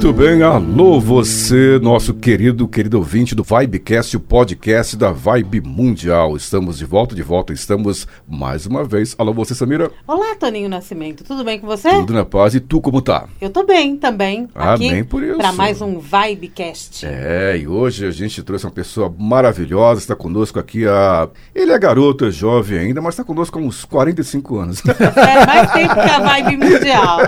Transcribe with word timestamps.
Muito 0.00 0.12
bem, 0.12 0.44
alô 0.44 1.00
você, 1.00 1.76
nosso 1.82 2.14
querido, 2.14 2.68
querido 2.68 2.98
ouvinte 2.98 3.34
do 3.34 3.42
Vibecast, 3.42 4.16
o 4.16 4.20
podcast 4.20 4.96
da 4.96 5.10
Vibe 5.10 5.60
Mundial. 5.60 6.36
Estamos 6.36 6.78
de 6.78 6.84
volta, 6.84 7.16
de 7.16 7.22
volta, 7.24 7.52
estamos 7.52 8.06
mais 8.28 8.64
uma 8.64 8.84
vez. 8.84 9.16
Alô 9.18 9.34
você, 9.34 9.56
Samira? 9.56 9.90
Olá, 10.06 10.36
Toninho 10.36 10.68
Nascimento, 10.68 11.24
tudo 11.24 11.42
bem 11.42 11.58
com 11.58 11.66
você? 11.66 11.90
Tudo 11.90 12.12
na 12.12 12.24
paz, 12.24 12.54
e 12.54 12.60
tu 12.60 12.80
como 12.80 13.02
tá? 13.02 13.26
Eu 13.40 13.50
tô 13.50 13.64
bem 13.66 13.96
também, 13.96 14.48
Ah, 14.54 14.74
aqui 14.74 15.02
por 15.02 15.20
isso. 15.20 15.36
para 15.36 15.50
mais 15.50 15.82
um 15.82 15.98
Vibecast. 15.98 17.04
É, 17.04 17.58
e 17.60 17.66
hoje 17.66 18.06
a 18.06 18.12
gente 18.12 18.40
trouxe 18.44 18.66
uma 18.66 18.70
pessoa 18.72 19.12
maravilhosa, 19.18 20.00
está 20.00 20.14
conosco 20.14 20.60
aqui 20.60 20.86
a... 20.86 21.28
Ele 21.52 21.72
é 21.72 21.78
garoto, 21.78 22.24
é 22.24 22.30
jovem 22.30 22.78
ainda, 22.78 23.00
mas 23.02 23.14
está 23.14 23.24
conosco 23.24 23.58
há 23.58 23.62
uns 23.62 23.84
45 23.84 24.58
anos. 24.60 24.80
É 24.86 25.44
mais 25.44 25.72
tempo 25.72 25.94
que 25.94 26.00
a 26.00 26.20
Vibe 26.20 26.56
Mundial. 26.64 27.18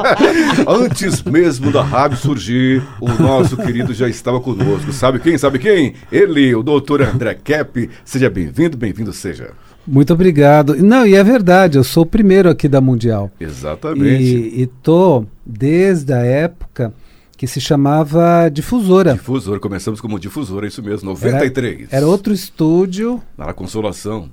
Antes 0.68 1.20
mesmo 1.24 1.72
da 1.72 1.82
rádio 1.82 2.16
surgir, 2.16 2.59
o 3.00 3.08
nosso 3.22 3.56
querido 3.56 3.92
já 3.94 4.08
estava 4.08 4.40
conosco. 4.40 4.92
Sabe 4.92 5.18
quem? 5.18 5.36
Sabe 5.38 5.58
quem? 5.58 5.94
Ele, 6.10 6.54
o 6.54 6.62
doutor 6.62 7.02
André 7.02 7.34
Kepp. 7.34 7.90
Seja 8.04 8.28
bem-vindo, 8.30 8.76
bem-vindo 8.76 9.12
seja. 9.12 9.52
Muito 9.86 10.12
obrigado. 10.12 10.76
Não, 10.76 11.06
e 11.06 11.14
é 11.14 11.24
verdade, 11.24 11.78
eu 11.78 11.84
sou 11.84 12.02
o 12.04 12.06
primeiro 12.06 12.48
aqui 12.48 12.68
da 12.68 12.80
Mundial. 12.80 13.30
Exatamente. 13.40 14.22
E, 14.22 14.62
e 14.62 14.66
tô 14.66 15.24
desde 15.44 16.12
a 16.12 16.18
época 16.18 16.92
que 17.36 17.46
se 17.46 17.60
chamava 17.60 18.50
Difusora. 18.50 19.14
Difusor, 19.14 19.58
começamos 19.60 20.00
como 20.00 20.20
difusor, 20.20 20.64
é 20.64 20.66
isso 20.66 20.82
mesmo, 20.82 21.08
93. 21.08 21.88
Era, 21.88 21.96
era 21.96 22.06
outro 22.06 22.34
estúdio. 22.34 23.22
Na 23.36 23.52
Consolação. 23.54 24.28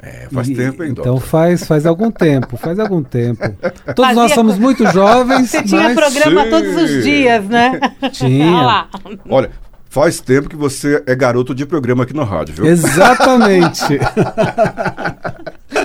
É, 0.00 0.28
faz 0.32 0.48
e- 0.48 0.54
tempo, 0.54 0.84
hein, 0.84 0.90
Então 0.92 1.04
doutor? 1.04 1.20
faz, 1.26 1.64
faz 1.66 1.84
algum 1.84 2.10
tempo, 2.10 2.56
faz 2.56 2.78
algum 2.78 3.02
tempo. 3.02 3.40
Todos 3.96 4.04
Fazia 4.06 4.14
nós 4.14 4.32
somos 4.32 4.58
muito 4.58 4.86
jovens, 4.92 5.50
Você 5.50 5.62
tinha 5.62 5.82
mas 5.82 5.94
programa 5.94 6.44
Sim. 6.44 6.50
todos 6.50 6.76
os 6.82 7.02
dias, 7.04 7.44
né? 7.48 7.80
Tinha. 8.12 8.86
Olha 9.28 9.50
faz 9.90 10.20
tempo 10.20 10.50
que 10.50 10.54
você 10.54 11.02
é 11.06 11.14
garoto 11.14 11.54
de 11.54 11.64
programa 11.64 12.04
aqui 12.04 12.14
na 12.14 12.22
rádio, 12.22 12.54
viu? 12.56 12.66
exatamente. 12.66 13.98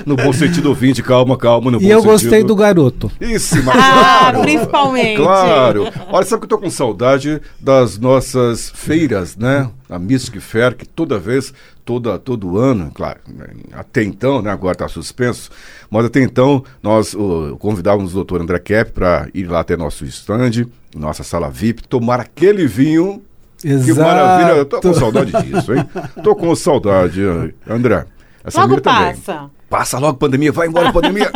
No 0.05 0.16
bom 0.16 0.33
sentido 0.33 0.70
ouvinte, 0.70 1.02
calma, 1.03 1.38
calma. 1.38 1.70
No 1.72 1.77
e 1.77 1.81
bom 1.81 1.88
eu 1.88 2.02
sentido. 2.02 2.11
gostei 2.11 2.44
do 2.44 2.55
garoto. 2.55 3.11
Isso, 3.22 3.61
mas 3.64 3.75
Ah, 3.77 4.20
claro. 4.20 4.42
principalmente. 4.42 5.17
Claro. 5.22 5.88
Olha, 6.09 6.25
sabe 6.25 6.39
que 6.42 6.45
eu 6.45 6.50
tô 6.50 6.58
com 6.58 6.70
saudade 6.70 7.42
das 7.59 7.98
nossas 7.98 8.70
feiras, 8.73 9.38
né? 9.38 9.70
A 9.89 10.00
Mystic 10.00 10.42
Fair, 10.42 10.75
que 10.75 10.86
toda 10.86 11.20
vez, 11.20 11.53
toda, 11.86 12.17
todo 12.17 12.58
ano, 12.58 12.92
claro, 12.94 13.20
até 13.73 14.03
então, 14.03 14.42
né? 14.42 14.52
Agora 14.52 14.73
está 14.73 14.88
suspenso, 14.88 15.50
mas 15.89 16.06
até 16.06 16.22
então 16.22 16.64
nós 16.81 17.14
ô, 17.14 17.58
convidávamos 17.59 18.12
o 18.12 18.16
doutor 18.16 18.42
André 18.42 18.59
Kepp 18.59 18.92
para 18.92 19.28
ir 19.34 19.45
lá 19.45 19.59
até 19.59 19.76
nosso 19.76 20.06
stand, 20.06 20.67
nossa 20.95 21.23
sala 21.23 21.50
VIP, 21.50 21.88
tomar 21.88 22.20
aquele 22.20 22.67
vinho. 22.67 23.22
Que 23.59 23.70
Exato. 23.70 24.02
maravilha. 24.02 24.58
Eu 24.58 24.66
tô 24.66 24.81
com 24.81 24.94
saudade 24.94 25.31
disso, 25.31 25.73
hein? 25.73 25.86
Tô 26.22 26.36
com 26.36 26.54
saudade, 26.54 27.22
André. 27.66 28.06
Essa 28.44 28.59
Logo 28.61 28.72
Mira 28.72 28.81
também. 28.81 29.13
passa. 29.16 29.49
Passa 29.69 29.97
logo 29.97 30.19
pandemia, 30.19 30.52
vai 30.52 30.67
embora 30.67 30.91
pandemia. 30.94 31.31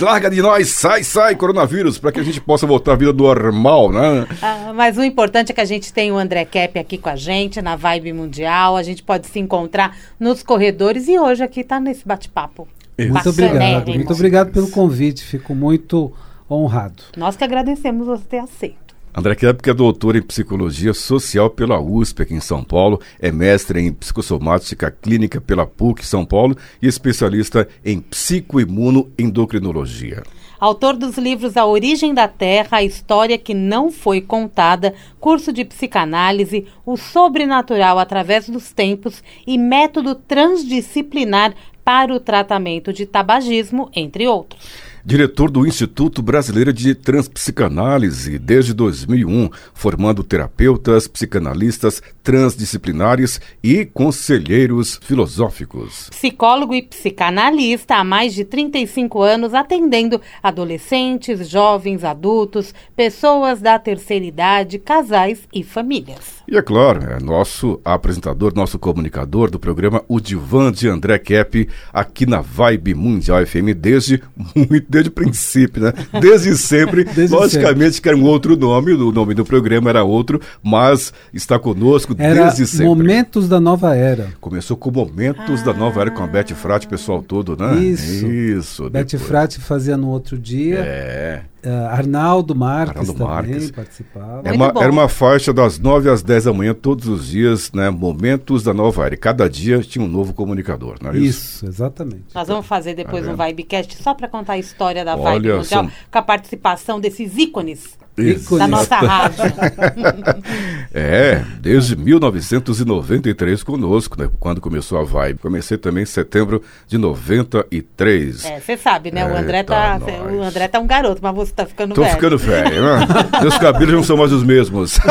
Larga 0.00 0.30
de 0.30 0.40
nós, 0.40 0.68
sai, 0.70 1.02
sai, 1.04 1.34
coronavírus, 1.34 1.98
para 1.98 2.10
que 2.12 2.20
a 2.20 2.22
gente 2.22 2.40
possa 2.40 2.66
voltar 2.66 2.92
à 2.92 2.96
vida 2.96 3.12
normal, 3.12 3.90
né? 3.90 4.26
Ah, 4.40 4.72
mas 4.74 4.96
o 4.96 5.02
importante 5.04 5.52
é 5.52 5.54
que 5.54 5.60
a 5.60 5.64
gente 5.64 5.92
tem 5.92 6.10
o 6.10 6.16
André 6.16 6.44
Kepp 6.44 6.78
aqui 6.78 6.96
com 6.96 7.10
a 7.10 7.16
gente, 7.16 7.60
na 7.60 7.76
Vibe 7.76 8.12
Mundial. 8.14 8.76
A 8.76 8.82
gente 8.82 9.02
pode 9.02 9.26
se 9.26 9.38
encontrar 9.38 9.96
nos 10.18 10.42
corredores 10.42 11.08
e 11.08 11.18
hoje 11.18 11.42
aqui 11.42 11.62
tá 11.62 11.78
nesse 11.78 12.06
bate-papo. 12.06 12.66
Muito 12.98 13.28
obrigado. 13.28 13.92
Muito 13.92 14.12
obrigado 14.12 14.52
pelo 14.52 14.70
convite. 14.70 15.22
Fico 15.22 15.54
muito 15.54 16.12
honrado. 16.50 17.02
Nós 17.16 17.36
que 17.36 17.44
agradecemos 17.44 18.06
você 18.06 18.24
ter 18.24 18.38
aceito. 18.38 18.87
André 19.18 19.34
Kepp, 19.34 19.60
que 19.60 19.68
é 19.68 19.74
doutor 19.74 20.14
em 20.14 20.22
psicologia 20.22 20.94
social 20.94 21.50
pela 21.50 21.80
USP 21.80 22.22
aqui 22.22 22.34
em 22.34 22.40
São 22.40 22.62
Paulo, 22.62 23.00
é 23.18 23.32
mestre 23.32 23.80
em 23.80 23.92
psicossomática 23.92 24.92
clínica 24.92 25.40
pela 25.40 25.66
PUC 25.66 26.06
São 26.06 26.24
Paulo 26.24 26.56
e 26.80 26.86
especialista 26.86 27.66
em 27.84 27.98
psicoimunoendocrinologia. 27.98 30.22
Autor 30.60 30.96
dos 30.96 31.18
livros 31.18 31.56
A 31.56 31.66
Origem 31.66 32.14
da 32.14 32.28
Terra, 32.28 32.76
A 32.76 32.84
História 32.84 33.36
que 33.36 33.54
Não 33.54 33.90
Foi 33.90 34.20
Contada, 34.20 34.94
Curso 35.18 35.52
de 35.52 35.64
Psicanálise, 35.64 36.68
O 36.86 36.96
Sobrenatural 36.96 37.98
através 37.98 38.48
dos 38.48 38.70
Tempos 38.70 39.20
e 39.44 39.58
Método 39.58 40.14
Transdisciplinar 40.14 41.54
para 41.84 42.14
o 42.14 42.20
Tratamento 42.20 42.92
de 42.92 43.04
Tabagismo, 43.04 43.90
entre 43.96 44.28
outros. 44.28 44.87
Diretor 45.04 45.50
do 45.50 45.66
Instituto 45.66 46.22
Brasileiro 46.22 46.72
de 46.72 46.94
Transpsicanálise 46.94 48.38
desde 48.38 48.74
2001, 48.74 49.50
formando 49.72 50.24
terapeutas, 50.24 51.06
psicanalistas 51.06 52.02
transdisciplinares 52.22 53.40
e 53.62 53.84
conselheiros 53.84 54.98
filosóficos. 55.02 56.10
Psicólogo 56.10 56.74
e 56.74 56.82
psicanalista 56.82 57.96
há 57.96 58.04
mais 58.04 58.34
de 58.34 58.44
35 58.44 59.22
anos, 59.22 59.54
atendendo 59.54 60.20
adolescentes, 60.42 61.48
jovens, 61.48 62.04
adultos, 62.04 62.74
pessoas 62.94 63.60
da 63.60 63.78
terceira 63.78 64.24
idade, 64.24 64.78
casais 64.78 65.48
e 65.52 65.62
famílias. 65.62 66.37
E 66.50 66.56
é 66.56 66.62
claro, 66.62 67.02
é 67.02 67.20
nosso 67.20 67.78
apresentador, 67.84 68.54
nosso 68.54 68.78
comunicador 68.78 69.50
do 69.50 69.58
programa 69.58 70.02
O 70.08 70.18
Divã 70.18 70.72
de 70.72 70.88
André 70.88 71.18
Kepp, 71.18 71.68
aqui 71.92 72.24
na 72.24 72.40
Vibe 72.40 72.94
Mundial 72.94 73.44
FM 73.44 73.76
desde 73.76 74.22
muito, 74.56 74.86
desde 74.88 75.10
o 75.10 75.12
princípio, 75.12 75.82
né? 75.82 75.92
Desde 76.18 76.56
sempre. 76.56 77.04
Desde 77.18 77.34
Logicamente 77.34 78.00
que 78.00 78.08
era 78.08 78.16
um 78.16 78.24
outro 78.24 78.56
nome, 78.56 78.92
o 78.94 79.12
nome 79.12 79.34
do 79.34 79.44
programa 79.44 79.90
era 79.90 80.04
outro, 80.04 80.40
mas 80.62 81.12
está 81.34 81.58
conosco 81.58 82.14
Era 82.18 82.44
desde 82.44 82.66
sempre. 82.66 82.86
Momentos 82.86 83.46
da 83.46 83.60
Nova 83.60 83.94
Era. 83.94 84.28
Começou 84.40 84.76
com 84.76 84.90
Momentos 84.90 85.62
da 85.62 85.74
Nova 85.74 86.00
Era 86.00 86.10
com 86.10 86.22
a 86.22 86.26
Beth 86.26 86.54
Frati, 86.54 86.86
o 86.86 86.90
pessoal 86.90 87.22
todo, 87.22 87.56
né? 87.58 87.78
Isso. 87.78 88.26
Isso. 88.26 88.90
Beth 88.90 89.04
depois. 89.04 89.22
Frati 89.22 89.60
fazia 89.60 89.98
no 89.98 90.08
outro 90.08 90.38
dia. 90.38 90.78
É. 90.78 91.42
Ah, 91.64 91.90
Arnaldo 91.96 92.54
Marques 92.54 93.08
Arnaldo 93.10 93.12
também 93.14 93.28
Marques. 93.52 93.70
participava. 93.72 94.42
Era 94.44 94.56
Muito 94.56 94.72
uma, 94.74 94.82
era 94.82 94.92
uma 94.92 95.08
faixa 95.08 95.52
das 95.52 95.78
9 95.78 96.08
às 96.08 96.22
10 96.22 96.44
da 96.44 96.52
manhã, 96.52 96.72
todos 96.72 97.08
os 97.08 97.26
dias, 97.28 97.72
né? 97.72 97.90
Momentos 97.90 98.62
da 98.62 98.72
Nova 98.72 99.04
Era. 99.06 99.14
E 99.14 99.18
cada 99.18 99.48
dia 99.50 99.80
tinha 99.80 100.04
um 100.04 100.08
novo 100.08 100.32
comunicador, 100.32 100.96
não 101.02 101.10
é 101.10 101.18
isso? 101.18 101.56
Isso, 101.56 101.66
exatamente. 101.66 102.26
Nós 102.34 102.46
vamos 102.46 102.66
fazer 102.66 102.94
depois 102.94 103.24
Tá 103.26 103.32
um? 103.32 103.36
Vibecast 103.36 104.00
só 104.02 104.14
para 104.14 104.28
contar 104.28 104.52
a 104.54 104.58
história 104.58 105.04
da 105.04 105.14
Olha, 105.16 105.22
Vibe 105.24 105.48
Mundial, 105.48 105.64
são- 105.64 105.90
com 106.10 106.18
a 106.18 106.22
participação 106.22 107.00
desses 107.00 107.36
ícones 107.36 107.98
Isso. 108.22 108.58
da 108.58 108.66
nossa 108.66 108.96
rádio. 108.96 109.44
É, 110.94 111.44
desde 111.60 111.94
1993 111.96 113.62
conosco, 113.62 114.18
né? 114.20 114.28
Quando 114.40 114.58
começou 114.60 114.98
a 114.98 115.04
Vibe. 115.04 115.38
Comecei 115.38 115.76
também 115.76 116.02
em 116.02 116.06
setembro 116.06 116.62
de 116.86 116.96
93. 116.96 118.44
É, 118.46 118.58
você 118.58 118.76
sabe, 118.76 119.10
né? 119.10 119.24
o, 119.26 119.28
É, 119.28 119.38
André 119.38 119.62
tá, 119.62 119.98
tá, 120.00 120.12
nós. 120.12 120.32
o 120.34 120.42
André 120.42 120.66
tá 120.66 120.80
um 120.80 120.86
garoto, 120.86 121.20
mas 121.22 121.34
você 121.34 121.52
tá 121.52 121.66
ficando 121.66 121.94
Tô 121.94 122.00
velho. 122.02 122.14
ficando 122.14 122.38
velho, 122.38 122.82
né? 122.82 123.06
Meus 123.42 123.58
cabelos 123.58 123.94
não 123.94 124.02
são 124.02 124.16
mais 124.16 124.32
os 124.32 124.42
mesmos. 124.42 124.98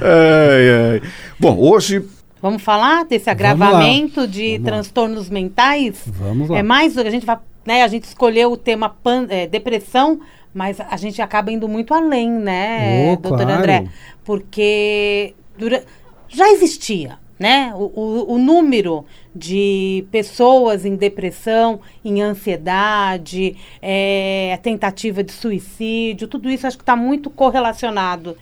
ai, 0.00 0.92
ai. 0.92 1.02
Bom, 1.38 1.58
hoje 1.58 2.04
Vamos 2.40 2.62
falar 2.62 3.04
desse 3.06 3.26
lá. 3.26 3.32
agravamento 3.32 4.26
de 4.28 4.52
Vamos 4.52 4.64
lá. 4.64 4.70
transtornos 4.72 5.30
mentais? 5.30 5.96
Vamos 6.06 6.48
lá. 6.50 6.58
É 6.58 6.62
mais, 6.62 6.96
a 6.98 7.08
gente 7.10 7.24
vai, 7.24 7.38
né, 7.66 7.82
a 7.82 7.88
gente 7.88 8.04
escolheu 8.04 8.52
o 8.52 8.56
tema 8.56 8.88
pan- 8.88 9.26
é, 9.30 9.46
depressão, 9.46 10.20
mas 10.54 10.80
a 10.80 10.96
gente 10.96 11.20
acaba 11.20 11.50
indo 11.50 11.68
muito 11.68 11.92
além, 11.92 12.30
né, 12.30 13.10
Oh, 13.12 13.16
doutor 13.16 13.44
claro. 13.44 13.58
André? 13.60 13.84
Porque 14.24 15.34
dura- 15.58 15.84
já 16.28 16.48
existia, 16.50 17.18
né, 17.38 17.72
o, 17.74 17.90
o- 18.00 18.32
o 18.34 18.38
número 18.38 19.04
de 19.34 20.06
pessoas 20.12 20.84
em 20.84 20.94
depressão, 20.94 21.80
em 22.04 22.22
ansiedade, 22.22 23.56
é, 23.82 24.58
tentativa 24.62 25.22
de 25.24 25.32
suicídio, 25.32 26.28
tudo 26.28 26.48
isso 26.48 26.66
acho 26.66 26.76
que 26.78 26.82
está 26.82 26.94
muito 26.96 27.28
correlacionado. 27.30 28.36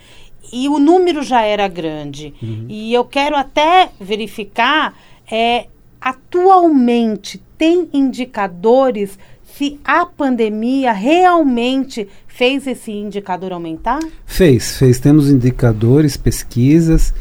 E 0.53 0.69
o 0.69 0.79
número 0.79 1.23
já 1.23 1.41
era 1.43 1.67
grande. 1.69 2.35
E 2.69 2.93
eu 2.93 3.05
quero 3.07 3.35
até 3.37 3.89
verificar 3.99 4.95
é, 5.31 5.67
atualmente 5.99 7.41
tem 7.57 7.89
indicadores 7.93 9.19
se 9.57 9.79
a 9.85 10.07
pandemia 10.07 10.93
realmente 10.93 12.09
fez 12.27 12.67
esse 12.67 12.91
indicador 12.91 13.53
aumentar? 13.53 14.01
Fez, 14.27 14.77
fez. 14.77 14.99
Temos 14.99 15.31
indicadores, 15.31 16.17
pesquisas. 16.17 17.13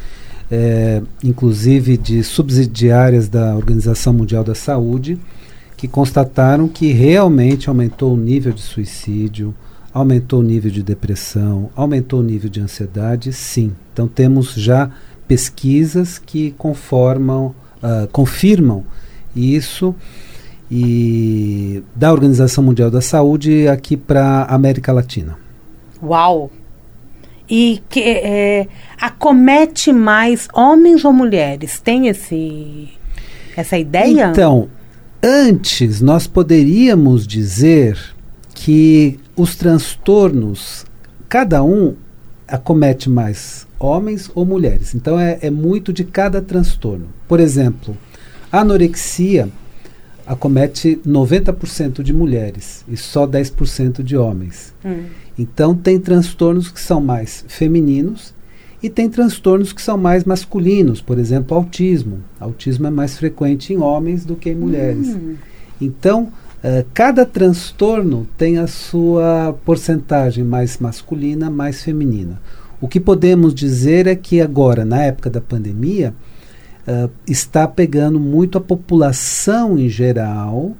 é, 0.52 1.00
inclusive 1.24 1.96
de 1.96 2.22
subsidiárias 2.22 3.26
da 3.26 3.56
Organização 3.56 4.12
Mundial 4.12 4.44
da 4.44 4.54
Saúde, 4.54 5.18
que 5.78 5.88
constataram 5.88 6.68
que 6.68 6.92
realmente 6.92 7.70
aumentou 7.70 8.12
o 8.12 8.16
nível 8.18 8.52
de 8.52 8.60
suicídio, 8.60 9.54
aumentou 9.94 10.40
o 10.40 10.42
nível 10.42 10.70
de 10.70 10.82
depressão, 10.82 11.70
aumentou 11.74 12.20
o 12.20 12.22
nível 12.22 12.50
de 12.50 12.60
ansiedade, 12.60 13.32
sim. 13.32 13.72
Então 13.94 14.06
temos 14.06 14.52
já 14.52 14.90
pesquisas 15.26 16.18
que 16.18 16.50
conformam, 16.52 17.54
uh, 17.82 18.06
confirmam 18.12 18.84
isso 19.34 19.94
e 20.74 21.82
da 21.94 22.10
Organização 22.10 22.64
Mundial 22.64 22.90
da 22.90 23.02
Saúde 23.02 23.68
aqui 23.68 23.94
para 23.94 24.24
a 24.44 24.54
América 24.54 24.90
Latina. 24.90 25.36
Uau! 26.02 26.50
E 27.46 27.82
que 27.90 28.00
é, 28.00 28.66
acomete 28.98 29.92
mais 29.92 30.48
homens 30.54 31.04
ou 31.04 31.12
mulheres? 31.12 31.78
Tem 31.78 32.08
esse 32.08 32.88
essa 33.54 33.76
ideia? 33.76 34.30
Então, 34.30 34.70
antes 35.22 36.00
nós 36.00 36.26
poderíamos 36.26 37.26
dizer 37.26 37.98
que 38.54 39.20
os 39.36 39.54
transtornos, 39.54 40.86
cada 41.28 41.62
um 41.62 41.94
acomete 42.48 43.10
mais 43.10 43.66
homens 43.78 44.30
ou 44.34 44.46
mulheres. 44.46 44.94
Então 44.94 45.20
é, 45.20 45.36
é 45.42 45.50
muito 45.50 45.92
de 45.92 46.02
cada 46.02 46.40
transtorno. 46.40 47.08
Por 47.28 47.40
exemplo, 47.40 47.94
a 48.50 48.60
anorexia 48.60 49.50
acomete 50.26 51.00
90% 51.06 52.02
de 52.02 52.12
mulheres 52.12 52.84
e 52.88 52.96
só 52.96 53.26
10% 53.26 54.02
de 54.02 54.16
homens. 54.16 54.72
Hum. 54.84 55.04
Então 55.38 55.74
tem 55.74 55.98
transtornos 55.98 56.70
que 56.70 56.80
são 56.80 57.00
mais 57.00 57.44
femininos 57.48 58.34
e 58.82 58.90
tem 58.90 59.08
transtornos 59.08 59.72
que 59.72 59.80
são 59.80 59.96
mais 59.96 60.24
masculinos, 60.24 61.00
por 61.00 61.18
exemplo, 61.18 61.56
autismo. 61.56 62.18
Autismo 62.40 62.86
é 62.86 62.90
mais 62.90 63.16
frequente 63.16 63.72
em 63.72 63.78
homens 63.78 64.24
do 64.24 64.34
que 64.34 64.50
em 64.50 64.54
mulheres. 64.54 65.08
Hum. 65.08 65.36
Então, 65.80 66.24
uh, 66.24 66.84
cada 66.92 67.24
transtorno 67.24 68.26
tem 68.36 68.58
a 68.58 68.66
sua 68.66 69.56
porcentagem 69.64 70.42
mais 70.42 70.78
masculina, 70.78 71.48
mais 71.48 71.82
feminina. 71.82 72.40
O 72.80 72.88
que 72.88 72.98
podemos 72.98 73.54
dizer 73.54 74.08
é 74.08 74.16
que 74.16 74.40
agora, 74.40 74.84
na 74.84 75.04
época 75.04 75.30
da 75.30 75.40
pandemia, 75.40 76.12
uh, 76.86 77.10
está 77.26 77.66
pegando 77.66 78.18
muito 78.18 78.58
a 78.58 78.60
população 78.60 79.78
em 79.78 79.88
geral. 79.88 80.76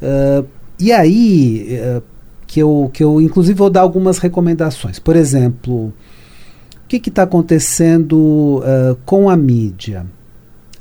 Uh, 0.00 0.46
e 0.78 0.92
aí, 0.92 1.78
uh, 1.80 2.02
que, 2.46 2.60
eu, 2.60 2.90
que 2.92 3.02
eu 3.02 3.20
inclusive 3.20 3.56
vou 3.56 3.70
dar 3.70 3.80
algumas 3.80 4.18
recomendações. 4.18 4.98
Por 4.98 5.16
exemplo, 5.16 5.86
o 5.86 6.88
que 6.88 7.08
está 7.08 7.22
acontecendo 7.22 8.62
com 9.06 9.30
a 9.30 9.36
mídia? 9.36 10.04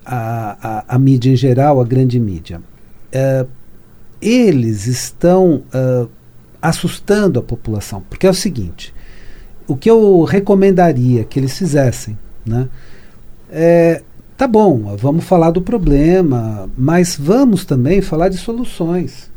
A, 0.06 0.58
a, 0.62 0.96
a, 0.96 1.00
mídia 1.00 1.32
em 1.32 1.36
geral, 1.36 1.80
a 1.80 1.86
grande 1.86 2.20
mídia. 2.20 2.62
eles 4.20 4.88
estão 4.88 5.64
assustando 6.62 7.40
a 7.40 7.44
população, 7.44 8.04
porque 8.10 8.28
é 8.28 8.30
o 8.30 8.34
seguinte: 8.34 8.94
o 9.68 9.76
que 9.78 9.90
eu 9.90 10.24
recomendaria 10.24 11.24
que 11.24 11.40
eles 11.40 11.58
fizessem, 11.58 12.18
né? 12.46 12.68
É, 13.50 14.02
Tá 14.42 14.48
bom, 14.48 14.96
vamos 14.98 15.24
falar 15.26 15.52
do 15.52 15.62
problema, 15.62 16.68
mas 16.76 17.16
vamos 17.16 17.64
também 17.64 18.02
falar 18.02 18.28
de 18.28 18.38
soluções. 18.38 19.30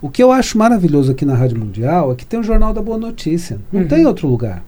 O 0.00 0.08
que 0.08 0.22
eu 0.22 0.30
acho 0.30 0.56
maravilhoso 0.56 1.10
aqui 1.10 1.24
na 1.24 1.34
Rádio 1.34 1.58
Mundial 1.58 2.12
é 2.12 2.14
que 2.14 2.24
tem 2.24 2.38
o 2.38 2.42
Jornal 2.44 2.72
da 2.72 2.80
Boa 2.80 2.96
Notícia. 2.96 3.58
Não 3.72 3.80
uhum. 3.80 3.88
tem 3.88 4.06
outro 4.06 4.28
lugar. 4.28 4.62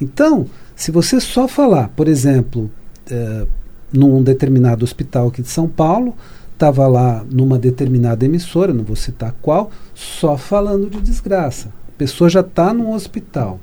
Então, 0.00 0.46
se 0.76 0.92
você 0.92 1.18
só 1.20 1.48
falar, 1.48 1.88
por 1.96 2.06
exemplo, 2.06 2.70
é, 3.10 3.48
num 3.92 4.22
determinado 4.22 4.84
hospital 4.84 5.26
aqui 5.26 5.42
de 5.42 5.48
São 5.48 5.66
Paulo, 5.66 6.14
estava 6.52 6.86
lá 6.86 7.24
numa 7.28 7.58
determinada 7.58 8.24
emissora, 8.24 8.72
não 8.72 8.84
vou 8.84 8.94
citar 8.94 9.34
qual, 9.42 9.68
só 9.96 10.36
falando 10.36 10.88
de 10.88 11.00
desgraça. 11.00 11.70
A 11.88 11.98
pessoa 11.98 12.30
já 12.30 12.38
está 12.38 12.72
num 12.72 12.94
hospital. 12.94 13.58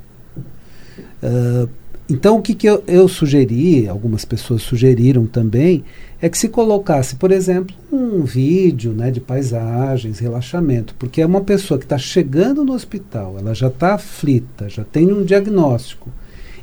Uh, 1.22 1.66
então, 2.08 2.36
o 2.36 2.42
que, 2.42 2.54
que 2.54 2.68
eu, 2.68 2.84
eu, 2.86 3.08
sugeri, 3.08 3.88
algumas 3.88 4.26
pessoas 4.26 4.60
sugeriram 4.60 5.24
também, 5.24 5.84
é 6.20 6.28
que 6.28 6.36
se 6.36 6.48
colocasse, 6.48 7.16
por 7.16 7.32
exemplo, 7.32 7.74
um 7.90 8.22
vídeo 8.22 8.92
né, 8.92 9.10
de 9.10 9.20
paisagens, 9.20 10.18
relaxamento, 10.18 10.94
porque 10.98 11.22
é 11.22 11.26
uma 11.26 11.40
pessoa 11.40 11.78
que 11.78 11.86
está 11.86 11.96
chegando 11.96 12.62
no 12.62 12.74
hospital, 12.74 13.36
ela 13.38 13.54
já 13.54 13.68
está 13.68 13.94
aflita, 13.94 14.68
já 14.68 14.84
tem 14.84 15.10
um 15.10 15.24
diagnóstico 15.24 16.10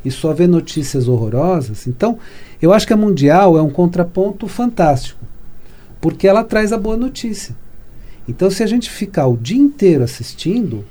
e 0.05 0.11
só 0.11 0.31
vê 0.31 0.45
notícias 0.45 1.07
horrorosas. 1.07 1.87
Então, 1.87 2.19
eu 2.61 2.71
acho 2.71 2.85
que 2.85 2.93
a 2.93 2.97
Mundial 2.97 3.57
é 3.57 3.61
um 3.61 3.69
contraponto 3.69 4.47
fantástico, 4.47 5.23
porque 5.99 6.27
ela 6.27 6.43
traz 6.43 6.71
a 6.71 6.77
boa 6.77 6.97
notícia. 6.97 7.55
Então, 8.27 8.49
se 8.51 8.61
a 8.61 8.67
gente 8.67 8.89
ficar 8.89 9.25
o 9.25 9.37
dia 9.37 9.59
inteiro 9.59 10.03
assistindo, 10.03 10.85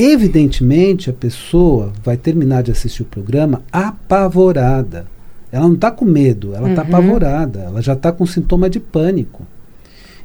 Evidentemente, 0.00 1.10
a 1.10 1.12
pessoa 1.12 1.92
vai 2.04 2.16
terminar 2.16 2.62
de 2.62 2.70
assistir 2.70 3.02
o 3.02 3.04
programa 3.04 3.62
apavorada. 3.72 5.08
Ela 5.50 5.66
não 5.66 5.74
está 5.74 5.90
com 5.90 6.04
medo, 6.04 6.54
ela 6.54 6.70
está 6.70 6.82
uhum. 6.82 6.88
apavorada, 6.88 7.60
ela 7.62 7.82
já 7.82 7.94
está 7.94 8.12
com 8.12 8.24
sintoma 8.24 8.70
de 8.70 8.78
pânico. 8.78 9.44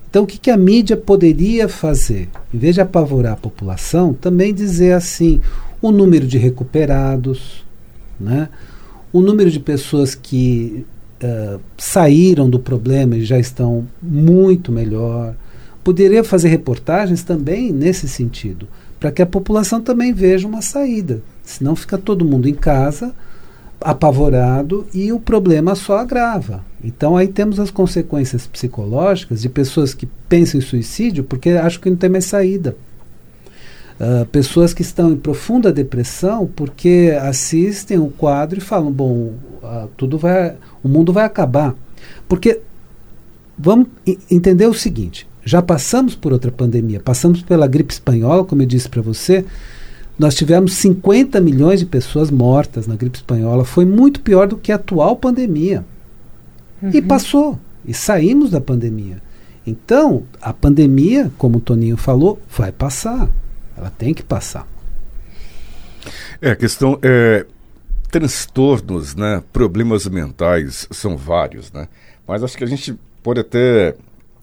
Então, 0.07 0.25
o 0.25 0.27
que, 0.27 0.37
que 0.37 0.51
a 0.51 0.57
mídia 0.57 0.95
poderia 0.95 1.67
fazer? 1.67 2.29
Em 2.53 2.57
vez 2.59 2.75
de 2.75 2.81
apavorar 2.81 3.33
a 3.33 3.37
população, 3.37 4.13
também 4.13 4.53
dizer 4.53 4.93
assim: 4.93 5.41
o 5.81 5.91
número 5.91 6.27
de 6.27 6.37
recuperados, 6.37 7.65
né? 8.19 8.49
o 9.11 9.21
número 9.21 9.49
de 9.49 9.59
pessoas 9.59 10.13
que 10.13 10.85
uh, 11.23 11.59
saíram 11.79 12.47
do 12.47 12.59
problema 12.59 13.17
e 13.17 13.25
já 13.25 13.39
estão 13.39 13.87
muito 13.99 14.71
melhor. 14.71 15.33
Poderia 15.83 16.23
fazer 16.23 16.49
reportagens 16.49 17.23
também 17.23 17.71
nesse 17.71 18.07
sentido 18.07 18.67
para 19.03 19.11
que 19.11 19.21
a 19.21 19.25
população 19.25 19.81
também 19.81 20.13
veja 20.13 20.47
uma 20.47 20.61
saída. 20.61 21.21
Senão 21.43 21.75
fica 21.75 21.97
todo 21.97 22.23
mundo 22.23 22.47
em 22.47 22.53
casa, 22.53 23.13
apavorado 23.81 24.87
e 24.93 25.11
o 25.11 25.19
problema 25.19 25.75
só 25.75 25.97
agrava. 25.97 26.63
Então 26.81 27.17
aí 27.17 27.27
temos 27.27 27.59
as 27.59 27.69
consequências 27.69 28.47
psicológicas 28.47 29.41
de 29.41 29.49
pessoas 29.49 29.93
que 29.93 30.05
pensam 30.05 30.57
em 30.57 30.63
suicídio 30.63 31.25
porque 31.25 31.49
acham 31.49 31.81
que 31.81 31.89
não 31.89 31.97
tem 31.97 32.09
mais 32.09 32.23
saída. 32.23 32.77
Uh, 33.99 34.25
pessoas 34.27 34.73
que 34.73 34.83
estão 34.83 35.11
em 35.11 35.17
profunda 35.17 35.69
depressão 35.69 36.49
porque 36.55 37.13
assistem 37.21 37.99
o 37.99 38.07
quadro 38.07 38.57
e 38.57 38.61
falam 38.61 38.89
bom 38.89 39.33
uh, 39.61 39.89
tudo 39.97 40.17
vai 40.17 40.55
o 40.81 40.87
mundo 40.87 41.13
vai 41.13 41.25
acabar 41.25 41.75
porque 42.27 42.59
vamos 43.55 43.87
entender 44.31 44.65
o 44.65 44.73
seguinte 44.73 45.27
já 45.45 45.61
passamos 45.61 46.15
por 46.15 46.31
outra 46.31 46.51
pandemia, 46.51 46.99
passamos 46.99 47.41
pela 47.41 47.67
gripe 47.67 47.93
espanhola, 47.93 48.45
como 48.45 48.61
eu 48.61 48.65
disse 48.65 48.87
para 48.87 49.01
você. 49.01 49.45
Nós 50.17 50.35
tivemos 50.35 50.73
50 50.73 51.41
milhões 51.41 51.79
de 51.79 51.85
pessoas 51.85 52.29
mortas 52.29 52.87
na 52.87 52.95
gripe 52.95 53.17
espanhola. 53.17 53.65
Foi 53.65 53.83
muito 53.83 54.21
pior 54.21 54.47
do 54.47 54.57
que 54.57 54.71
a 54.71 54.75
atual 54.75 55.15
pandemia. 55.15 55.83
Uhum. 56.81 56.91
E 56.93 57.01
passou. 57.01 57.59
E 57.83 57.93
saímos 57.93 58.51
da 58.51 58.61
pandemia. 58.61 59.21
Então, 59.65 60.23
a 60.41 60.53
pandemia, 60.53 61.31
como 61.37 61.57
o 61.57 61.61
Toninho 61.61 61.97
falou, 61.97 62.39
vai 62.55 62.71
passar. 62.71 63.29
Ela 63.75 63.89
tem 63.89 64.13
que 64.13 64.23
passar. 64.23 64.67
É, 66.41 66.51
a 66.51 66.55
questão 66.55 66.99
é. 67.01 67.45
Transtornos, 68.11 69.15
né? 69.15 69.41
Problemas 69.51 70.05
mentais 70.05 70.87
são 70.91 71.17
vários, 71.17 71.71
né? 71.71 71.87
Mas 72.27 72.43
acho 72.43 72.55
que 72.55 72.63
a 72.63 72.67
gente 72.67 72.95
pode 73.23 73.39
até 73.39 73.95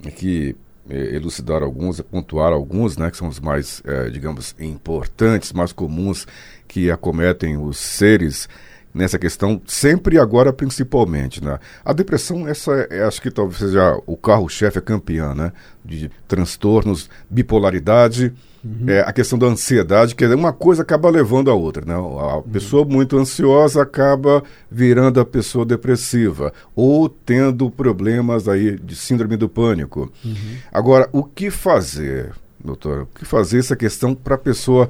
aqui 0.04 0.56
elucidar 0.90 1.62
alguns, 1.62 2.00
pontuar 2.00 2.52
alguns, 2.52 2.96
né, 2.96 3.10
que 3.10 3.16
são 3.16 3.28
os 3.28 3.40
mais, 3.40 3.82
é, 3.84 4.10
digamos, 4.10 4.54
importantes, 4.58 5.52
mais 5.52 5.72
comuns 5.72 6.26
que 6.66 6.90
acometem 6.90 7.56
os 7.56 7.78
seres 7.78 8.48
nessa 8.92 9.18
questão, 9.18 9.60
sempre 9.66 10.16
e 10.16 10.18
agora 10.18 10.52
principalmente, 10.52 11.42
né? 11.42 11.58
A 11.84 11.92
depressão, 11.92 12.48
essa 12.48 12.72
é, 12.90 13.04
acho 13.04 13.22
que 13.22 13.30
talvez 13.30 13.58
seja 13.58 13.96
o 14.04 14.16
carro-chefe, 14.16 14.78
a 14.78 14.82
campeã, 14.82 15.34
né? 15.34 15.52
De 15.84 16.10
transtornos, 16.26 17.08
bipolaridade, 17.28 18.32
Uhum. 18.62 18.88
É, 18.88 19.00
a 19.00 19.12
questão 19.12 19.38
da 19.38 19.46
ansiedade, 19.46 20.14
que 20.14 20.26
uma 20.26 20.52
coisa 20.52 20.82
acaba 20.82 21.08
levando 21.08 21.50
a 21.50 21.54
outra. 21.54 21.84
Né? 21.84 21.94
A 21.94 22.36
uhum. 22.36 22.42
pessoa 22.42 22.84
muito 22.84 23.16
ansiosa 23.16 23.82
acaba 23.82 24.42
virando 24.70 25.18
a 25.18 25.24
pessoa 25.24 25.64
depressiva 25.64 26.52
ou 26.76 27.08
tendo 27.08 27.70
problemas 27.70 28.48
aí 28.48 28.78
de 28.78 28.94
síndrome 28.94 29.36
do 29.36 29.48
pânico. 29.48 30.12
Uhum. 30.24 30.56
Agora, 30.70 31.08
o 31.12 31.24
que 31.24 31.50
fazer, 31.50 32.32
doutor? 32.62 33.02
O 33.02 33.06
que 33.06 33.24
fazer 33.24 33.58
essa 33.58 33.74
questão 33.74 34.14
para 34.14 34.34
a 34.34 34.38
pessoa 34.38 34.88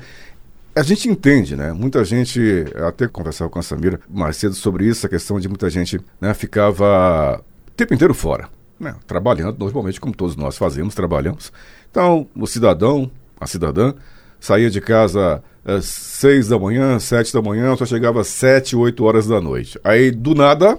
a 0.75 0.83
gente 0.83 1.09
entende, 1.09 1.57
né? 1.57 1.73
Muita 1.73 2.05
gente, 2.05 2.65
até 2.87 3.09
conversava 3.09 3.51
com 3.51 3.59
a 3.59 3.63
Samira 3.63 4.01
mais 4.09 4.37
cedo 4.37 4.55
sobre 4.55 4.87
isso, 4.87 5.05
a 5.05 5.09
questão 5.09 5.41
de 5.41 5.49
muita 5.49 5.69
gente 5.69 6.01
né, 6.21 6.33
ficava 6.33 7.43
o 7.67 7.71
tempo 7.73 7.93
inteiro 7.93 8.15
fora, 8.15 8.49
né? 8.79 8.95
trabalhando, 9.07 9.59
normalmente 9.59 10.01
como 10.01 10.15
todos 10.15 10.37
nós 10.37 10.57
fazemos, 10.57 10.95
trabalhamos. 10.95 11.53
Então, 11.91 12.27
o 12.37 12.47
cidadão 12.47 13.11
a 13.41 13.47
cidadã, 13.47 13.95
saía 14.39 14.71
de 14.71 14.81
casa 14.81 15.43
às 15.65 15.85
seis 15.87 16.49
da 16.49 16.59
manhã, 16.59 16.99
sete 16.99 17.33
da 17.33 17.43
manhã, 17.43 17.75
só 17.77 17.87
chegava 17.87 18.21
às 18.21 18.29
sete, 18.29 18.77
oito 18.77 19.05
horas 19.05 19.27
da 19.27 19.41
noite. 19.41 19.79
Aí, 19.83 20.11
do 20.11 20.35
nada, 20.35 20.79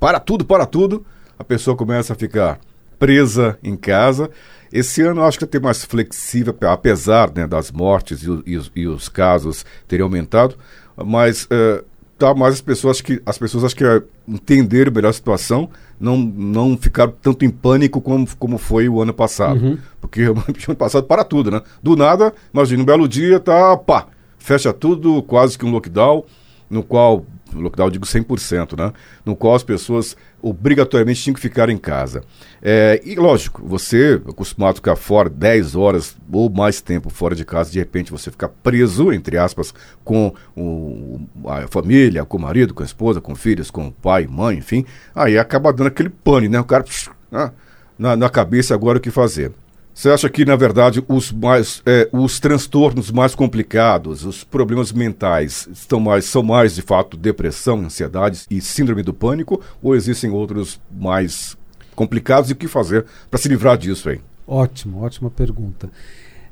para 0.00 0.18
tudo, 0.18 0.44
para 0.44 0.66
tudo, 0.66 1.04
a 1.38 1.44
pessoa 1.44 1.76
começa 1.76 2.12
a 2.12 2.16
ficar 2.16 2.58
presa 2.98 3.58
em 3.62 3.76
casa. 3.76 4.30
Esse 4.72 5.02
ano 5.02 5.22
acho 5.22 5.38
que 5.38 5.46
tem 5.46 5.60
mais 5.60 5.84
flexível, 5.84 6.56
apesar 6.62 7.30
né, 7.34 7.46
das 7.46 7.70
mortes 7.70 8.22
e, 8.22 8.42
e, 8.46 8.56
os, 8.56 8.72
e, 8.74 8.86
os, 8.86 9.08
casos 9.08 9.64
terem 9.86 10.02
aumentado, 10.02 10.56
mas 10.96 11.44
uh, 11.44 11.84
tá 12.18 12.34
mais 12.34 12.54
as 12.54 12.60
pessoas 12.60 13.00
que 13.00 13.20
as 13.24 13.38
pessoas 13.38 13.64
acho 13.64 13.76
que 13.76 13.84
é, 13.84 14.02
entenderam 14.26 14.92
melhor 14.92 15.10
a 15.10 15.12
situação, 15.12 15.68
não 15.98 16.16
não 16.16 16.76
ficaram 16.76 17.12
tanto 17.22 17.44
em 17.44 17.50
pânico 17.50 18.00
como, 18.00 18.26
como 18.38 18.58
foi 18.58 18.88
o 18.88 19.00
ano 19.00 19.12
passado, 19.12 19.62
uhum. 19.62 19.78
porque 20.00 20.26
o 20.28 20.32
ano 20.32 20.76
passado 20.76 21.06
para 21.06 21.24
tudo, 21.24 21.50
né? 21.50 21.62
Do 21.82 21.96
nada, 21.96 22.32
imagina 22.52 22.82
um 22.82 22.86
belo 22.86 23.08
dia 23.08 23.40
tá 23.40 23.76
pá, 23.76 24.06
fecha 24.38 24.72
tudo, 24.72 25.22
quase 25.22 25.58
que 25.58 25.64
um 25.64 25.72
lockdown, 25.72 26.24
no 26.70 26.82
qual 26.82 27.24
lockdown, 27.60 27.90
digo 27.90 28.04
100%, 28.04 28.76
né? 28.78 28.92
No 29.24 29.34
qual 29.36 29.54
as 29.54 29.62
pessoas 29.62 30.16
obrigatoriamente 30.42 31.22
tinham 31.22 31.34
que 31.34 31.40
ficar 31.40 31.68
em 31.70 31.78
casa. 31.78 32.22
É, 32.62 33.00
e 33.04 33.14
lógico, 33.14 33.62
você 33.66 34.20
acostumado 34.28 34.72
a 34.72 34.76
ficar 34.76 34.96
fora 34.96 35.30
10 35.30 35.74
horas 35.74 36.16
ou 36.30 36.50
mais 36.50 36.80
tempo 36.80 37.08
fora 37.10 37.34
de 37.34 37.44
casa, 37.44 37.70
de 37.70 37.78
repente 37.78 38.10
você 38.10 38.30
fica 38.30 38.48
preso, 38.48 39.12
entre 39.12 39.38
aspas, 39.38 39.72
com 40.04 40.34
o, 40.56 41.20
a 41.46 41.66
família, 41.68 42.24
com 42.24 42.36
o 42.36 42.40
marido, 42.40 42.74
com 42.74 42.82
a 42.82 42.86
esposa, 42.86 43.20
com 43.20 43.34
filhos, 43.34 43.70
com 43.70 43.88
o 43.88 43.92
pai, 43.92 44.26
mãe, 44.26 44.58
enfim, 44.58 44.84
aí 45.14 45.38
acaba 45.38 45.72
dando 45.72 45.88
aquele 45.88 46.10
pane, 46.10 46.48
né? 46.48 46.60
O 46.60 46.64
cara 46.64 46.82
psh, 46.82 47.10
ah, 47.32 47.52
na, 47.98 48.16
na 48.16 48.28
cabeça 48.28 48.74
agora 48.74 48.98
o 48.98 49.00
que 49.00 49.10
fazer. 49.10 49.52
Você 49.94 50.10
acha 50.10 50.28
que, 50.28 50.44
na 50.44 50.56
verdade, 50.56 51.02
os, 51.06 51.30
mais, 51.30 51.80
é, 51.86 52.08
os 52.12 52.40
transtornos 52.40 53.12
mais 53.12 53.34
complicados, 53.34 54.24
os 54.24 54.42
problemas 54.42 54.90
mentais, 54.90 55.68
estão 55.72 56.00
mais, 56.00 56.24
são 56.24 56.42
mais, 56.42 56.74
de 56.74 56.82
fato, 56.82 57.16
depressão, 57.16 57.78
ansiedade 57.78 58.44
e 58.50 58.60
síndrome 58.60 59.04
do 59.04 59.14
pânico? 59.14 59.62
Ou 59.80 59.94
existem 59.94 60.30
outros 60.30 60.80
mais 60.90 61.56
complicados? 61.94 62.50
E 62.50 62.54
o 62.54 62.56
que 62.56 62.66
fazer 62.66 63.06
para 63.30 63.38
se 63.38 63.48
livrar 63.48 63.78
disso 63.78 64.08
aí? 64.08 64.20
Ótimo, 64.46 65.00
ótima 65.00 65.30
pergunta. 65.30 65.88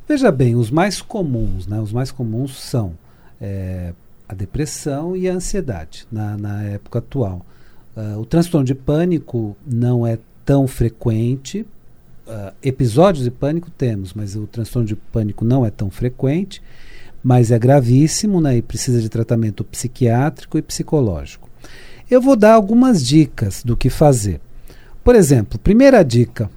Veja 0.08 0.30
bem, 0.30 0.54
os 0.54 0.70
mais 0.70 1.02
comuns, 1.02 1.66
né, 1.66 1.80
os 1.80 1.92
mais 1.92 2.12
comuns 2.12 2.60
são 2.60 2.96
é, 3.40 3.92
a 4.28 4.34
depressão 4.34 5.16
e 5.16 5.28
a 5.28 5.34
ansiedade 5.34 6.06
na, 6.10 6.36
na 6.38 6.62
época 6.62 7.00
atual. 7.00 7.44
Uh, 7.94 8.18
o 8.18 8.24
transtorno 8.24 8.64
de 8.64 8.74
pânico 8.74 9.54
não 9.66 10.06
é 10.06 10.18
tão 10.44 10.66
frequente, 10.66 11.66
uh, 12.26 12.52
episódios 12.62 13.24
de 13.24 13.30
pânico 13.30 13.70
temos, 13.70 14.12
mas 14.14 14.36
o 14.36 14.46
transtorno 14.46 14.86
de 14.86 14.96
pânico 14.96 15.44
não 15.44 15.64
é 15.64 15.70
tão 15.70 15.90
frequente, 15.90 16.62
mas 17.22 17.50
é 17.50 17.58
gravíssimo 17.58 18.40
né, 18.40 18.56
e 18.56 18.62
precisa 18.62 19.00
de 19.00 19.08
tratamento 19.08 19.64
psiquiátrico 19.64 20.58
e 20.58 20.62
psicológico. 20.62 21.48
Eu 22.10 22.20
vou 22.20 22.36
dar 22.36 22.54
algumas 22.54 23.04
dicas 23.04 23.62
do 23.62 23.76
que 23.76 23.88
fazer. 23.88 24.40
Por 25.04 25.14
exemplo, 25.14 25.58
primeira 25.58 26.02
dica. 26.02 26.50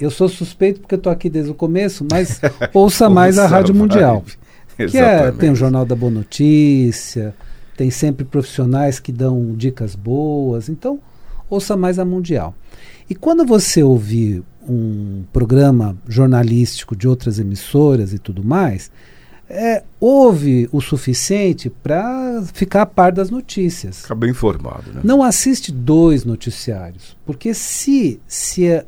Eu 0.00 0.10
sou 0.10 0.28
suspeito 0.28 0.80
porque 0.80 0.96
estou 0.96 1.12
aqui 1.12 1.30
desde 1.30 1.50
o 1.50 1.54
começo, 1.54 2.04
mas 2.10 2.40
ouça 2.74 3.08
mais 3.08 3.38
a 3.38 3.46
Rádio 3.46 3.74
Mundial. 3.74 4.24
Que 4.76 4.98
é, 4.98 5.30
tem 5.30 5.50
o 5.50 5.54
Jornal 5.54 5.84
da 5.84 5.94
Boa 5.94 6.10
Notícia, 6.10 7.34
tem 7.76 7.90
sempre 7.90 8.24
profissionais 8.24 8.98
que 8.98 9.12
dão 9.12 9.54
dicas 9.54 9.94
boas. 9.94 10.68
Então, 10.68 10.98
ouça 11.48 11.76
mais 11.76 11.98
a 11.98 12.04
Mundial. 12.04 12.54
E 13.08 13.14
quando 13.14 13.44
você 13.44 13.82
ouvir 13.82 14.42
um 14.68 15.24
programa 15.32 15.96
jornalístico 16.08 16.94
de 16.94 17.08
outras 17.08 17.38
emissoras 17.38 18.12
e 18.12 18.18
tudo 18.18 18.44
mais, 18.44 18.90
é, 19.48 19.82
ouve 20.00 20.68
o 20.72 20.80
suficiente 20.80 21.68
para 21.68 22.42
ficar 22.54 22.82
a 22.82 22.86
par 22.86 23.12
das 23.12 23.30
notícias. 23.30 24.02
Ficar 24.02 24.14
bem 24.14 24.30
informado. 24.30 24.92
Né? 24.92 25.00
Não 25.04 25.22
assiste 25.22 25.70
dois 25.70 26.24
noticiários, 26.24 27.16
porque 27.26 27.52
se, 27.52 28.20
se, 28.26 28.72
a, 28.72 28.84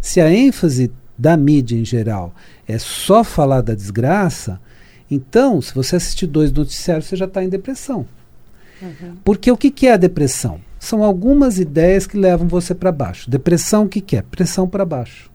se 0.00 0.20
a 0.20 0.32
ênfase 0.32 0.90
da 1.18 1.36
mídia 1.36 1.76
em 1.76 1.84
geral 1.84 2.34
é 2.66 2.78
só 2.78 3.22
falar 3.22 3.60
da 3.60 3.74
desgraça, 3.74 4.60
então, 5.10 5.60
se 5.60 5.74
você 5.74 5.96
assistir 5.96 6.26
dois 6.26 6.52
noticiários, 6.52 7.06
você 7.06 7.16
já 7.16 7.26
está 7.26 7.44
em 7.44 7.48
depressão. 7.48 8.06
Uhum. 8.82 9.16
Porque 9.24 9.50
o 9.50 9.56
que, 9.56 9.70
que 9.70 9.86
é 9.86 9.92
a 9.92 9.96
depressão? 9.96 10.60
São 10.86 11.02
algumas 11.02 11.58
ideias 11.58 12.06
que 12.06 12.16
levam 12.16 12.46
você 12.46 12.72
para 12.72 12.92
baixo. 12.92 13.28
Depressão, 13.28 13.86
o 13.86 13.88
que, 13.88 14.00
que 14.00 14.18
é? 14.18 14.22
Pressão 14.22 14.68
para 14.68 14.84
baixo. 14.84 15.28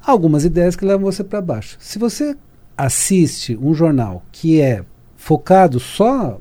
Algumas 0.00 0.44
ideias 0.44 0.76
que 0.76 0.84
levam 0.84 1.10
você 1.10 1.24
para 1.24 1.40
baixo. 1.40 1.76
Se 1.80 1.98
você 1.98 2.36
assiste 2.76 3.58
um 3.60 3.74
jornal 3.74 4.22
que 4.30 4.60
é 4.60 4.84
focado 5.16 5.80
só 5.80 6.40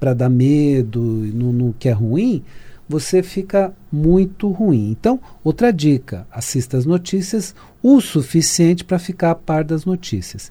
para 0.00 0.12
dar 0.12 0.28
medo 0.28 1.00
no, 1.00 1.52
no 1.52 1.72
que 1.78 1.88
é 1.88 1.92
ruim, 1.92 2.42
você 2.88 3.22
fica 3.22 3.72
muito 3.92 4.50
ruim. 4.50 4.90
Então, 4.90 5.20
outra 5.44 5.72
dica: 5.72 6.26
assista 6.32 6.76
as 6.76 6.84
notícias 6.84 7.54
o 7.80 8.00
suficiente 8.00 8.84
para 8.84 8.98
ficar 8.98 9.30
a 9.30 9.36
par 9.36 9.62
das 9.62 9.84
notícias. 9.84 10.50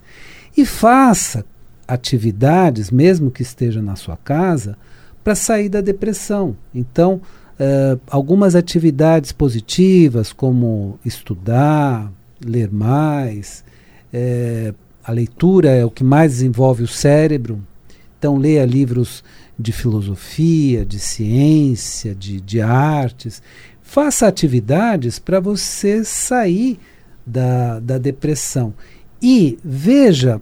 E 0.56 0.64
faça 0.64 1.44
atividades, 1.86 2.90
mesmo 2.90 3.30
que 3.30 3.42
esteja 3.42 3.82
na 3.82 3.96
sua 3.96 4.16
casa, 4.16 4.78
para 5.26 5.34
sair 5.34 5.68
da 5.68 5.80
depressão. 5.80 6.56
Então, 6.72 7.20
uh, 7.58 8.00
algumas 8.08 8.54
atividades 8.54 9.32
positivas, 9.32 10.32
como 10.32 11.00
estudar, 11.04 12.12
ler 12.40 12.70
mais, 12.70 13.64
uh, 14.14 14.72
a 15.02 15.10
leitura 15.10 15.70
é 15.70 15.84
o 15.84 15.90
que 15.90 16.04
mais 16.04 16.30
desenvolve 16.30 16.84
o 16.84 16.86
cérebro. 16.86 17.60
Então, 18.16 18.36
leia 18.36 18.64
livros 18.64 19.24
de 19.58 19.72
filosofia, 19.72 20.86
de 20.86 21.00
ciência, 21.00 22.14
de, 22.14 22.40
de 22.40 22.60
artes. 22.60 23.42
Faça 23.82 24.28
atividades 24.28 25.18
para 25.18 25.40
você 25.40 26.04
sair 26.04 26.78
da, 27.26 27.80
da 27.80 27.98
depressão. 27.98 28.72
E 29.20 29.58
veja 29.64 30.40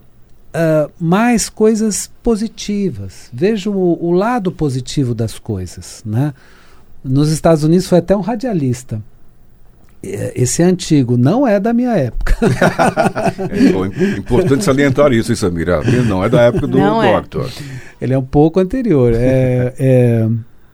uh, 0.55 0.91
mais 0.99 1.49
coisas 1.49 2.09
positivas. 2.23 3.29
Vejo 3.33 3.71
o, 3.71 4.05
o, 4.07 4.11
lado 4.11 4.51
positivo 4.51 5.13
das 5.13 5.37
coisas. 5.37 6.01
Né? 6.05 6.33
Nos 7.03 7.31
Estados 7.31 7.63
Unidos 7.63 7.87
foi 7.87 7.99
até 7.99 8.15
um 8.15 8.21
radialista. 8.21 9.01
Esse 10.01 10.61
é 10.61 10.65
antigo, 10.65 11.17
não 11.17 11.47
é 11.47 11.59
da 11.59 11.73
minha 11.73 11.95
época. 11.95 12.37
é 13.49 14.17
importante 14.17 14.63
salientar 14.63 15.11
isso, 15.11 15.31
hein, 15.31 15.35
Samira? 15.35 15.81
Não 16.03 16.23
é 16.23 16.29
da 16.29 16.41
época 16.41 16.67
do 16.67 16.77
não 16.77 17.01
é. 17.01 17.11
Doctor. 17.13 17.47
É. 17.47 18.05
Ele 18.05 18.13
é 18.13 18.17
um 18.17 18.23
pouco 18.23 18.59
anterior. 18.59 19.13
É, 19.15 19.73
é 19.79 20.29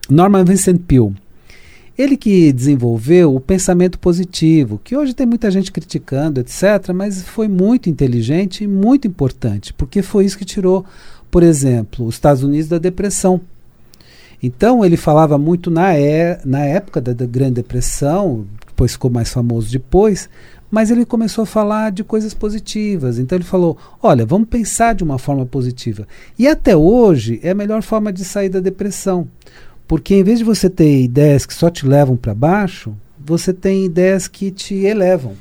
Norman 0.09 0.43
Vincent 0.43 0.81
Peale. 0.85 1.15
Ele 2.01 2.17
que 2.17 2.51
desenvolveu 2.51 3.35
o 3.35 3.39
pensamento 3.39 3.99
positivo, 3.99 4.81
que 4.83 4.97
hoje 4.97 5.13
tem 5.13 5.27
muita 5.27 5.51
gente 5.51 5.71
criticando, 5.71 6.39
etc., 6.39 6.91
mas 6.95 7.21
foi 7.21 7.47
muito 7.47 7.91
inteligente 7.91 8.63
e 8.63 8.67
muito 8.67 9.07
importante, 9.07 9.71
porque 9.71 10.01
foi 10.01 10.25
isso 10.25 10.35
que 10.35 10.43
tirou, 10.43 10.83
por 11.29 11.43
exemplo, 11.43 12.07
os 12.07 12.15
Estados 12.15 12.41
Unidos 12.41 12.67
da 12.67 12.79
depressão. 12.79 13.39
Então 14.41 14.83
ele 14.83 14.97
falava 14.97 15.37
muito 15.37 15.69
na, 15.69 15.93
é, 15.93 16.41
na 16.43 16.65
época 16.65 16.99
da, 16.99 17.13
da 17.13 17.27
Grande 17.27 17.53
Depressão, 17.53 18.47
depois 18.65 18.93
ficou 18.93 19.11
mais 19.11 19.29
famoso 19.29 19.71
depois, 19.71 20.27
mas 20.71 20.89
ele 20.89 21.05
começou 21.05 21.43
a 21.43 21.45
falar 21.45 21.91
de 21.91 22.03
coisas 22.03 22.33
positivas. 22.33 23.19
Então 23.19 23.37
ele 23.37 23.45
falou: 23.45 23.77
olha, 24.01 24.25
vamos 24.25 24.49
pensar 24.49 24.95
de 24.95 25.03
uma 25.03 25.19
forma 25.19 25.45
positiva. 25.45 26.07
E 26.39 26.47
até 26.47 26.75
hoje 26.75 27.39
é 27.43 27.51
a 27.51 27.55
melhor 27.55 27.83
forma 27.83 28.11
de 28.11 28.25
sair 28.25 28.49
da 28.49 28.59
depressão. 28.59 29.27
Porque 29.91 30.15
em 30.15 30.23
vez 30.23 30.39
de 30.39 30.45
você 30.45 30.69
ter 30.69 31.01
ideias 31.01 31.45
que 31.45 31.53
só 31.53 31.69
te 31.69 31.85
levam 31.85 32.15
para 32.15 32.33
baixo, 32.33 32.95
você 33.19 33.53
tem 33.53 33.83
ideias 33.83 34.25
que 34.25 34.49
te 34.49 34.73
elevam. 34.85 35.35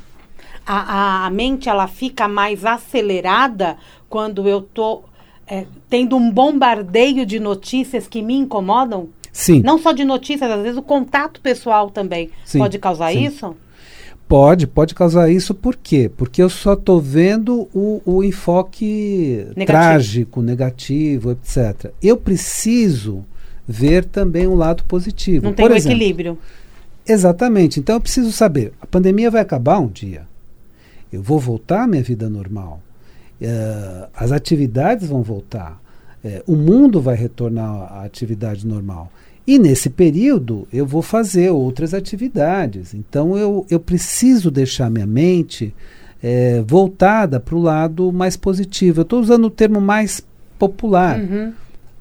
A, 0.67 1.27
a 1.27 1.31
mente 1.31 1.69
ela 1.69 1.87
fica 1.87 2.27
mais 2.27 2.65
acelerada 2.65 3.77
quando 4.09 4.49
eu 4.49 4.61
tô 4.61 5.05
é, 5.47 5.67
tendo 5.89 6.17
um 6.17 6.33
bombardeio 6.33 7.25
de 7.25 7.39
notícias 7.39 8.09
que 8.09 8.21
me 8.21 8.35
incomodam? 8.35 9.11
Sim. 9.31 9.63
Não 9.63 9.79
só 9.79 9.93
de 9.93 10.05
notícias, 10.05 10.51
às 10.51 10.61
vezes 10.61 10.79
o 10.79 10.83
contato 10.83 11.41
pessoal 11.41 11.89
também 11.89 12.33
sim, 12.45 12.59
pode 12.59 12.77
causar 12.81 13.13
sim. 13.13 13.27
isso? 13.27 13.57
Pode, 14.27 14.67
pode 14.67 14.97
causar 14.97 15.31
isso 15.31 15.55
por 15.55 15.77
quê? 15.77 16.11
Porque 16.17 16.43
eu 16.43 16.51
só 16.51 16.73
estou 16.73 17.01
vendo 17.01 17.69
o, 17.73 18.03
o 18.05 18.25
enfoque 18.25 19.47
negativo. 19.55 19.67
trágico, 19.67 20.43
negativo, 20.43 21.31
etc. 21.31 21.93
Eu 22.03 22.17
preciso 22.17 23.25
ver 23.71 24.05
também 24.05 24.49
um 24.49 24.57
lado 24.57 24.83
positivo. 24.85 25.45
Não 25.45 25.53
tem 25.53 25.65
Por 25.65 25.73
um 25.73 25.77
exemplo, 25.77 25.97
equilíbrio. 25.97 26.39
Exatamente. 27.07 27.79
Então 27.79 27.95
eu 27.95 28.01
preciso 28.01 28.33
saber, 28.33 28.73
a 28.81 28.87
pandemia 28.87 29.31
vai 29.31 29.41
acabar 29.41 29.79
um 29.79 29.87
dia. 29.87 30.23
Eu 31.13 31.23
vou 31.23 31.39
voltar 31.39 31.85
à 31.85 31.87
minha 31.87 32.03
vida 32.03 32.29
normal. 32.29 32.83
Uh, 33.41 34.09
as 34.15 34.33
atividades 34.33 35.09
vão 35.09 35.23
voltar. 35.23 35.81
Uh, 36.23 36.53
o 36.53 36.57
mundo 36.57 37.01
vai 37.01 37.15
retornar 37.15 37.93
à 37.93 38.05
atividade 38.05 38.67
normal. 38.67 39.11
E 39.47 39.59
nesse 39.59 39.89
período 39.89 40.67
eu 40.73 40.85
vou 40.85 41.03
fazer 41.03 41.51
outras 41.51 41.95
atividades. 41.95 42.93
Então 42.93 43.37
eu, 43.37 43.65
eu 43.71 43.79
preciso 43.79 44.51
deixar 44.51 44.91
minha 44.91 45.07
mente 45.07 45.73
é, 46.23 46.63
voltada 46.67 47.41
para 47.41 47.55
o 47.55 47.63
lado 47.63 48.13
mais 48.13 48.37
positivo. 48.37 49.01
Eu 49.01 49.03
estou 49.03 49.21
usando 49.21 49.45
o 49.45 49.51
termo 49.51 49.81
mais 49.81 50.23
popular. 50.59 51.19
Uhum. 51.19 51.53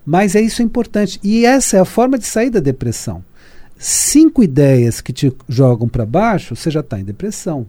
Mas 0.10 0.36
é 0.36 0.42
isso 0.42 0.64
importante. 0.64 1.20
E 1.24 1.46
essa 1.46 1.78
é 1.78 1.80
a 1.80 1.86
forma 1.86 2.18
de 2.18 2.26
sair 2.26 2.50
da 2.50 2.60
depressão. 2.60 3.24
cinco 3.78 4.42
ideias 4.42 5.02
que 5.02 5.14
te 5.14 5.32
jogam 5.48 5.88
para 5.88 6.04
baixo, 6.04 6.56
você 6.56 6.72
já 6.72 6.80
está 6.80 7.00
em 7.00 7.04
depressão. 7.04 7.68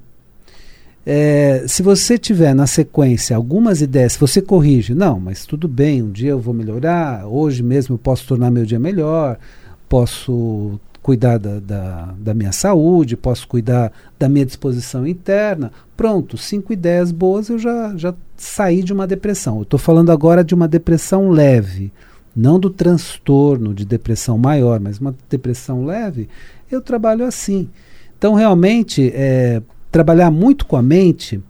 É, 1.04 1.64
se 1.68 1.82
você 1.82 2.16
tiver 2.16 2.54
na 2.54 2.66
sequência 2.66 3.36
algumas 3.36 3.82
ideias, 3.82 4.16
você 4.16 4.40
corrige, 4.40 4.94
não, 4.94 5.20
mas 5.20 5.44
tudo 5.44 5.68
bem, 5.68 6.02
um 6.02 6.10
dia 6.10 6.30
eu 6.30 6.40
vou 6.40 6.54
melhorar, 6.54 7.26
hoje 7.26 7.62
mesmo 7.62 7.96
eu 7.96 7.98
posso 7.98 8.26
tornar 8.26 8.50
meu 8.50 8.64
dia 8.64 8.78
melhor, 8.78 9.38
posso 9.86 10.80
cuidar 11.02 11.38
da, 11.38 11.60
da, 11.60 12.14
da, 12.18 12.32
minha 12.32 12.52
saúde, 12.52 13.18
posso 13.18 13.46
cuidar 13.46 13.92
da 14.18 14.30
minha 14.30 14.46
disposição 14.46 15.06
interna. 15.06 15.70
Pronto, 15.94 16.38
cinco 16.38 16.72
ideias 16.72 17.12
boas 17.12 17.50
eu 17.50 17.58
já, 17.58 17.94
já 17.96 18.14
saí 18.34 18.82
de 18.82 18.94
uma 18.94 19.06
depressão. 19.06 19.56
Eu 19.56 19.62
estou 19.62 19.78
falando 19.78 20.10
agora 20.10 20.42
de 20.42 20.54
uma 20.54 20.66
depressão 20.66 21.28
leve, 21.28 21.92
não 22.40 22.58
do 22.58 22.70
transtorno 22.70 23.74
de 23.74 23.84
depressão 23.84 24.38
maior, 24.38 24.80
mas 24.80 24.98
uma 24.98 25.14
depressão 25.28 25.84
leve. 25.84 26.28
Eu 26.70 26.80
trabalho 26.80 27.24
assim. 27.24 27.68
Então, 28.16 28.34
realmente, 28.34 29.12
é, 29.14 29.60
trabalhar 29.90 30.30
muito 30.30 30.64
com 30.64 30.76
a 30.76 30.82
mente 30.82 31.40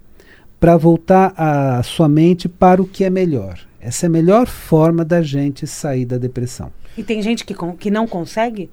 para 0.59 0.77
voltar 0.77 1.33
a 1.37 1.83
sua 1.83 2.09
mente 2.09 2.49
para 2.49 2.83
o 2.83 2.87
que 2.87 3.05
é 3.05 3.11
melhor. 3.11 3.59
Essa 3.81 4.07
é 4.07 4.09
a 4.09 4.11
melhor 4.11 4.47
forma 4.47 5.05
da 5.05 5.23
gente 5.23 5.67
sair 5.67 6.05
da 6.05 6.19
depressão. 6.19 6.71
E 6.99 7.03
tem 7.03 7.23
gente 7.23 7.45
que, 7.45 7.55
que 7.79 7.91
não 7.91 8.07
consegue? 8.07 8.69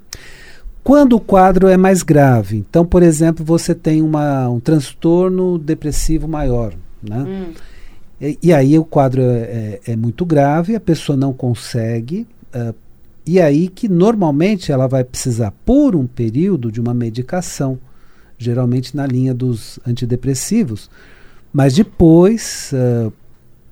Quando 0.83 1.13
o 1.13 1.19
quadro 1.19 1.67
é 1.67 1.77
mais 1.77 2.01
grave, 2.01 2.57
então, 2.57 2.85
por 2.85 3.03
exemplo, 3.03 3.45
você 3.45 3.75
tem 3.75 4.01
uma, 4.01 4.49
um 4.49 4.59
transtorno 4.59 5.57
depressivo 5.57 6.27
maior, 6.27 6.73
né? 7.01 7.19
Hum. 7.19 7.53
E, 8.19 8.37
e, 8.41 8.53
aí 8.53 8.77
o 8.79 8.85
quadro 8.85 9.21
é, 9.21 9.25
é, 9.25 9.81
é, 9.87 9.95
muito 9.95 10.25
grave, 10.25 10.75
a 10.75 10.79
pessoa 10.79 11.15
não 11.15 11.31
consegue, 11.31 12.27
uh, 12.55 12.73
e 13.25 13.39
aí 13.39 13.67
que 13.67 13.87
normalmente 13.87 14.71
ela 14.71 14.87
vai 14.87 15.03
precisar, 15.03 15.53
por 15.63 15.95
um 15.95 16.07
período, 16.07 16.71
de 16.71 16.81
uma 16.81 16.93
medicação 16.93 17.77
geralmente 18.37 18.95
na 18.95 19.05
linha 19.05 19.33
dos 19.33 19.79
antidepressivos. 19.85 20.89
Mas 21.51 21.73
depois, 21.73 22.71
uh, 22.73 23.11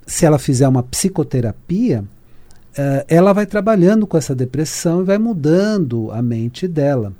se 0.05 0.25
ela 0.25 0.39
fizer 0.39 0.67
uma 0.67 0.81
psicoterapia, 0.81 2.01
uh, 2.01 3.05
ela 3.07 3.31
vai 3.31 3.45
trabalhando 3.45 4.07
com 4.07 4.17
essa 4.17 4.33
depressão 4.33 5.01
e 5.01 5.05
vai 5.05 5.17
mudando 5.17 6.11
a 6.11 6.21
mente 6.21 6.67
dela. 6.67 7.13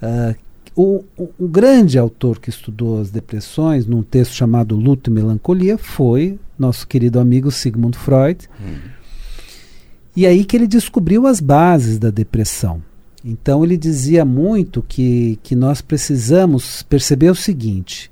Uh, 0.00 0.34
o, 0.80 1.04
o, 1.16 1.48
grande 1.48 1.98
autor 1.98 2.38
que 2.38 2.50
estudou 2.50 3.00
as 3.00 3.10
depressões, 3.10 3.84
num 3.84 4.00
texto 4.00 4.34
chamado 4.34 4.76
Luto 4.76 5.10
e 5.10 5.12
Melancolia, 5.12 5.76
foi 5.76 6.38
nosso 6.56 6.86
querido 6.86 7.18
amigo 7.18 7.50
Sigmund 7.50 7.98
Freud. 7.98 8.48
Hum. 8.60 8.78
E 10.14 10.24
aí 10.24 10.44
que 10.44 10.56
ele 10.56 10.68
descobriu 10.68 11.26
as 11.26 11.40
bases 11.40 11.98
da 11.98 12.10
depressão. 12.10 12.80
Então 13.24 13.64
ele 13.64 13.76
dizia 13.76 14.24
muito 14.24 14.80
que, 14.80 15.40
que 15.42 15.56
nós 15.56 15.80
precisamos 15.80 16.84
perceber 16.84 17.30
o 17.30 17.34
seguinte: 17.34 18.08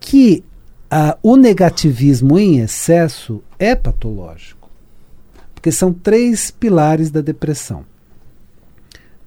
que 0.00 0.42
a, 0.90 1.16
o 1.22 1.36
negativismo 1.36 2.36
em 2.36 2.58
excesso 2.58 3.40
é 3.56 3.76
patológico. 3.76 4.68
Porque 5.54 5.70
são 5.70 5.92
três 5.92 6.50
pilares 6.50 7.08
da 7.08 7.20
depressão: 7.20 7.84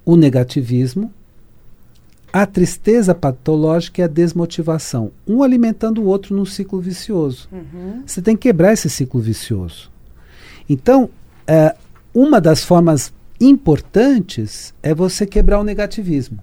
o 0.04 0.16
negativismo, 0.16 1.10
a 2.32 2.46
tristeza 2.46 3.14
patológica 3.14 4.00
e 4.00 4.04
a 4.04 4.08
desmotivação. 4.08 5.10
Um 5.26 5.42
alimentando 5.42 6.02
o 6.02 6.06
outro 6.06 6.34
num 6.34 6.44
ciclo 6.44 6.80
vicioso. 6.80 7.48
Uhum. 7.50 8.02
Você 8.06 8.22
tem 8.22 8.36
que 8.36 8.42
quebrar 8.42 8.72
esse 8.72 8.88
ciclo 8.88 9.20
vicioso. 9.20 9.90
Então, 10.68 11.10
é, 11.46 11.74
uma 12.14 12.40
das 12.40 12.62
formas 12.62 13.12
importantes 13.40 14.72
é 14.82 14.94
você 14.94 15.26
quebrar 15.26 15.58
o 15.60 15.64
negativismo. 15.64 16.38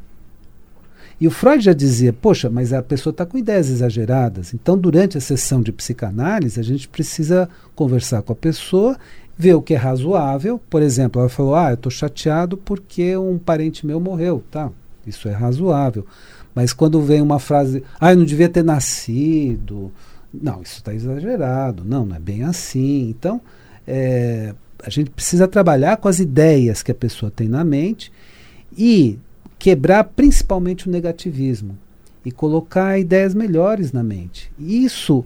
E 1.19 1.27
o 1.27 1.31
Freud 1.31 1.63
já 1.63 1.73
dizia, 1.73 2.13
poxa, 2.13 2.49
mas 2.49 2.71
a 2.71 2.81
pessoa 2.81 3.11
está 3.11 3.25
com 3.25 3.37
ideias 3.37 3.69
exageradas. 3.69 4.53
Então, 4.53 4.77
durante 4.77 5.17
a 5.17 5.21
sessão 5.21 5.61
de 5.61 5.71
psicanálise, 5.71 6.59
a 6.59 6.63
gente 6.63 6.87
precisa 6.87 7.49
conversar 7.75 8.21
com 8.21 8.33
a 8.33 8.35
pessoa, 8.35 8.95
ver 9.35 9.55
o 9.55 9.61
que 9.61 9.73
é 9.73 9.77
razoável. 9.77 10.61
Por 10.69 10.83
exemplo, 10.83 11.19
ela 11.19 11.29
falou, 11.29 11.55
ah, 11.55 11.71
eu 11.71 11.75
estou 11.75 11.91
chateado 11.91 12.55
porque 12.55 13.17
um 13.17 13.39
parente 13.39 13.85
meu 13.85 13.99
morreu. 13.99 14.43
Tá, 14.51 14.69
isso 15.07 15.27
é 15.27 15.31
razoável. 15.31 16.05
Mas 16.53 16.73
quando 16.73 17.01
vem 17.01 17.21
uma 17.21 17.39
frase, 17.39 17.83
ah, 17.99 18.11
eu 18.11 18.17
não 18.17 18.25
devia 18.25 18.49
ter 18.49 18.63
nascido. 18.63 19.91
Não, 20.33 20.61
isso 20.61 20.77
está 20.77 20.93
exagerado. 20.93 21.83
Não, 21.85 22.05
não 22.05 22.15
é 22.15 22.19
bem 22.19 22.43
assim. 22.43 23.09
Então, 23.09 23.39
é, 23.87 24.53
a 24.83 24.89
gente 24.89 25.09
precisa 25.09 25.47
trabalhar 25.47 25.97
com 25.97 26.07
as 26.07 26.19
ideias 26.19 26.83
que 26.83 26.91
a 26.91 26.95
pessoa 26.95 27.31
tem 27.31 27.47
na 27.47 27.63
mente 27.63 28.11
e 28.77 29.19
quebrar 29.57 30.03
principalmente 30.03 30.87
o 30.87 30.91
negativismo 30.91 31.77
e 32.25 32.31
colocar 32.31 32.99
ideias 32.99 33.33
melhores 33.33 33.91
na 33.91 34.03
mente. 34.03 34.51
Isso, 34.59 35.23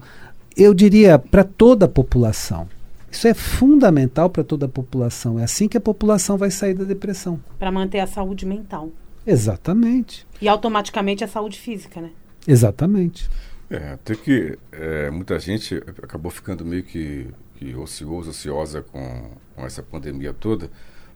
eu 0.56 0.72
diria, 0.72 1.18
para 1.18 1.44
toda 1.44 1.86
a 1.86 1.88
população. 1.88 2.68
Isso 3.10 3.28
é 3.28 3.34
fundamental 3.34 4.30
para 4.30 4.42
toda 4.42 4.66
a 4.66 4.68
população. 4.68 5.38
É 5.38 5.44
assim 5.44 5.68
que 5.68 5.76
a 5.76 5.80
população 5.80 6.38
vai 6.38 6.50
sair 6.50 6.74
da 6.74 6.84
depressão. 6.84 7.38
Para 7.58 7.70
manter 7.70 8.00
a 8.00 8.06
saúde 8.06 8.46
mental. 8.46 8.90
Exatamente. 9.26 10.26
E 10.40 10.48
automaticamente 10.48 11.22
a 11.22 11.28
saúde 11.28 11.58
física, 11.58 12.00
né? 12.00 12.10
Exatamente. 12.46 13.30
É, 13.70 13.92
até 13.92 14.14
que 14.14 14.58
é, 14.72 15.10
muita 15.10 15.38
gente 15.38 15.76
acabou 16.02 16.30
ficando 16.30 16.64
meio 16.64 16.82
que 16.82 17.28
que 17.62 17.76
ocioso, 17.76 18.30
ociosa 18.30 18.82
com, 18.82 19.30
com 19.54 19.64
essa 19.64 19.82
pandemia 19.82 20.32
toda, 20.32 20.68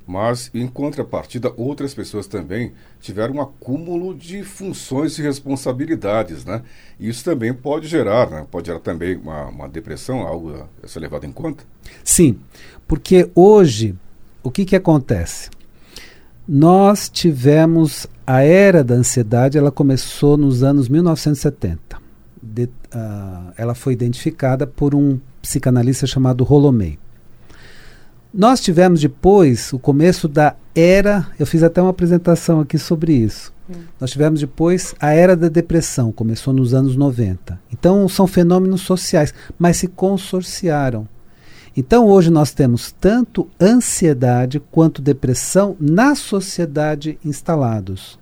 mas 0.07 0.51
em 0.55 0.69
contrapartida 0.69 1.53
outras 1.57 1.92
pessoas 1.92 2.29
também 2.29 2.73
tiveram 3.01 3.35
um 3.35 3.40
acúmulo 3.40 4.14
de 4.14 4.45
funções 4.45 5.19
e 5.19 5.23
responsabilidades, 5.23 6.45
né? 6.45 6.62
Isso 7.01 7.25
também 7.25 7.53
pode 7.53 7.88
gerar, 7.88 8.31
né? 8.31 8.47
pode 8.49 8.69
gerar 8.69 8.79
também 8.79 9.16
uma, 9.16 9.47
uma 9.47 9.69
depressão, 9.69 10.21
algo 10.21 10.69
a 10.81 10.87
ser 10.87 11.01
levado 11.01 11.27
em 11.27 11.33
conta? 11.33 11.64
Sim, 12.05 12.38
porque 12.87 13.29
hoje 13.35 13.97
o 14.45 14.51
que, 14.51 14.64
que 14.64 14.77
acontece? 14.77 15.51
Nós 16.49 17.09
tivemos 17.09 18.07
a 18.27 18.43
era 18.43 18.85
da 18.85 18.95
ansiedade, 18.95 19.59
ela 19.59 19.73
começou 19.73 20.37
nos 20.37 20.63
anos 20.63 20.89
1970. 20.89 21.97
De, 22.41 22.65
uh, 22.65 23.53
ela 23.57 23.75
foi 23.75 23.93
identificada 23.93 24.67
por 24.67 24.95
um 24.95 25.19
psicanalista 25.43 26.07
chamado 26.07 26.45
Rolomei. 26.45 26.99
Nós 28.33 28.61
tivemos 28.61 29.01
depois 29.01 29.73
o 29.73 29.79
começo 29.79 30.29
da 30.29 30.55
era, 30.75 31.27
eu 31.39 31.47
fiz 31.47 31.63
até 31.63 31.81
uma 31.81 31.91
apresentação 31.91 32.61
aqui 32.61 32.79
sobre 32.79 33.13
isso. 33.13 33.53
Hum. 33.69 33.75
Nós 33.99 34.11
tivemos 34.11 34.41
depois 34.41 34.95
a 35.01 35.13
era 35.13 35.35
da 35.35 35.49
depressão, 35.49 36.13
começou 36.13 36.53
nos 36.53 36.75
anos 36.75 36.95
90. 36.97 37.59
Então 37.73 38.09
são 38.09 38.27
fenômenos 38.27 38.83
sociais, 38.83 39.35
mas 39.59 39.79
se 39.79 39.89
consorciaram. 39.89 41.09
Então 41.77 42.07
hoje 42.07 42.31
nós 42.31 42.53
temos 42.53 42.91
tanto 42.91 43.49
ansiedade 43.61 44.61
quanto 44.71 45.03
depressão 45.03 45.77
na 45.79 46.15
sociedade 46.15 47.19
instalados. 47.25 48.19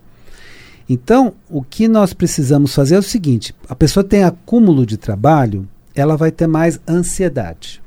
Então, 0.89 1.33
o 1.49 1.63
que 1.63 1.89
nós 1.89 2.13
precisamos 2.13 2.75
fazer 2.75 2.97
é 2.97 2.99
o 2.99 3.03
seguinte: 3.03 3.55
a 3.69 3.75
pessoa 3.75 4.05
tem 4.05 4.23
acúmulo 4.23 4.85
de 4.85 4.97
trabalho, 4.97 5.67
ela 5.95 6.17
vai 6.17 6.31
ter 6.31 6.47
mais 6.47 6.79
ansiedade. 6.87 7.83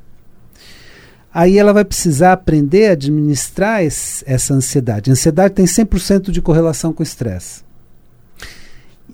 Aí 1.32 1.60
ela 1.60 1.73
vai 1.73 1.86
precisar 1.86 2.34
aprender 2.34 2.88
a 2.88 2.93
administrar 2.93 3.84
esse, 3.84 4.23
essa 4.25 4.53
ansiedade. 4.56 5.12
A 5.12 5.13
ansiedade 5.13 5.53
tem 5.53 5.65
100% 5.65 6.32
de 6.32 6.41
correlação 6.41 6.91
com 6.91 7.01
o 7.01 7.06
estresse. 7.06 7.62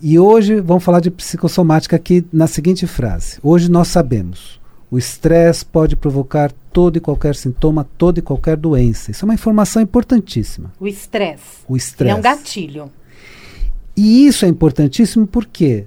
E 0.00 0.18
hoje 0.18 0.60
vamos 0.60 0.82
falar 0.82 1.00
de 1.00 1.10
psicossomática 1.10 1.96
aqui 1.96 2.24
na 2.32 2.46
seguinte 2.46 2.86
frase. 2.86 3.38
Hoje 3.42 3.70
nós 3.70 3.88
sabemos, 3.88 4.58
o 4.90 4.98
estresse 4.98 5.64
pode 5.64 5.96
provocar 5.96 6.52
todo 6.72 6.96
e 6.96 7.00
qualquer 7.00 7.34
sintoma, 7.34 7.88
toda 7.96 8.18
e 8.18 8.22
qualquer 8.22 8.56
doença. 8.56 9.10
Isso 9.10 9.24
é 9.24 9.26
uma 9.26 9.34
informação 9.34 9.82
importantíssima. 9.82 10.72
O 10.78 10.86
estresse. 10.86 11.64
O 11.68 11.76
estresse. 11.76 12.12
É 12.12 12.14
um 12.14 12.20
gatilho. 12.20 12.90
E 13.96 14.26
isso 14.26 14.44
é 14.44 14.48
importantíssimo 14.48 15.26
porque 15.26 15.86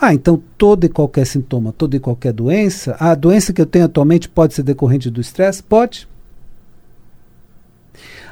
ah, 0.00 0.14
então 0.14 0.40
todo 0.56 0.84
e 0.84 0.88
qualquer 0.88 1.26
sintoma, 1.26 1.72
toda 1.72 1.96
e 1.96 2.00
qualquer 2.00 2.32
doença, 2.32 2.96
a 3.00 3.14
doença 3.16 3.52
que 3.52 3.60
eu 3.60 3.66
tenho 3.66 3.84
atualmente 3.84 4.28
pode 4.28 4.54
ser 4.54 4.62
decorrente 4.62 5.10
do 5.10 5.20
estresse? 5.20 5.62
Pode. 5.62 6.08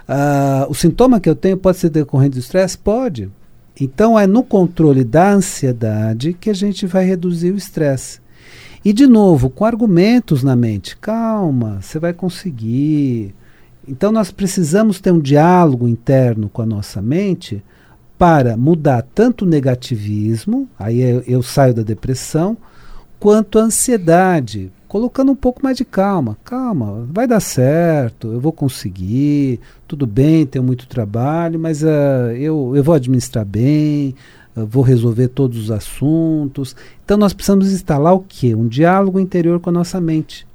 Ah, 0.07 0.67
o 0.69 0.75
sintoma 0.75 1.19
que 1.19 1.29
eu 1.29 1.35
tenho 1.35 1.57
pode 1.57 1.79
ser 1.79 1.91
decorrente 1.91 2.35
do 2.35 2.41
estresse? 2.41 2.79
Pode. 2.79 3.29
Então 3.79 4.19
é 4.19 4.27
no 4.27 4.45
controle 4.45 5.03
da 5.03 5.33
ansiedade 5.33 6.33
que 6.33 6.49
a 6.49 6.55
gente 6.55 6.87
vai 6.87 7.05
reduzir 7.05 7.51
o 7.51 7.57
estresse. 7.57 8.21
E 8.87 8.93
de 8.93 9.05
novo, 9.05 9.51
com 9.51 9.65
argumentos 9.65 10.45
na 10.45 10.55
mente. 10.55 10.97
Calma, 10.97 11.81
você 11.83 11.99
vai 11.99 12.13
conseguir. 12.13 13.35
Então 13.89 14.13
nós 14.13 14.31
precisamos 14.31 15.01
ter 15.01 15.11
um 15.11 15.19
diálogo 15.19 15.89
interno 15.89 16.49
com 16.49 16.63
a 16.63 16.67
nossa 16.67 17.03
mente 17.03 17.65
para 18.17 18.57
mudar 18.57 19.05
tanto 19.13 19.45
o 19.45 19.49
negativismo, 19.49 20.69
aí 20.79 21.01
eu, 21.01 21.21
eu 21.27 21.43
saio 21.43 21.75
da 21.75 21.83
depressão, 21.83 22.57
quanto 23.19 23.59
a 23.59 23.63
ansiedade, 23.63 24.71
colocando 24.87 25.33
um 25.33 25.37
pouco 25.37 25.65
mais 25.65 25.77
de 25.77 25.85
calma. 25.85 26.39
Calma, 26.45 27.09
vai 27.11 27.27
dar 27.27 27.41
certo, 27.41 28.29
eu 28.33 28.41
vou 28.41 28.53
conseguir, 28.53 29.59
tudo 29.89 30.07
bem, 30.07 30.47
tenho 30.47 30.65
muito 30.65 30.87
trabalho, 30.87 31.59
mas 31.59 31.83
uh, 31.83 32.31
eu, 32.39 32.73
eu 32.77 32.85
vou 32.85 32.95
administrar 32.95 33.45
bem, 33.45 34.15
vou 34.65 34.83
resolver 34.83 35.29
todos 35.29 35.59
os 35.59 35.71
assuntos. 35.71 36.75
Então 37.05 37.17
nós 37.17 37.33
precisamos 37.33 37.73
instalar 37.73 38.15
o 38.15 38.25
quê? 38.27 38.55
Um 38.55 38.69
diálogo 38.69 39.21
interior 39.21 39.61
com 39.61 39.71
a 39.71 39.73
nossa 39.73 40.01
mente. 40.01 40.47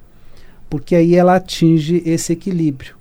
Porque 0.68 0.94
aí 0.94 1.14
ela 1.14 1.36
atinge 1.36 2.02
esse 2.04 2.32
equilíbrio. 2.32 2.96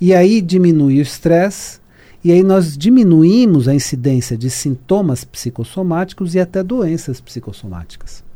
E 0.00 0.14
aí 0.14 0.40
diminui 0.42 0.98
o 0.98 1.02
estresse, 1.02 1.80
e 2.22 2.30
aí 2.30 2.42
nós 2.42 2.76
diminuímos 2.76 3.66
a 3.66 3.74
incidência 3.74 4.36
de 4.36 4.50
sintomas 4.50 5.24
psicossomáticos 5.24 6.34
e 6.34 6.40
até 6.40 6.62
doenças 6.62 7.20
psicossomáticas 7.20 8.26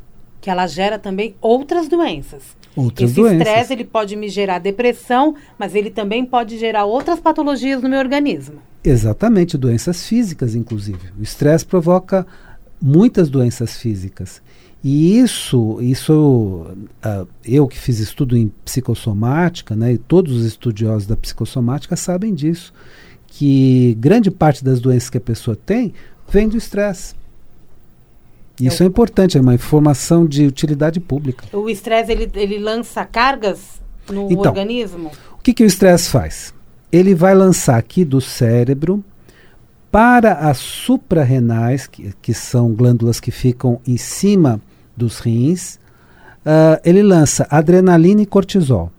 que 0.40 0.48
ela 0.48 0.66
gera 0.66 0.98
também 0.98 1.34
outras 1.40 1.86
doenças. 1.88 2.56
Outras 2.80 3.10
Esse 3.10 3.20
estresse 3.20 3.72
ele 3.72 3.84
pode 3.84 4.16
me 4.16 4.28
gerar 4.28 4.58
depressão, 4.58 5.34
mas 5.58 5.74
ele 5.74 5.90
também 5.90 6.24
pode 6.24 6.58
gerar 6.58 6.84
outras 6.84 7.20
patologias 7.20 7.82
no 7.82 7.88
meu 7.88 7.98
organismo. 7.98 8.56
Exatamente, 8.82 9.58
doenças 9.58 10.06
físicas, 10.06 10.54
inclusive. 10.54 11.12
O 11.18 11.22
estresse 11.22 11.66
provoca 11.66 12.26
muitas 12.80 13.28
doenças 13.28 13.76
físicas. 13.76 14.40
E 14.82 15.18
isso, 15.18 15.78
isso 15.82 16.66
uh, 17.04 17.28
eu 17.44 17.68
que 17.68 17.78
fiz 17.78 17.98
estudo 17.98 18.34
em 18.36 18.50
psicossomática, 18.64 19.76
né, 19.76 19.92
e 19.92 19.98
todos 19.98 20.34
os 20.34 20.46
estudiosos 20.46 21.06
da 21.06 21.16
psicossomática 21.16 21.94
sabem 21.96 22.32
disso, 22.32 22.72
que 23.26 23.94
grande 24.00 24.30
parte 24.30 24.64
das 24.64 24.80
doenças 24.80 25.10
que 25.10 25.18
a 25.18 25.20
pessoa 25.20 25.54
tem 25.54 25.92
vem 26.30 26.48
do 26.48 26.56
estresse. 26.56 27.14
Isso 28.66 28.82
é 28.82 28.86
importante, 28.86 29.38
é 29.38 29.40
uma 29.40 29.54
informação 29.54 30.26
de 30.26 30.46
utilidade 30.46 31.00
pública. 31.00 31.44
O 31.56 31.68
estresse 31.68 32.12
ele, 32.12 32.30
ele 32.34 32.58
lança 32.58 33.04
cargas 33.04 33.80
no 34.08 34.30
então, 34.30 34.50
organismo? 34.50 35.10
O 35.38 35.42
que, 35.42 35.54
que 35.54 35.62
o 35.62 35.66
estresse 35.66 36.10
faz? 36.10 36.54
Ele 36.92 37.14
vai 37.14 37.34
lançar 37.34 37.76
aqui 37.76 38.04
do 38.04 38.20
cérebro 38.20 39.04
para 39.90 40.34
as 40.34 40.58
suprarrenais, 40.58 41.86
que, 41.86 42.14
que 42.22 42.32
são 42.32 42.72
glândulas 42.72 43.18
que 43.18 43.30
ficam 43.30 43.80
em 43.86 43.96
cima 43.96 44.60
dos 44.96 45.18
rins, 45.18 45.76
uh, 46.44 46.80
ele 46.84 47.02
lança 47.02 47.46
adrenalina 47.50 48.22
e 48.22 48.26
cortisol, 48.26 48.92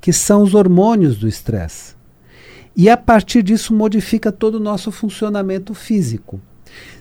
que 0.00 0.12
são 0.12 0.42
os 0.42 0.54
hormônios 0.54 1.16
do 1.16 1.26
estresse. 1.26 1.94
E 2.76 2.90
a 2.90 2.96
partir 2.96 3.42
disso 3.42 3.72
modifica 3.72 4.30
todo 4.30 4.56
o 4.56 4.60
nosso 4.60 4.92
funcionamento 4.92 5.72
físico. 5.72 6.38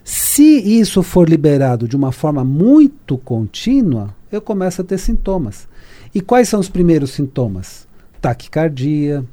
Se 0.04 0.60
isso 0.80 1.02
for 1.02 1.28
liberado 1.28 1.88
de 1.88 1.96
uma 1.96 2.12
forma 2.12 2.44
muito 2.44 3.18
contínua, 3.18 4.14
eu 4.32 4.42
começo 4.42 4.82
a 4.82 4.84
ter 4.84 4.98
sintomas. 4.98 5.68
E 6.14 6.22
quais 6.22 6.48
são 6.48 6.60
os 6.60 6.70
primeiros 6.70 7.12
sintomas? 7.12 7.88
Taquicardia, 8.22 9.26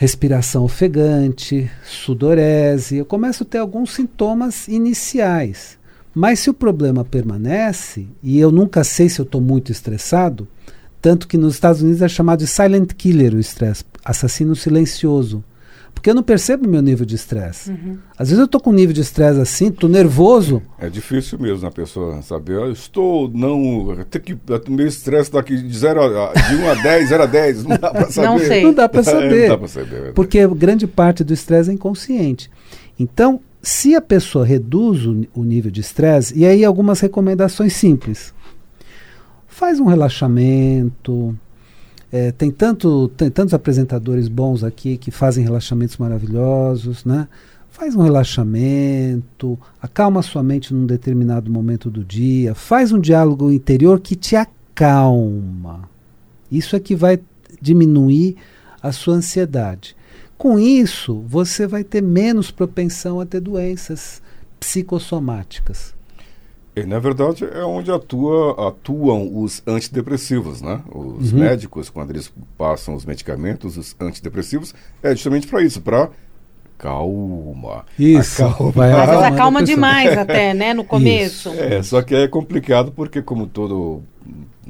respiração 0.00 0.64
ofegante, 0.64 1.70
sudorese. 1.84 2.96
Eu 2.96 3.04
começo 3.04 3.42
a 3.42 3.46
ter 3.46 3.58
alguns 3.58 3.92
sintomas 3.92 4.66
iniciais. 4.68 5.78
Mas 6.14 6.40
se 6.40 6.50
o 6.50 6.54
problema 6.54 7.04
permanece, 7.04 8.06
e 8.22 8.38
eu 8.38 8.50
nunca 8.50 8.82
sei 8.82 9.08
se 9.08 9.20
eu 9.20 9.24
estou 9.24 9.40
muito 9.40 9.70
estressado, 9.70 10.48
tanto 11.00 11.28
que 11.28 11.38
nos 11.38 11.54
Estados 11.54 11.82
Unidos 11.82 12.02
é 12.02 12.08
chamado 12.08 12.40
de 12.40 12.46
silent 12.46 12.92
killer 12.94 13.34
o 13.34 13.40
estresse, 13.40 13.84
assassino 14.04 14.56
silencioso. 14.56 15.44
Porque 16.00 16.08
eu 16.08 16.14
não 16.14 16.22
percebo 16.22 16.66
o 16.66 16.70
meu 16.70 16.80
nível 16.80 17.04
de 17.04 17.14
estresse. 17.14 17.70
Uhum. 17.70 17.98
Às 18.18 18.28
vezes 18.28 18.38
eu 18.38 18.46
estou 18.46 18.58
com 18.58 18.70
um 18.70 18.72
nível 18.72 18.94
de 18.94 19.02
estresse 19.02 19.38
assim, 19.38 19.66
estou 19.66 19.86
nervoso. 19.86 20.62
É 20.78 20.88
difícil 20.88 21.38
mesmo 21.38 21.68
a 21.68 21.70
pessoa 21.70 22.22
saber. 22.22 22.54
Eu 22.54 22.72
estou, 22.72 23.30
não. 23.30 23.94
Tem 24.08 24.22
que, 24.22 24.38
meu 24.66 24.86
estresse 24.86 25.30
daqui 25.30 25.54
de, 25.54 25.76
zero 25.78 26.00
a, 26.02 26.32
de 26.32 26.54
1 26.54 26.68
a 26.70 26.74
10, 26.76 27.08
0 27.10 27.22
a 27.22 27.26
10. 27.26 27.64
Não 27.64 27.76
dá 27.76 27.90
para 27.90 28.10
saber. 28.10 28.28
Não 28.28 28.38
sei. 28.38 28.62
Não 28.64 28.72
dá 28.72 28.88
para 28.88 29.02
saber. 29.02 29.42
não 29.44 29.48
dá 29.48 29.58
para 29.58 29.68
saber. 29.68 30.06
É 30.06 30.12
porque 30.12 30.48
grande 30.48 30.86
parte 30.86 31.22
do 31.22 31.34
estresse 31.34 31.68
é 31.68 31.74
inconsciente. 31.74 32.50
Então, 32.98 33.38
se 33.60 33.94
a 33.94 34.00
pessoa 34.00 34.46
reduz 34.46 35.04
o, 35.04 35.26
o 35.34 35.44
nível 35.44 35.70
de 35.70 35.82
estresse, 35.82 36.32
e 36.34 36.46
aí 36.46 36.64
algumas 36.64 36.98
recomendações 37.00 37.74
simples. 37.74 38.32
Faz 39.46 39.78
um 39.78 39.84
relaxamento 39.84 41.36
é, 42.12 42.32
tem, 42.32 42.50
tanto, 42.50 43.08
tem 43.16 43.30
tantos 43.30 43.54
apresentadores 43.54 44.26
bons 44.26 44.64
aqui 44.64 44.96
que 44.96 45.10
fazem 45.10 45.44
relaxamentos 45.44 45.96
maravilhosos, 45.96 47.04
né? 47.04 47.28
Faz 47.70 47.94
um 47.94 48.02
relaxamento, 48.02 49.58
acalma 49.80 50.22
sua 50.22 50.42
mente 50.42 50.74
num 50.74 50.86
determinado 50.86 51.50
momento 51.50 51.88
do 51.88 52.04
dia, 52.04 52.54
faz 52.54 52.90
um 52.90 52.98
diálogo 52.98 53.52
interior 53.52 54.00
que 54.00 54.16
te 54.16 54.34
acalma. 54.34 55.88
Isso 56.50 56.74
é 56.74 56.80
que 56.80 56.96
vai 56.96 57.20
diminuir 57.62 58.36
a 58.82 58.90
sua 58.90 59.14
ansiedade. 59.14 59.96
Com 60.36 60.58
isso, 60.58 61.22
você 61.28 61.66
vai 61.66 61.84
ter 61.84 62.02
menos 62.02 62.50
propensão 62.50 63.20
a 63.20 63.26
ter 63.26 63.40
doenças 63.40 64.20
psicossomáticas. 64.58 65.94
E, 66.80 66.86
na 66.86 66.98
verdade, 66.98 67.44
é 67.44 67.62
onde 67.64 67.90
atua, 67.90 68.68
atuam 68.68 69.30
os 69.42 69.62
antidepressivos, 69.66 70.62
né? 70.62 70.80
Os 70.90 71.32
uhum. 71.32 71.40
médicos, 71.40 71.90
quando 71.90 72.10
eles 72.10 72.32
passam 72.56 72.94
os 72.94 73.04
medicamentos, 73.04 73.76
os 73.76 73.94
antidepressivos, 74.00 74.74
é 75.02 75.10
justamente 75.10 75.46
para 75.46 75.62
isso, 75.62 75.80
para 75.80 76.08
calma. 76.78 77.84
Isso. 77.98 78.42
Acalma. 78.42 78.72
Vai 78.72 78.92
Às 78.92 79.10
vezes 79.10 79.24
acalma 79.24 79.62
demais 79.62 80.16
até, 80.16 80.54
né, 80.54 80.72
no 80.72 80.82
começo. 80.84 81.50
Isso. 81.50 81.60
É, 81.60 81.82
só 81.82 82.00
que 82.02 82.14
é 82.14 82.26
complicado 82.26 82.90
porque, 82.92 83.20
como 83.20 83.46
todo 83.46 84.02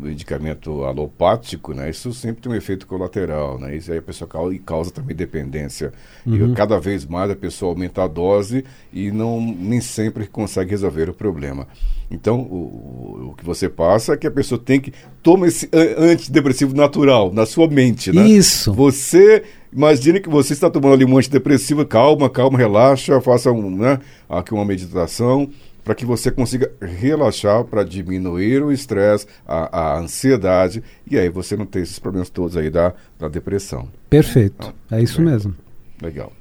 medicamento 0.01 0.85
alopático, 0.85 1.73
né, 1.73 1.91
isso 1.91 2.13
sempre 2.13 2.43
tem 2.43 2.53
um 2.53 2.55
efeito 2.55 2.87
colateral, 2.87 3.59
né, 3.59 3.77
isso 3.77 3.93
aí 3.93 3.99
a 3.99 4.03
pessoa 4.03 4.29
causa, 4.29 4.55
e 4.55 4.59
causa 4.59 4.91
também 4.91 5.15
dependência. 5.15 5.93
Uhum. 6.27 6.53
E 6.53 6.55
cada 6.55 6.79
vez 6.79 7.05
mais 7.05 7.31
a 7.31 7.37
pessoa 7.37 7.73
aumenta 7.73 8.03
a 8.03 8.09
dose 8.09 8.65
e 8.93 9.11
não 9.11 9.41
nem 9.41 9.81
sempre 9.81 10.27
consegue 10.27 10.71
resolver 10.71 11.09
o 11.09 11.15
problema. 11.15 11.67
Então, 12.11 12.41
o, 12.41 13.31
o 13.31 13.35
que 13.37 13.45
você 13.45 13.69
passa 13.69 14.15
é 14.15 14.17
que 14.17 14.27
a 14.27 14.31
pessoa 14.31 14.59
tem 14.59 14.81
que 14.81 14.93
toma 15.23 15.47
esse 15.47 15.69
antidepressivo 15.97 16.75
natural 16.75 17.33
na 17.33 17.47
sua 17.47 17.69
mente, 17.69 18.13
né? 18.13 18.27
Isso. 18.27 18.73
Você 18.73 19.45
imagine 19.73 20.19
que 20.19 20.29
você 20.29 20.53
está 20.53 20.69
tomando 20.69 20.95
ali 20.95 21.05
um 21.05 21.17
antidepressivo, 21.17 21.87
calma, 21.87 22.29
calma, 22.29 22.59
relaxa, 22.59 23.21
faça 23.21 23.53
um, 23.53 23.71
né, 23.71 24.01
aqui 24.29 24.53
uma 24.53 24.65
meditação 24.65 25.49
para 25.91 25.97
que 25.97 26.07
você 26.07 26.31
consiga 26.31 26.71
relaxar, 26.81 27.65
para 27.65 27.83
diminuir 27.83 28.63
o 28.63 28.71
estresse, 28.71 29.27
a, 29.45 29.77
a, 29.77 29.99
ansiedade, 29.99 30.85
e 31.05 31.19
aí 31.19 31.29
você 31.29 31.57
não 31.57 31.67
tem 31.67 31.83
esses 31.83 31.99
problemas 31.99 32.31
todos 32.31 32.57
aí 32.57 32.71
da, 32.71 32.95
da 33.19 33.27
depressão. 33.27 33.89
Perfeito, 34.09 34.55
então, 34.87 34.97
é 34.97 35.03
isso 35.03 35.21
mesmo. 35.21 35.53
Legal. 36.01 36.33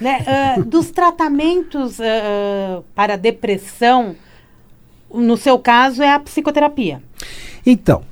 Né, 0.00 0.56
uh, 0.56 0.64
dos 0.64 0.90
tratamentos 0.90 1.98
uh, 1.98 2.82
para 2.94 3.16
depressão, 3.16 4.16
no 5.12 5.36
seu 5.36 5.58
caso 5.58 6.02
é 6.02 6.14
a 6.14 6.18
psicoterapia. 6.18 7.02
Então, 7.66 8.02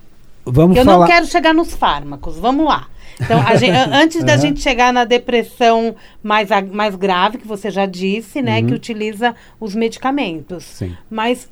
vamos 0.45 0.77
Eu 0.77 0.85
falar... 0.85 0.99
não 0.99 1.07
quero 1.07 1.25
chegar 1.29 1.55
nos 1.55 1.73
fármacos, 1.73 2.37
vamos 2.37 2.67
lá. 2.67 2.88
Então, 3.20 3.40
gente, 3.57 3.77
antes 3.92 4.25
da 4.25 4.37
gente 4.37 4.61
chegar 4.61 4.92
na 4.92 5.05
depressão 5.05 5.94
mais, 6.22 6.48
mais 6.70 6.94
grave, 6.94 7.38
que 7.38 7.46
você 7.46 7.70
já 7.70 7.87
disse, 7.87 8.42
né, 8.42 8.61
uhum. 8.61 8.66
que 8.66 8.75
utiliza 8.75 9.35
os 9.61 9.75
medicamentos. 9.75 10.64
Sim. 10.64 10.96
Mas 11.11 11.48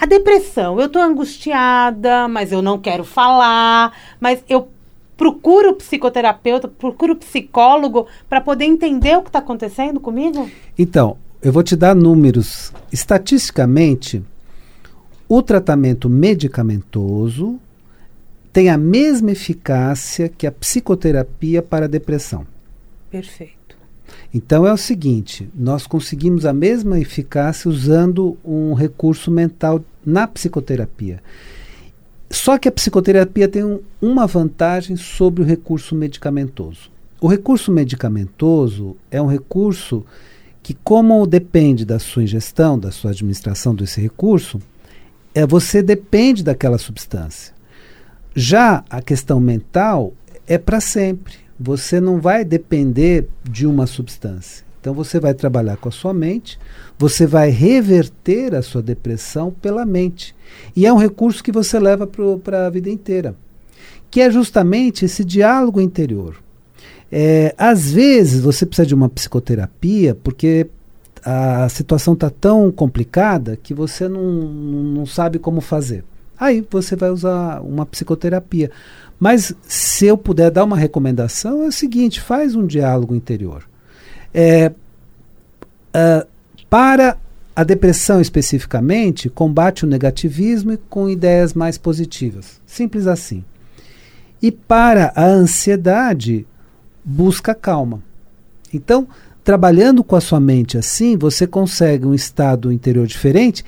a 0.00 0.06
depressão, 0.06 0.78
eu 0.78 0.86
estou 0.86 1.02
angustiada, 1.02 2.28
mas 2.28 2.52
eu 2.52 2.62
não 2.62 2.78
quero 2.78 3.04
falar, 3.04 3.92
mas 4.20 4.44
eu 4.48 4.68
procuro 5.16 5.74
psicoterapeuta, 5.74 6.68
procuro 6.68 7.16
psicólogo 7.16 8.06
para 8.28 8.40
poder 8.40 8.64
entender 8.64 9.16
o 9.16 9.22
que 9.22 9.28
está 9.28 9.40
acontecendo 9.40 9.98
comigo? 9.98 10.48
Então, 10.78 11.16
eu 11.42 11.52
vou 11.52 11.64
te 11.64 11.74
dar 11.74 11.96
números. 11.96 12.72
Estatisticamente, 12.92 14.22
o 15.28 15.42
tratamento 15.42 16.08
medicamentoso 16.08 17.58
tem 18.58 18.70
a 18.70 18.76
mesma 18.76 19.30
eficácia 19.30 20.28
que 20.28 20.44
a 20.44 20.50
psicoterapia 20.50 21.62
para 21.62 21.84
a 21.84 21.88
depressão. 21.88 22.44
Perfeito. 23.08 23.76
Então 24.34 24.66
é 24.66 24.72
o 24.72 24.76
seguinte: 24.76 25.48
nós 25.54 25.86
conseguimos 25.86 26.44
a 26.44 26.52
mesma 26.52 26.98
eficácia 26.98 27.70
usando 27.70 28.36
um 28.44 28.74
recurso 28.74 29.30
mental 29.30 29.80
na 30.04 30.26
psicoterapia. 30.26 31.22
Só 32.28 32.58
que 32.58 32.68
a 32.68 32.72
psicoterapia 32.72 33.46
tem 33.46 33.62
um, 33.62 33.78
uma 34.02 34.26
vantagem 34.26 34.96
sobre 34.96 35.40
o 35.40 35.46
recurso 35.46 35.94
medicamentoso. 35.94 36.90
O 37.20 37.28
recurso 37.28 37.70
medicamentoso 37.70 38.96
é 39.08 39.22
um 39.22 39.28
recurso 39.28 40.04
que, 40.64 40.74
como 40.74 41.24
depende 41.28 41.84
da 41.84 42.00
sua 42.00 42.24
ingestão, 42.24 42.76
da 42.76 42.90
sua 42.90 43.12
administração 43.12 43.72
desse 43.72 44.00
recurso, 44.00 44.60
é, 45.32 45.46
você 45.46 45.80
depende 45.80 46.42
daquela 46.42 46.76
substância. 46.76 47.56
Já 48.38 48.84
a 48.88 49.02
questão 49.02 49.40
mental 49.40 50.12
é 50.46 50.56
para 50.56 50.80
sempre. 50.80 51.34
Você 51.58 52.00
não 52.00 52.20
vai 52.20 52.44
depender 52.44 53.26
de 53.42 53.66
uma 53.66 53.84
substância. 53.84 54.64
Então 54.80 54.94
você 54.94 55.18
vai 55.18 55.34
trabalhar 55.34 55.76
com 55.76 55.88
a 55.88 55.92
sua 55.92 56.14
mente, 56.14 56.56
você 56.96 57.26
vai 57.26 57.50
reverter 57.50 58.54
a 58.54 58.62
sua 58.62 58.80
depressão 58.80 59.50
pela 59.50 59.84
mente. 59.84 60.36
E 60.76 60.86
é 60.86 60.92
um 60.92 60.96
recurso 60.98 61.42
que 61.42 61.50
você 61.50 61.80
leva 61.80 62.06
para 62.06 62.68
a 62.68 62.70
vida 62.70 62.88
inteira, 62.88 63.34
que 64.08 64.20
é 64.20 64.30
justamente 64.30 65.04
esse 65.04 65.24
diálogo 65.24 65.80
interior. 65.80 66.36
É, 67.10 67.52
às 67.58 67.90
vezes 67.90 68.40
você 68.40 68.64
precisa 68.64 68.86
de 68.86 68.94
uma 68.94 69.08
psicoterapia 69.08 70.14
porque 70.14 70.68
a 71.24 71.68
situação 71.68 72.14
está 72.14 72.30
tão 72.30 72.70
complicada 72.70 73.58
que 73.60 73.74
você 73.74 74.06
não, 74.08 74.22
não 74.22 75.06
sabe 75.06 75.40
como 75.40 75.60
fazer. 75.60 76.04
Aí 76.38 76.64
você 76.70 76.94
vai 76.94 77.10
usar 77.10 77.60
uma 77.60 77.84
psicoterapia. 77.84 78.70
Mas 79.18 79.52
se 79.62 80.06
eu 80.06 80.16
puder 80.16 80.50
dar 80.50 80.64
uma 80.64 80.76
recomendação, 80.76 81.62
é 81.64 81.68
o 81.68 81.72
seguinte: 81.72 82.20
faz 82.20 82.54
um 82.54 82.66
diálogo 82.66 83.14
interior. 83.14 83.68
É, 84.32 84.72
uh, 85.94 86.26
para 86.70 87.16
a 87.56 87.64
depressão 87.64 88.20
especificamente, 88.20 89.28
combate 89.28 89.84
o 89.84 89.88
negativismo 89.88 90.78
com 90.88 91.08
ideias 91.08 91.54
mais 91.54 91.76
positivas. 91.76 92.60
Simples 92.64 93.08
assim. 93.08 93.44
E 94.40 94.52
para 94.52 95.12
a 95.16 95.24
ansiedade, 95.24 96.46
busca 97.04 97.56
calma. 97.56 98.00
Então, 98.72 99.08
trabalhando 99.42 100.04
com 100.04 100.14
a 100.14 100.20
sua 100.20 100.38
mente 100.38 100.78
assim, 100.78 101.16
você 101.16 101.46
consegue 101.46 102.06
um 102.06 102.14
estado 102.14 102.70
interior 102.70 103.06
diferente 103.06 103.64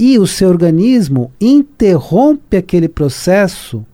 e 0.00 0.18
o 0.18 0.26
seu 0.26 0.48
organismo 0.48 1.30
interrompe 1.38 2.56
aquele 2.56 2.88
processo 2.88 3.84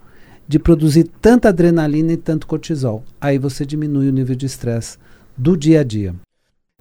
de 0.46 0.56
produzir 0.56 1.10
tanta 1.20 1.48
adrenalina 1.48 2.12
e 2.12 2.16
tanto 2.16 2.46
cortisol. 2.46 3.02
Aí 3.20 3.38
você 3.38 3.66
diminui 3.66 4.08
o 4.08 4.12
nível 4.12 4.36
de 4.36 4.46
estresse 4.46 4.98
do 5.36 5.56
dia 5.56 5.80
a 5.80 5.82
dia. 5.82 6.14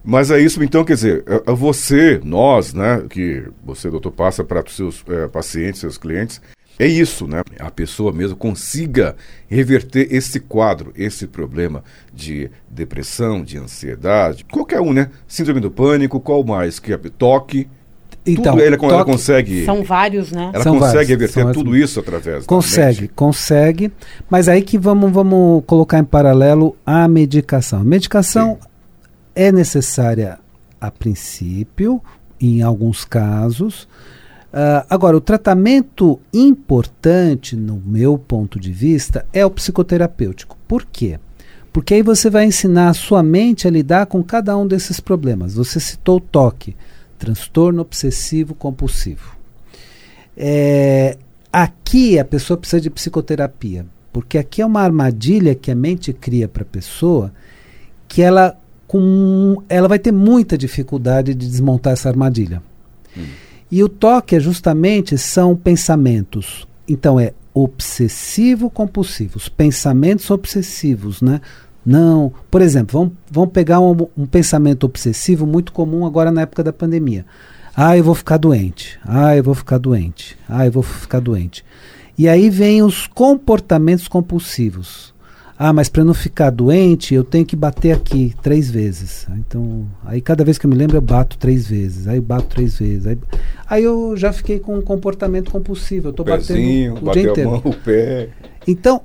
Mas 0.04 0.30
é 0.30 0.40
isso, 0.40 0.62
então, 0.62 0.84
quer 0.84 0.94
dizer, 0.94 1.24
é, 1.26 1.50
é 1.50 1.52
você, 1.52 2.20
nós, 2.22 2.72
né, 2.72 3.04
que 3.10 3.42
você, 3.64 3.90
doutor, 3.90 4.12
passa 4.12 4.44
para 4.44 4.62
os 4.64 4.76
seus 4.76 5.04
é, 5.08 5.26
pacientes, 5.26 5.80
seus 5.80 5.98
clientes, 5.98 6.40
é 6.78 6.86
isso, 6.86 7.26
né? 7.26 7.42
A 7.58 7.70
pessoa 7.70 8.12
mesmo 8.12 8.36
consiga 8.36 9.16
reverter 9.48 10.06
esse 10.14 10.38
quadro, 10.38 10.92
esse 10.94 11.26
problema 11.26 11.82
de 12.14 12.50
depressão, 12.70 13.42
de 13.42 13.56
ansiedade, 13.58 14.44
qualquer 14.44 14.80
um, 14.80 14.92
né? 14.92 15.10
Síndrome 15.26 15.58
do 15.58 15.70
pânico, 15.70 16.20
qual 16.20 16.44
mais? 16.44 16.78
Que 16.78 16.96
toque, 17.10 17.66
então, 18.26 18.56
toque, 18.56 18.86
ela 18.86 19.04
consegue. 19.04 19.64
São 19.64 19.84
vários, 19.84 20.32
né? 20.32 20.50
Ela 20.52 20.64
são 20.64 20.78
consegue 20.78 21.14
vários, 21.14 21.34
reverter 21.34 21.52
tudo 21.52 21.76
isso 21.76 22.00
através 22.00 22.44
Consegue, 22.44 23.08
consegue. 23.08 23.92
Mas 24.28 24.48
aí 24.48 24.62
que 24.62 24.76
vamos, 24.76 25.12
vamos 25.12 25.62
colocar 25.66 25.98
em 25.98 26.04
paralelo 26.04 26.76
a 26.84 27.06
medicação. 27.06 27.80
A 27.80 27.84
medicação 27.84 28.58
Sim. 28.60 28.68
é 29.34 29.52
necessária 29.52 30.38
a 30.80 30.90
princípio, 30.90 32.02
em 32.40 32.62
alguns 32.62 33.04
casos. 33.04 33.84
Uh, 34.52 34.82
agora, 34.90 35.16
o 35.16 35.20
tratamento 35.20 36.18
importante, 36.32 37.54
no 37.54 37.80
meu 37.84 38.18
ponto 38.18 38.58
de 38.58 38.72
vista, 38.72 39.24
é 39.32 39.44
o 39.46 39.50
psicoterapêutico. 39.50 40.56
Por 40.66 40.84
quê? 40.84 41.20
Porque 41.72 41.94
aí 41.94 42.02
você 42.02 42.30
vai 42.30 42.46
ensinar 42.46 42.88
a 42.88 42.94
sua 42.94 43.22
mente 43.22 43.68
a 43.68 43.70
lidar 43.70 44.06
com 44.06 44.22
cada 44.22 44.56
um 44.56 44.66
desses 44.66 44.98
problemas. 44.98 45.54
Você 45.54 45.78
citou 45.78 46.16
o 46.16 46.20
toque 46.20 46.74
transtorno 47.18 47.82
obsessivo 47.82 48.54
compulsivo. 48.54 49.36
É, 50.36 51.16
aqui 51.52 52.18
a 52.18 52.24
pessoa 52.24 52.56
precisa 52.56 52.80
de 52.80 52.90
psicoterapia, 52.90 53.86
porque 54.12 54.38
aqui 54.38 54.62
é 54.62 54.66
uma 54.66 54.82
armadilha 54.82 55.54
que 55.54 55.70
a 55.70 55.74
mente 55.74 56.12
cria 56.12 56.46
para 56.46 56.62
a 56.62 56.66
pessoa 56.66 57.32
que 58.08 58.22
ela, 58.22 58.56
com, 58.86 59.62
ela 59.68 59.88
vai 59.88 59.98
ter 59.98 60.12
muita 60.12 60.56
dificuldade 60.56 61.34
de 61.34 61.48
desmontar 61.48 61.92
essa 61.92 62.08
armadilha. 62.08 62.62
Hum. 63.16 63.24
E 63.70 63.82
o 63.82 63.88
toque 63.88 64.36
é 64.36 64.40
justamente 64.40 65.18
são 65.18 65.56
pensamentos. 65.56 66.66
Então 66.88 67.18
é 67.18 67.32
obsessivo 67.52 68.70
compulsivos, 68.70 69.48
pensamentos 69.48 70.30
obsessivos, 70.30 71.22
né? 71.22 71.40
Não, 71.86 72.32
por 72.50 72.60
exemplo, 72.60 72.98
vamos, 72.98 73.14
vamos 73.30 73.50
pegar 73.52 73.78
um, 73.78 73.96
um 74.18 74.26
pensamento 74.26 74.82
obsessivo 74.84 75.46
muito 75.46 75.72
comum 75.72 76.04
agora 76.04 76.32
na 76.32 76.40
época 76.40 76.64
da 76.64 76.72
pandemia. 76.72 77.24
Ah, 77.76 77.96
eu 77.96 78.02
vou 78.02 78.14
ficar 78.14 78.38
doente. 78.38 78.98
Ah, 79.06 79.36
eu 79.36 79.44
vou 79.44 79.54
ficar 79.54 79.78
doente. 79.78 80.36
Ah, 80.48 80.66
eu 80.66 80.72
vou 80.72 80.82
ficar 80.82 81.20
doente. 81.20 81.64
E 82.18 82.28
aí 82.28 82.50
vem 82.50 82.82
os 82.82 83.06
comportamentos 83.06 84.08
compulsivos. 84.08 85.14
Ah, 85.58 85.72
mas 85.72 85.88
para 85.88 86.04
não 86.04 86.12
ficar 86.12 86.50
doente, 86.50 87.14
eu 87.14 87.22
tenho 87.22 87.46
que 87.46 87.54
bater 87.54 87.92
aqui 87.92 88.34
três 88.42 88.68
vezes. 88.70 89.26
Então, 89.38 89.86
aí 90.04 90.20
cada 90.20 90.44
vez 90.44 90.58
que 90.58 90.66
eu 90.66 90.70
me 90.70 90.76
lembro, 90.76 90.96
eu 90.96 91.00
bato 91.00 91.38
três 91.38 91.66
vezes. 91.68 92.08
Aí 92.08 92.16
eu 92.16 92.22
bato 92.22 92.46
três 92.46 92.78
vezes. 92.78 93.06
Aí, 93.06 93.18
aí 93.68 93.84
eu 93.84 94.16
já 94.16 94.32
fiquei 94.32 94.58
com 94.58 94.76
um 94.76 94.82
comportamento 94.82 95.50
compulsivo. 95.50 96.08
Eu 96.08 96.10
estou 96.10 96.26
batendo 96.26 97.06
o 97.06 97.12
dia 97.12 97.30
inteiro. 97.30 97.50
Mão, 97.50 97.62
o 97.64 97.74
pé. 97.74 98.30
Então, 98.66 99.02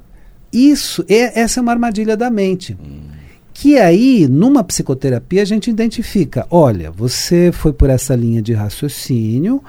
isso, 0.52 1.06
é, 1.08 1.40
essa 1.40 1.60
é 1.60 1.62
uma 1.62 1.72
armadilha 1.72 2.18
da 2.18 2.30
mente. 2.30 2.78
Hum. 2.82 3.12
Que 3.54 3.78
aí, 3.78 4.28
numa 4.28 4.64
psicoterapia, 4.64 5.42
a 5.42 5.46
gente 5.46 5.70
identifica: 5.70 6.48
olha, 6.50 6.90
você 6.92 7.52
foi 7.52 7.72
por 7.72 7.90
essa 7.90 8.16
linha 8.16 8.42
de 8.42 8.54
raciocínio 8.54 9.62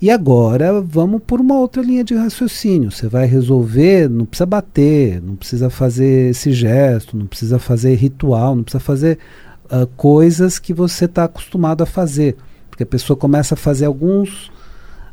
e 0.00 0.10
agora 0.10 0.80
vamos 0.80 1.22
por 1.26 1.40
uma 1.40 1.58
outra 1.58 1.82
linha 1.82 2.04
de 2.04 2.14
raciocínio. 2.14 2.90
Você 2.90 3.08
vai 3.08 3.26
resolver, 3.26 4.08
não 4.08 4.26
precisa 4.26 4.46
bater, 4.46 5.22
não 5.22 5.36
precisa 5.36 5.70
fazer 5.70 6.30
esse 6.30 6.52
gesto, 6.52 7.16
não 7.16 7.26
precisa 7.26 7.58
fazer 7.58 7.94
ritual, 7.94 8.56
não 8.56 8.64
precisa 8.64 8.80
fazer 8.80 9.18
uh, 9.66 9.86
coisas 9.96 10.58
que 10.58 10.72
você 10.72 11.04
está 11.04 11.24
acostumado 11.24 11.82
a 11.82 11.86
fazer. 11.86 12.36
Porque 12.70 12.82
a 12.82 12.86
pessoa 12.86 13.16
começa 13.16 13.54
a 13.54 13.56
fazer 13.56 13.86
alguns 13.86 14.50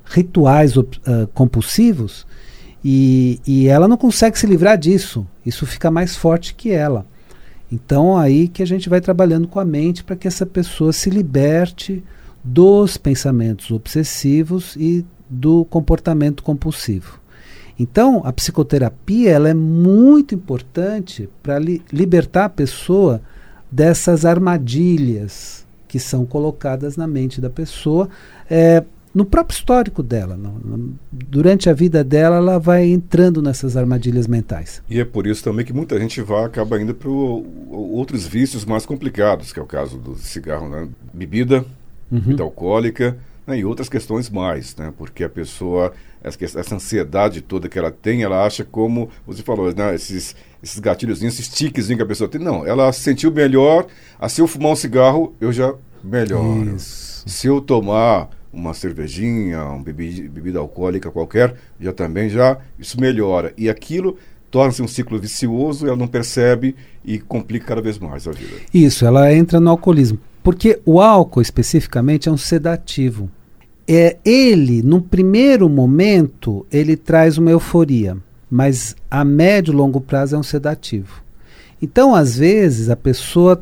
rituais 0.06 0.75
uh, 0.78 0.86
compulsivos 1.34 2.25
e, 2.88 3.39
e 3.48 3.67
ela 3.67 3.88
não 3.88 3.98
consegue 3.98 4.38
se 4.38 4.45
livrar 4.45 4.78
disso. 4.78 5.26
Isso 5.43 5.65
fica 5.65 5.89
mais 5.89 6.15
forte 6.15 6.54
que 6.54 6.69
ela. 6.69 7.04
Então 7.71 8.15
aí 8.15 8.48
que 8.48 8.62
a 8.62 8.67
gente 8.67 8.88
vai 8.88 9.02
trabalhando 9.02 9.48
com 9.48 9.60
a 9.60 9.65
mente 9.65 10.04
para 10.04 10.15
que 10.15 10.28
essa 10.28 10.45
pessoa 10.45 10.93
se 10.93 11.10
liberte 11.10 12.04
dos 12.43 12.95
pensamentos 12.95 13.71
obsessivos 13.71 14.76
e 14.76 15.04
do 15.28 15.65
comportamento 15.65 16.43
compulsivo. 16.43 17.19
Então, 17.78 18.21
a 18.24 18.32
psicoterapia 18.32 19.32
ela 19.32 19.50
é 19.50 19.54
muito 19.54 20.36
importante 20.36 21.28
para 21.41 21.58
li 21.58 21.82
libertar 21.91 22.45
a 22.45 22.50
pessoa 22.50 23.19
dessas 23.69 24.24
armadilhas 24.26 25.65
que 25.88 26.00
são 26.00 26.24
colocadas 26.24 26.95
na 26.95 27.08
mente 27.08 27.41
da 27.41 27.50
pessoa, 27.50 28.08
é, 28.50 28.84
no 29.15 29.23
próprio 29.23 29.56
histórico 29.56 30.04
dela. 30.04 30.36
No, 30.36 30.51
no, 30.60 30.99
durante 31.10 31.69
a 31.69 31.73
vida 31.73 32.04
dela, 32.04 32.36
ela 32.36 32.60
vai 32.60 32.86
entrando 32.86 33.41
nessas 33.41 33.78
armadilhas 33.78 34.28
mentais. 34.28 34.84
E 34.89 34.99
é 34.99 35.06
por 35.06 35.25
isso 35.25 35.41
também 35.41 35.65
que 35.65 35.71
muita 35.71 35.97
gente 35.97 36.21
vai 36.21 36.43
acaba 36.43 36.80
indo 36.82 36.93
para 36.93 37.10
outros 37.10 38.28
vícios 38.28 38.65
mais 38.65 38.86
complicados, 38.86 39.54
que 39.54 39.60
é 39.60 39.63
o 39.63 39.65
caso 39.65 39.97
do 39.97 40.15
cigarro, 40.17 40.67
né? 40.67 40.89
bebida, 41.13 41.65
uhum. 42.12 42.19
bebida 42.19 42.43
alcoólica 42.43 43.17
né? 43.47 43.58
e 43.58 43.63
outras 43.63 43.88
questões 43.88 44.30
mais, 44.30 44.75
né? 44.75 44.93
porque 44.97 45.23
a 45.23 45.30
pessoa, 45.30 45.93
essa, 46.21 46.60
essa 46.60 46.75
ansiedade 46.75 47.39
toda 47.39 47.69
que 47.69 47.80
ela 47.80 47.91
tem, 47.91 48.21
ela 48.21 48.45
acha 48.45 48.65
como, 48.65 49.10
você 49.25 49.41
falou, 49.41 49.73
né? 49.73 49.95
esses, 49.95 50.36
esses 50.62 50.78
gatilhos, 50.78 51.23
esses 51.23 51.47
tiquezinhos 51.47 51.99
que 51.99 52.04
a 52.04 52.08
pessoa 52.08 52.28
tem. 52.30 52.41
Não, 52.41 52.67
ela 52.67 52.91
se 52.91 52.99
sentiu 52.99 53.32
melhor, 53.32 53.88
se 54.28 54.41
eu 54.41 54.47
fumar 54.47 54.73
um 54.73 54.75
cigarro, 54.75 55.34
eu 55.39 55.54
já 55.54 55.73
melhoro. 56.04 56.75
Isso. 56.75 57.23
Se 57.25 57.47
eu 57.47 57.62
tomar 57.62 58.30
uma 58.56 58.74
cervejinha, 58.74 59.63
uma 59.63 59.84
bebida, 59.84 60.30
bebida 60.30 60.60
alcoólica 60.60 61.12
qualquer, 61.12 61.56
já 61.80 61.91
também 61.91 62.30
já 62.30 62.58
isso 62.80 63.00
melhora. 63.00 63.54
E 63.58 63.70
aquilo 63.70 64.18
torna-se 64.50 64.82
um 64.82 64.88
ciclo 64.88 65.20
vicioso, 65.20 65.86
ela 65.86 65.98
não 65.98 66.08
percebe 66.08 66.76
e 67.04 67.20
complica 67.20 67.65
cada 67.65 67.82
vez 67.82 68.00
mais 68.00 68.26
a 68.28 68.32
vida. 68.32 68.56
Isso, 68.74 69.06
ela 69.06 69.34
entra 69.34 69.60
no 69.60 69.70
alcoolismo. 69.70 70.18
Porque 70.41 70.80
o 70.86 71.02
álcool 71.02 71.41
especificamente 71.41 72.30
é 72.30 72.32
um 72.32 72.38
sedativo. 72.38 73.30
É, 73.88 74.18
ele, 74.24 74.82
no 74.82 75.02
primeiro 75.02 75.68
momento, 75.68 76.65
ele 76.72 76.96
traz 76.96 77.38
uma 77.38 77.52
euforia, 77.52 78.18
mas 78.50 78.96
a 79.12 79.26
médio 79.26 79.74
e 79.74 79.76
longo 79.76 80.00
prazo 80.00 80.36
é 80.36 80.39
um 80.39 80.44
sedativo. 80.44 81.22
Então, 81.82 82.15
às 82.15 82.38
vezes, 82.38 82.89
a 82.89 82.96
pessoa 82.96 83.62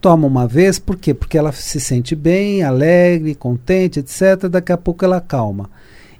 toma 0.00 0.26
uma 0.26 0.46
vez, 0.46 0.78
por 0.78 0.96
quê? 0.96 1.12
Porque 1.12 1.36
ela 1.36 1.52
se 1.52 1.80
sente 1.80 2.16
bem, 2.16 2.62
alegre, 2.62 3.34
contente, 3.34 4.00
etc. 4.00 4.48
Daqui 4.50 4.72
a 4.72 4.78
pouco 4.78 5.04
ela 5.04 5.20
calma. 5.20 5.68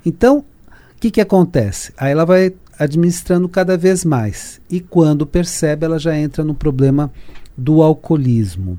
Então, 0.04 0.38
o 0.38 1.00
que, 1.00 1.10
que 1.10 1.20
acontece? 1.20 1.92
Aí 1.96 2.12
ela 2.12 2.24
vai 2.24 2.52
administrando 2.78 3.48
cada 3.48 3.76
vez 3.76 4.04
mais. 4.04 4.60
E 4.70 4.80
quando 4.80 5.26
percebe, 5.26 5.84
ela 5.84 5.98
já 5.98 6.16
entra 6.16 6.44
no 6.44 6.54
problema 6.54 7.10
do 7.56 7.82
alcoolismo. 7.82 8.78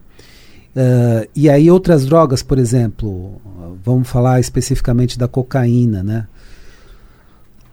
Uh, 0.76 1.28
e 1.36 1.50
aí 1.50 1.70
outras 1.70 2.06
drogas, 2.06 2.42
por 2.42 2.58
exemplo, 2.58 3.42
vamos 3.84 4.08
falar 4.08 4.40
especificamente 4.40 5.20
da 5.20 5.28
cocaína, 5.28 6.02
né? 6.02 6.28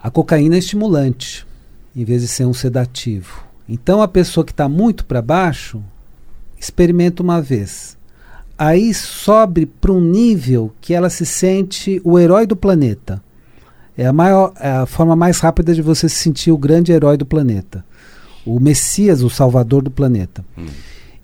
A 0.02 0.10
cocaína 0.10 0.56
é 0.56 0.58
estimulante, 0.58 1.46
em 1.94 2.04
vez 2.04 2.22
de 2.22 2.28
ser 2.28 2.44
um 2.44 2.54
sedativo. 2.54 3.44
Então 3.68 4.02
a 4.02 4.08
pessoa 4.08 4.44
que 4.44 4.52
está 4.52 4.68
muito 4.68 5.04
para 5.04 5.22
baixo, 5.22 5.82
experimenta 6.60 7.22
uma 7.22 7.40
vez. 7.40 7.96
aí 8.56 8.92
sobe 8.92 9.66
para 9.66 9.92
um 9.92 10.00
nível 10.00 10.72
que 10.80 10.92
ela 10.92 11.08
se 11.08 11.24
sente 11.24 12.00
o 12.04 12.18
herói 12.18 12.46
do 12.46 12.56
planeta. 12.56 13.22
É 13.96 14.06
a, 14.06 14.12
maior, 14.12 14.52
é 14.58 14.70
a 14.70 14.86
forma 14.86 15.14
mais 15.14 15.38
rápida 15.38 15.74
de 15.74 15.82
você 15.82 16.08
se 16.08 16.16
sentir 16.16 16.50
o 16.50 16.58
grande 16.58 16.92
herói 16.92 17.16
do 17.16 17.26
planeta. 17.26 17.84
O 18.44 18.58
Messias, 18.58 19.22
o 19.22 19.30
salvador 19.30 19.82
do 19.82 19.90
planeta. 19.90 20.44
Hum. 20.56 20.66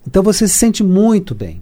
Então 0.07 0.23
você 0.23 0.47
se 0.47 0.57
sente 0.57 0.83
muito 0.83 1.33
bem. 1.35 1.61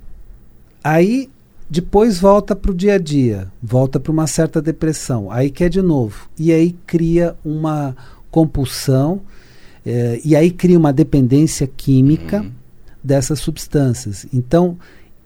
Aí 0.84 1.30
depois 1.70 2.20
volta 2.20 2.56
para 2.56 2.72
o 2.72 2.76
dia 2.76 2.96
a 2.96 2.98
dia, 3.00 3.48
volta 3.62 4.00
para 4.00 4.12
uma 4.12 4.28
certa 4.28 4.62
depressão, 4.62 5.32
aí 5.32 5.50
quer 5.50 5.70
de 5.70 5.82
novo. 5.82 6.30
E 6.38 6.52
aí 6.52 6.76
cria 6.86 7.36
uma 7.44 7.96
compulsão, 8.30 9.22
eh, 9.84 10.22
e 10.24 10.36
aí 10.36 10.52
cria 10.52 10.78
uma 10.78 10.94
dependência 10.94 11.66
química 11.66 12.42
uhum. 12.42 12.52
Dessas 13.04 13.40
substâncias. 13.40 14.26
Então, 14.34 14.78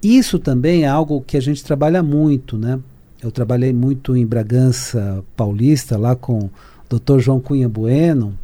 isso 0.01 0.39
também 0.39 0.83
é 0.83 0.87
algo 0.87 1.21
que 1.21 1.37
a 1.37 1.41
gente 1.41 1.63
trabalha 1.63 2.01
muito, 2.01 2.57
né? 2.57 2.79
Eu 3.21 3.31
trabalhei 3.31 3.73
muito 3.73 4.15
em 4.15 4.25
Bragança 4.25 5.23
Paulista, 5.35 5.97
lá 5.97 6.15
com 6.15 6.39
o 6.39 6.51
Dr. 6.89 7.19
João 7.19 7.39
Cunha 7.39 7.67
Bueno, 7.67 8.37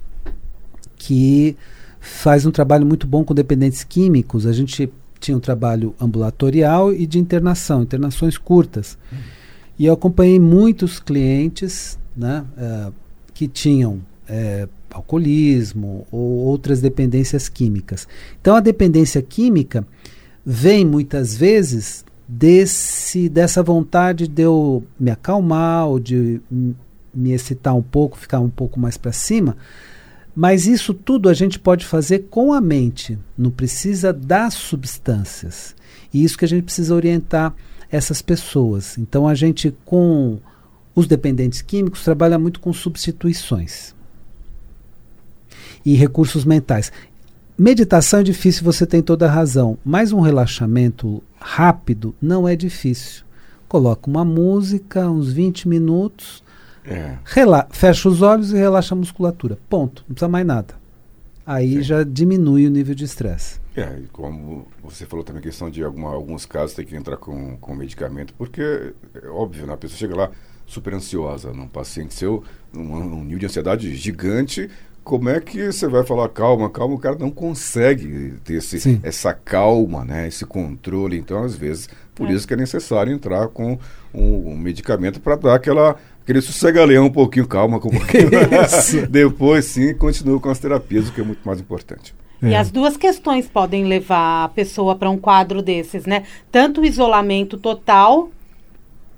que 0.98 1.56
faz 2.00 2.46
um 2.46 2.52
trabalho 2.52 2.86
muito 2.86 3.06
bom 3.06 3.24
com 3.24 3.34
dependentes 3.34 3.84
químicos. 3.84 4.46
A 4.46 4.52
gente 4.52 4.92
tinha 5.20 5.38
um 5.38 5.40
trabalho 5.40 5.96
ambulatorial 6.02 6.92
e 6.92 7.06
de 7.06 7.18
internação, 7.20 7.84
internações 7.84 8.38
curtas. 8.38 8.98
E 9.78 9.86
eu 9.86 9.94
acompanhei 9.94 10.40
muitos 10.40 11.00
clientes 11.00 11.98
né, 12.16 12.44
uh, 12.58 12.94
que 13.34 13.48
tinham 13.48 13.94
uh, 13.94 14.70
alcoolismo 14.94 16.08
ou 16.12 16.46
outras 16.46 16.80
dependências 16.80 17.50
químicas. 17.50 18.08
Então, 18.40 18.56
a 18.56 18.60
dependência 18.60 19.22
química 19.22 19.86
vem 20.46 20.86
muitas 20.86 21.36
vezes 21.36 22.06
desse 22.28 23.28
dessa 23.28 23.62
vontade 23.62 24.28
de 24.28 24.44
eu 24.44 24.84
me 25.00 25.12
acalmar 25.12 25.88
ou 25.88 26.00
de 26.00 26.40
me 27.14 27.32
excitar 27.32 27.76
um 27.76 27.82
pouco, 27.82 28.18
ficar 28.18 28.40
um 28.40 28.50
pouco 28.50 28.80
mais 28.80 28.98
para 28.98 29.12
cima, 29.12 29.56
mas 30.36 30.66
isso 30.66 30.94
tudo 30.94 31.30
a 31.30 31.34
gente 31.34 31.60
pode 31.60 31.86
fazer 31.86 32.28
com 32.30 32.54
a 32.54 32.60
mente, 32.60 33.20
não 33.38 33.52
precisa 33.52 34.12
das 34.12 34.56
substâncias. 34.56 35.76
E 36.14 36.24
isso 36.24 36.38
que 36.38 36.46
a 36.46 36.48
gente 36.48 36.64
precisa 36.64 36.96
orientar 36.96 37.54
essas 37.92 38.22
pessoas. 38.22 38.98
Então 38.98 39.28
a 39.28 39.36
gente 39.36 39.76
com 39.86 40.40
os 40.96 41.08
dependentes 41.08 41.62
químicos 41.62 42.04
trabalha 42.04 42.40
muito 42.40 42.60
com 42.60 42.74
substituições 42.74 43.94
e 45.86 45.96
recursos 45.96 46.46
mentais. 46.46 46.92
Meditação 47.58 48.20
é 48.20 48.24
difícil, 48.24 48.64
você 48.64 48.86
tem 48.86 49.02
toda 49.02 49.28
a 49.28 49.32
razão, 49.32 49.78
mas 49.86 50.12
um 50.12 50.20
relaxamento 50.22 51.22
rápido 51.40 52.16
não 52.22 52.48
é 52.48 52.56
difícil. 52.56 53.24
Coloca 53.68 54.10
uma 54.10 54.26
música, 54.26 55.10
uns 55.10 55.32
20 55.32 55.68
minutos, 55.68 56.44
é. 56.86 57.18
Rela 57.24 57.68
fecha 57.72 58.10
os 58.10 58.22
olhos 58.22 58.52
e 58.52 58.58
relaxa 58.58 58.94
a 58.94 58.98
musculatura. 58.98 59.58
Ponto. 59.70 60.04
Não 60.08 60.14
precisa 60.14 60.28
mais 60.28 60.46
nada. 60.46 60.76
Aí 61.46 61.76
Sim. 61.76 61.84
já 61.84 62.04
diminui 62.04 62.68
o 62.68 62.70
nível 62.70 62.96
de 62.96 63.04
estresse. 63.04 63.60
É, 63.76 64.00
e 64.00 64.08
como 64.08 64.68
você 64.84 65.06
falou 65.06 65.26
também, 65.26 65.40
a 65.40 65.44
questão 65.44 65.70
de 65.70 65.84
alguma, 65.84 66.14
alguns 66.14 66.46
casos 66.46 66.76
tem 66.76 66.86
que 66.86 66.96
entrar 66.96 67.18
com, 67.18 67.58
com 67.58 67.76
medicamento, 67.76 68.34
porque 68.38 68.94
é 69.16 69.28
óbvio, 69.28 69.66
né? 69.66 69.74
a 69.74 69.78
pessoa 69.78 69.98
chega 69.98 70.16
lá 70.16 70.32
super 70.66 70.94
ansiosa, 70.94 71.52
num 71.52 71.68
paciente 71.68 72.14
seu, 72.14 72.44
num, 72.72 73.04
num 73.04 73.24
nível 73.24 73.40
de 73.40 73.46
ansiedade 73.48 73.96
gigante, 73.96 74.70
como 75.04 75.30
é 75.30 75.40
que 75.40 75.72
você 75.72 75.88
vai 75.88 76.04
falar 76.04 76.30
calma, 76.30 76.70
calma? 76.70 76.96
O 76.96 77.00
cara 77.00 77.18
não 77.18 77.30
consegue 77.30 78.36
ter 78.44 78.56
esse, 78.56 79.00
essa 79.04 79.34
calma, 79.34 80.06
né? 80.06 80.28
esse 80.28 80.46
controle. 80.46 81.18
Então, 81.18 81.44
às 81.44 81.56
vezes, 81.56 81.90
por 82.16 82.30
é. 82.30 82.34
isso 82.34 82.48
que 82.48 82.54
é 82.54 82.58
necessário 82.58 83.14
entrar 83.14 83.48
com 83.50 83.78
um, 84.14 84.52
um 84.52 84.58
medicamento 84.58 85.20
para 85.20 85.36
dar 85.36 85.56
aquela 85.56 85.96
aquele 86.22 86.42
sossega-leão 86.42 87.08
um 87.08 87.12
pouquinho, 87.12 87.46
calma 87.46 87.80
com 87.82 87.90
um 87.90 88.00
pouquinho. 88.00 88.30
Depois, 89.10 89.66
sim, 89.66 89.94
continua 89.94 90.40
com 90.40 90.50
as 90.50 90.58
terapias, 90.58 91.10
o 91.10 91.12
que 91.12 91.20
é 91.20 91.24
muito 91.24 91.42
mais 91.46 91.60
importante. 91.60 92.16
É. 92.42 92.50
E 92.50 92.56
as 92.56 92.72
duas 92.72 92.96
questões 92.96 93.48
podem 93.48 93.86
levar 93.86 94.46
a 94.46 94.50
pessoa 94.50 94.96
para 94.96 95.10
um 95.10 95.18
quadro 95.18 95.62
desses, 95.62 96.06
né? 96.06 96.24
Tanto 96.52 96.82
o 96.82 96.86
isolamento 96.86 97.58
total 97.58 98.30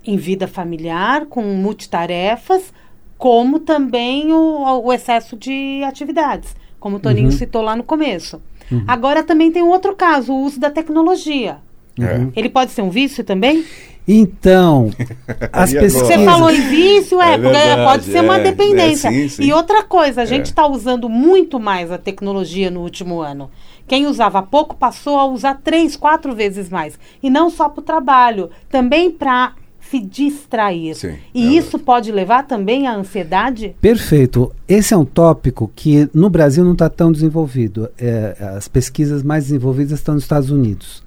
em 0.03 0.17
vida 0.17 0.47
familiar, 0.47 1.25
com 1.25 1.43
multitarefas, 1.43 2.73
como 3.17 3.59
também 3.59 4.31
o, 4.31 4.83
o 4.83 4.93
excesso 4.93 5.35
de 5.35 5.81
atividades, 5.83 6.55
como 6.79 6.97
o 6.97 6.99
Toninho 6.99 7.27
uhum. 7.27 7.31
citou 7.31 7.61
lá 7.61 7.75
no 7.75 7.83
começo. 7.83 8.41
Uhum. 8.71 8.83
Agora 8.87 9.23
também 9.23 9.51
tem 9.51 9.63
um 9.63 9.69
outro 9.69 9.95
caso, 9.95 10.33
o 10.33 10.43
uso 10.43 10.59
da 10.59 10.69
tecnologia. 10.69 11.57
Uhum. 11.97 12.31
Ele 12.35 12.49
pode 12.49 12.71
ser 12.71 12.81
um 12.81 12.89
vício 12.89 13.23
também? 13.23 13.63
Então, 14.07 14.91
as 15.51 15.73
pessoas. 15.73 16.07
Você 16.07 16.25
falou 16.25 16.51
em 16.51 16.61
vício, 16.61 17.19
é, 17.21 17.33
é 17.33 17.37
verdade, 17.37 17.83
pode 17.83 18.03
ser 18.03 18.21
uma 18.21 18.37
é, 18.37 18.43
dependência. 18.43 19.07
É, 19.07 19.11
sim, 19.11 19.29
sim. 19.29 19.43
E 19.43 19.53
outra 19.53 19.81
coisa, 19.83 20.21
a 20.21 20.25
gente 20.25 20.47
está 20.47 20.63
é. 20.63 20.67
usando 20.69 21.09
muito 21.09 21.59
mais 21.59 21.91
a 21.91 21.97
tecnologia 21.97 22.69
no 22.69 22.81
último 22.81 23.21
ano. 23.21 23.49
Quem 23.87 24.05
usava 24.07 24.41
pouco 24.41 24.75
passou 24.75 25.17
a 25.17 25.25
usar 25.25 25.61
três, 25.63 25.95
quatro 25.95 26.35
vezes 26.35 26.69
mais. 26.69 26.99
E 27.21 27.29
não 27.29 27.49
só 27.49 27.69
para 27.69 27.81
o 27.81 27.83
trabalho, 27.83 28.49
também 28.69 29.09
para 29.09 29.53
se 29.95 29.99
distrair. 29.99 30.95
Sim, 30.95 31.17
e 31.33 31.47
é 31.47 31.59
isso 31.59 31.79
pode 31.79 32.11
levar 32.11 32.43
também 32.43 32.87
à 32.87 32.95
ansiedade? 32.95 33.75
Perfeito. 33.79 34.51
Esse 34.67 34.93
é 34.93 34.97
um 34.97 35.05
tópico 35.05 35.71
que 35.75 36.09
no 36.13 36.29
Brasil 36.29 36.63
não 36.63 36.73
está 36.73 36.89
tão 36.89 37.11
desenvolvido. 37.11 37.89
É, 37.97 38.35
as 38.57 38.67
pesquisas 38.67 39.23
mais 39.23 39.45
desenvolvidas 39.45 39.99
estão 39.99 40.15
nos 40.15 40.23
Estados 40.23 40.51
Unidos. 40.51 41.03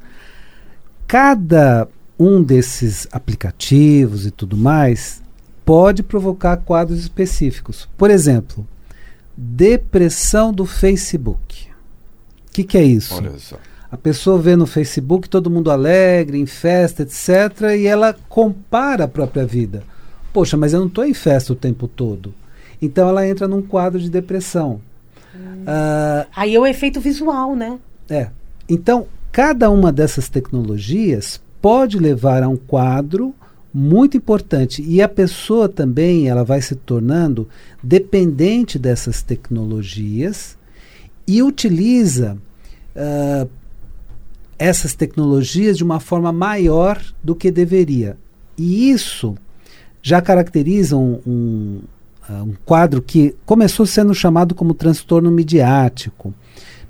Cada 1.06 1.88
um 2.18 2.42
desses 2.42 3.06
aplicativos 3.12 4.26
e 4.26 4.30
tudo 4.30 4.56
mais 4.56 5.22
pode 5.64 6.02
provocar 6.02 6.56
quadros 6.58 6.98
específicos. 6.98 7.88
Por 7.96 8.10
exemplo, 8.10 8.66
depressão 9.36 10.52
do 10.52 10.64
Facebook. 10.66 11.68
O 12.48 12.52
que, 12.52 12.64
que, 12.64 12.78
é 12.78 12.82
isso? 12.82 13.14
Olha 13.14 13.38
só. 13.38 13.56
A 13.90 13.96
pessoa 13.96 14.38
vê 14.38 14.54
no 14.54 14.66
Facebook 14.66 15.28
todo 15.28 15.50
mundo 15.50 15.70
alegre, 15.70 16.38
em 16.38 16.46
festa, 16.46 17.02
etc., 17.02 17.74
e 17.78 17.86
ela 17.86 18.14
compara 18.28 19.04
a 19.04 19.08
própria 19.08 19.46
vida. 19.46 19.82
Poxa, 20.32 20.56
mas 20.56 20.74
eu 20.74 20.80
não 20.80 20.88
estou 20.88 21.04
em 21.04 21.14
festa 21.14 21.52
o 21.52 21.56
tempo 21.56 21.88
todo. 21.88 22.34
Então 22.80 23.08
ela 23.08 23.26
entra 23.26 23.48
num 23.48 23.62
quadro 23.62 23.98
de 23.98 24.10
depressão. 24.10 24.80
Hum. 25.34 25.62
Uh, 25.62 26.26
Aí 26.36 26.54
é 26.54 26.60
o 26.60 26.66
efeito 26.66 27.00
visual, 27.00 27.56
né? 27.56 27.78
É. 28.10 28.28
Então, 28.68 29.06
cada 29.32 29.70
uma 29.70 29.90
dessas 29.90 30.28
tecnologias 30.28 31.40
pode 31.60 31.98
levar 31.98 32.42
a 32.42 32.48
um 32.48 32.56
quadro 32.56 33.34
muito 33.72 34.16
importante 34.16 34.82
e 34.82 35.02
a 35.02 35.08
pessoa 35.08 35.68
também 35.68 36.28
ela 36.28 36.44
vai 36.44 36.60
se 36.60 36.74
tornando 36.74 37.48
dependente 37.82 38.78
dessas 38.78 39.22
tecnologias 39.22 40.56
e 41.26 41.42
utiliza 41.42 42.38
uh, 42.96 43.48
essas 44.58 44.94
tecnologias 44.94 45.76
de 45.76 45.84
uma 45.84 46.00
forma 46.00 46.32
maior 46.32 47.00
do 47.22 47.34
que 47.34 47.50
deveria 47.50 48.16
e 48.56 48.90
isso 48.90 49.36
já 50.02 50.20
caracteriza 50.20 50.96
um, 50.96 51.20
um, 51.26 51.80
uh, 52.28 52.42
um 52.42 52.54
quadro 52.64 53.02
que 53.02 53.34
começou 53.44 53.86
sendo 53.86 54.14
chamado 54.14 54.54
como 54.54 54.74
transtorno 54.74 55.30
midiático 55.30 56.34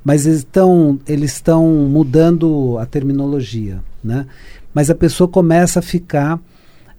mas 0.05 0.27
eles 0.27 0.39
estão 0.39 0.99
eles 1.07 1.33
estão 1.33 1.67
mudando 1.91 2.79
a 2.79 2.87
terminologia 2.87 3.83
né 4.03 4.27
mas 4.73 4.91
a 4.91 4.95
pessoa 4.95 5.29
começa 5.29 5.81
a 5.81 5.83
ficar 5.83 6.41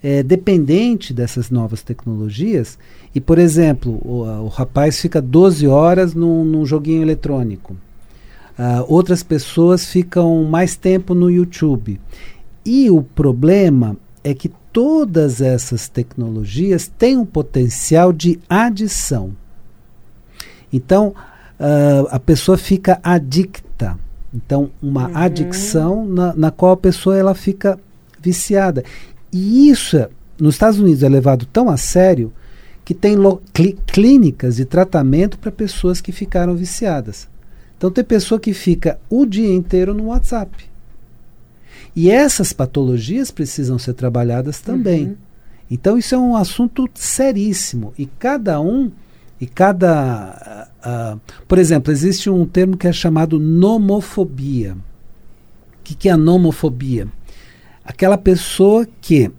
é, 0.01 0.23
dependente 0.23 1.13
dessas 1.13 1.49
novas 1.49 1.81
tecnologias. 1.81 2.77
E, 3.13 3.19
por 3.19 3.37
exemplo, 3.37 3.99
o, 4.03 4.23
o 4.45 4.47
rapaz 4.47 4.99
fica 4.99 5.21
12 5.21 5.67
horas 5.67 6.13
num, 6.13 6.43
num 6.43 6.65
joguinho 6.65 7.01
eletrônico. 7.01 7.75
Uh, 8.59 8.83
outras 8.89 9.23
pessoas 9.23 9.85
ficam 9.85 10.43
mais 10.43 10.75
tempo 10.75 11.15
no 11.15 11.31
YouTube. 11.31 11.97
E 12.65 12.89
o 12.89 13.01
problema 13.01 13.95
é 14.21 14.33
que 14.33 14.51
todas 14.73 15.39
essas 15.39 15.87
tecnologias 15.87 16.85
têm 16.85 17.15
um 17.15 17.25
potencial 17.25 18.11
de 18.11 18.37
adição. 18.49 19.31
Então, 20.73 21.15
uh, 21.57 22.07
a 22.11 22.19
pessoa 22.19 22.57
fica 22.57 22.99
adicta. 23.01 23.97
Então, 24.33 24.69
uma 24.81 25.07
uhum. 25.07 25.17
adicção 25.17 26.05
na, 26.05 26.35
na 26.35 26.51
qual 26.51 26.73
a 26.73 26.77
pessoa 26.77 27.17
ela 27.17 27.33
fica 27.33 27.79
viciada. 28.21 28.83
E 29.31 29.69
isso, 29.69 30.05
nos 30.37 30.55
Estados 30.55 30.81
Unidos, 30.81 31.01
é 31.01 31.07
levado 31.07 31.45
tão 31.45 31.69
a 31.69 31.77
sério 31.77 32.33
que 32.83 32.93
tem 32.93 33.15
clínicas 33.87 34.57
de 34.57 34.65
tratamento 34.65 35.39
para 35.39 35.49
pessoas 35.49 36.01
que 36.01 36.11
ficaram 36.11 36.57
viciadas. 36.57 37.29
Então, 37.79 37.89
tem 37.89 38.03
pessoa 38.03 38.37
que 38.37 38.53
fica 38.53 38.99
o 39.09 39.25
dia 39.25 39.47
inteiro 39.47 39.93
no 39.93 40.07
WhatsApp. 40.07 40.69
E 41.95 42.11
essas 42.11 42.51
patologias 42.51 43.31
precisam 43.31 43.79
ser 43.79 43.93
trabalhadas 43.93 44.59
também. 44.59 45.07
Uhum. 45.07 45.15
Então, 45.71 45.97
isso 45.97 46.13
é 46.13 46.17
um 46.17 46.35
assunto 46.35 46.89
seríssimo. 46.93 47.93
E 47.97 48.05
cada 48.05 48.59
um 48.59 48.91
e 49.39 49.47
cada. 49.47 50.67
Uh, 50.83 51.15
uh, 51.15 51.21
por 51.47 51.57
exemplo, 51.57 51.89
existe 51.89 52.29
um 52.29 52.45
termo 52.45 52.75
que 52.75 52.85
é 52.85 52.91
chamado 52.91 53.39
nomofobia. 53.39 54.73
O 54.73 55.83
que, 55.85 55.95
que 55.95 56.09
é 56.09 56.11
a 56.11 56.17
nomofobia? 56.17 57.07
Aquela 57.85 58.17
pessoa 58.17 58.85
que 58.99 59.31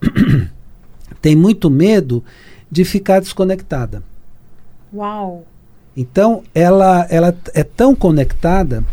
tem 1.21 1.37
muito 1.37 1.69
medo 1.69 2.25
de 2.71 2.87
ficar 2.87 3.21
desconectada. 3.21 4.03
Uau! 4.95 5.45
Então, 5.97 6.43
ela, 6.55 7.07
ela 7.11 7.35
é 7.55 7.65
tão 7.65 7.95
conectada 7.95 8.85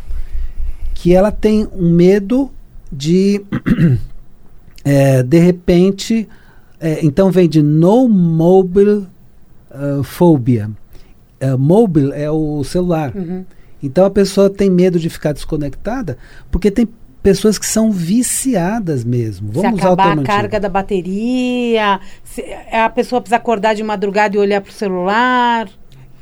que 0.93 1.13
ela 1.13 1.31
tem 1.31 1.67
um 1.73 1.91
medo 1.91 2.51
de, 2.91 3.43
é, 4.83 5.21
de 5.23 5.37
repente, 5.37 6.27
é, 6.79 7.05
então 7.05 7.31
vem 7.31 7.47
de 7.47 7.61
no 7.61 8.07
mobile 8.07 9.07
uh, 9.71 10.03
phobia. 10.03 10.69
Uh, 11.41 11.57
mobile 11.57 12.11
é 12.13 12.29
o 12.31 12.63
celular. 12.63 13.15
Uhum. 13.15 13.45
Então 13.81 14.05
a 14.05 14.09
pessoa 14.09 14.49
tem 14.49 14.69
medo 14.69 14.99
de 14.99 15.09
ficar 15.09 15.33
desconectada 15.33 16.17
porque 16.49 16.71
tem 16.71 16.87
pessoas 17.21 17.59
que 17.59 17.65
são 17.65 17.91
viciadas 17.91 19.03
mesmo. 19.03 19.51
Vamos 19.51 19.79
se 19.79 19.85
acabar 19.85 20.17
a 20.17 20.23
carga 20.23 20.59
da 20.59 20.69
bateria, 20.69 21.99
se 22.23 22.43
a 22.71 22.89
pessoa 22.89 23.21
precisa 23.21 23.35
acordar 23.35 23.75
de 23.75 23.83
madrugada 23.83 24.35
e 24.35 24.39
olhar 24.39 24.61
para 24.61 24.69
o 24.69 24.73
celular. 24.73 25.69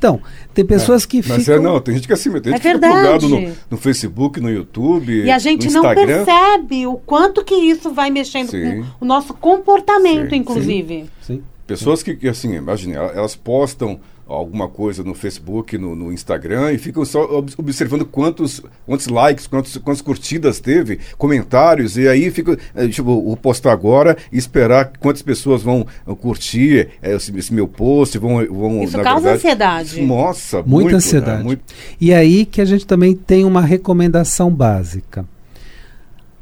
Então, 0.06 0.20
tem 0.54 0.64
pessoas 0.64 1.04
que 1.04 1.16
Mas 1.26 1.38
ficam. 1.38 1.54
é, 1.56 1.58
não, 1.60 1.80
tem 1.80 1.94
gente 1.96 2.06
que 2.06 2.12
é 2.12 2.14
assim, 2.14 2.30
tem 2.30 2.52
gente 2.52 2.54
É 2.54 2.58
que 2.58 2.68
fica 2.68 2.78
verdade. 2.78 3.26
plugado 3.26 3.28
no, 3.28 3.52
no 3.70 3.76
Facebook, 3.76 4.40
no 4.40 4.48
YouTube, 4.50 5.24
E 5.24 5.30
a 5.30 5.38
gente 5.38 5.68
não 5.70 5.82
percebe 5.82 6.86
o 6.86 6.94
quanto 6.94 7.42
que 7.44 7.54
isso 7.54 7.90
vai 7.92 8.08
mexendo 8.10 8.50
Sim. 8.50 8.84
com 8.98 9.04
o 9.04 9.08
nosso 9.08 9.34
comportamento, 9.34 10.30
Sim, 10.30 10.36
inclusive. 10.36 11.06
Sim. 11.22 11.42
Pessoas 11.66 12.02
que, 12.02 12.14
que, 12.14 12.28
assim, 12.28 12.54
imagine, 12.54 12.94
el- 12.94 13.10
elas 13.16 13.34
postam 13.34 13.98
alguma 14.28 14.68
coisa 14.68 15.04
no 15.04 15.14
Facebook, 15.14 15.78
no, 15.78 15.94
no 15.94 16.12
Instagram 16.12 16.72
e 16.72 16.78
ficam 16.78 17.04
só 17.04 17.22
ob- 17.38 17.52
observando 17.58 18.04
quantos, 18.04 18.60
quantos 18.84 19.06
likes, 19.06 19.46
quantos, 19.46 19.76
quantas 19.76 20.02
curtidas 20.02 20.58
teve, 20.58 20.98
comentários, 21.16 21.96
e 21.96 22.08
aí 22.08 22.28
fica, 22.32 22.58
eh, 22.74 22.88
tipo, 22.88 23.04
vou 23.22 23.36
postar 23.36 23.70
agora 23.72 24.16
e 24.32 24.36
esperar 24.36 24.90
quantas 24.98 25.22
pessoas 25.22 25.62
vão 25.62 25.86
eh, 26.06 26.14
curtir 26.16 26.88
eh, 27.00 27.14
esse, 27.14 27.36
esse 27.38 27.54
meu 27.54 27.68
post, 27.68 28.18
vão, 28.18 28.44
vão 28.46 28.82
Isso 28.82 28.96
na 28.96 29.04
causa 29.04 29.20
verdade- 29.36 29.36
ansiedade. 29.46 30.02
Nossa, 30.02 30.56
Muita 30.56 30.68
muito, 30.70 30.90
né? 30.90 30.96
ansiedade. 30.96 31.44
Muito- 31.44 31.74
E 32.00 32.12
aí 32.12 32.44
que 32.44 32.60
a 32.60 32.64
gente 32.64 32.84
também 32.84 33.14
tem 33.14 33.44
uma 33.44 33.60
recomendação 33.60 34.50
básica. 34.50 35.24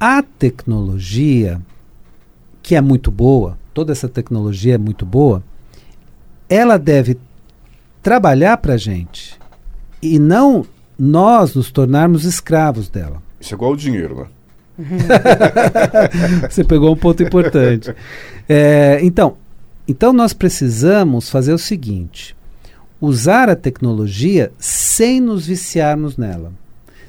A 0.01 0.22
tecnologia, 0.22 1.61
que 2.62 2.74
é 2.74 2.80
muito 2.80 3.11
boa, 3.11 3.59
toda 3.74 3.93
essa 3.93 4.09
tecnologia 4.09 4.74
é 4.76 4.78
muito 4.78 5.05
boa, 5.05 5.43
ela 6.49 6.78
deve 6.78 7.16
trabalhar 8.05 8.59
para 8.59 8.74
a 8.74 8.76
gente 8.76 9.40
e 10.00 10.18
não 10.18 10.66
nós 10.96 11.55
nos 11.55 11.72
tornarmos 11.72 12.24
escravos 12.24 12.90
dela. 12.90 13.20
Isso 13.40 13.55
é 13.55 13.57
igual 13.57 13.72
o 13.72 13.76
dinheiro, 13.76 14.14
né? 14.14 14.26
Você 16.50 16.62
pegou 16.62 16.92
um 16.92 16.96
ponto 16.96 17.22
importante. 17.22 17.94
É, 18.46 19.00
então, 19.02 19.38
então 19.88 20.12
nós 20.12 20.34
precisamos 20.34 21.30
fazer 21.30 21.55
o 21.55 21.59
seguinte: 21.59 22.36
usar 23.00 23.48
a 23.48 23.57
tecnologia 23.57 24.52
sem 24.59 25.18
nos 25.18 25.46
viciarmos 25.46 26.18
nela, 26.18 26.52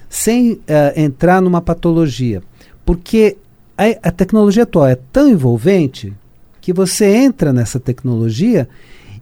sem 0.09 0.61
eh, 0.65 0.93
entrar 0.95 1.41
numa 1.41 1.61
patologia, 1.61 2.41
porque 2.85 3.35
a, 3.77 4.07
a 4.07 4.11
tecnologia 4.11 4.63
atual 4.63 4.87
é 4.87 4.97
tão 5.11 5.27
envolvente 5.27 6.13
que 6.61 6.71
você 6.71 7.05
entra 7.05 7.51
nessa 7.51 7.79
tecnologia 7.79 8.69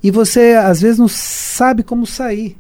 e 0.04 0.12
você 0.12 0.54
às 0.54 0.82
vezes 0.82 1.00
não 1.00 1.08
sabe 1.08 1.82
como 1.82 2.06
sair. 2.06 2.58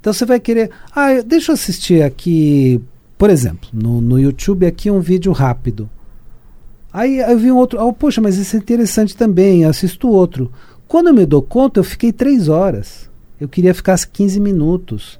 Então 0.00 0.12
você 0.12 0.24
vai 0.24 0.38
querer, 0.38 0.70
ah, 0.94 1.20
deixa 1.20 1.50
eu 1.50 1.54
assistir 1.54 2.02
aqui, 2.02 2.80
por 3.18 3.28
exemplo, 3.28 3.68
no, 3.72 4.00
no 4.00 4.20
YouTube 4.20 4.64
aqui 4.64 4.88
um 4.88 5.00
vídeo 5.00 5.32
rápido. 5.32 5.90
Aí 6.92 7.18
eu 7.18 7.38
vi 7.38 7.50
um 7.50 7.56
outro, 7.56 7.84
oh, 7.84 7.92
poxa, 7.92 8.20
mas 8.20 8.36
isso 8.36 8.54
é 8.54 8.58
interessante 8.58 9.16
também, 9.16 9.64
eu 9.64 9.68
assisto 9.68 10.08
outro. 10.08 10.50
Quando 10.86 11.08
eu 11.08 11.14
me 11.14 11.26
dou 11.26 11.42
conta, 11.42 11.80
eu 11.80 11.84
fiquei 11.84 12.12
três 12.12 12.48
horas. 12.48 13.10
Eu 13.40 13.48
queria 13.48 13.74
ficar 13.74 13.98
15 13.98 14.38
minutos. 14.38 15.18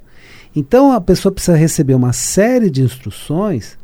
Então 0.54 0.92
a 0.92 1.00
pessoa 1.00 1.32
precisa 1.32 1.56
receber 1.56 1.94
uma 1.94 2.12
série 2.12 2.70
de 2.70 2.82
instruções 2.82 3.76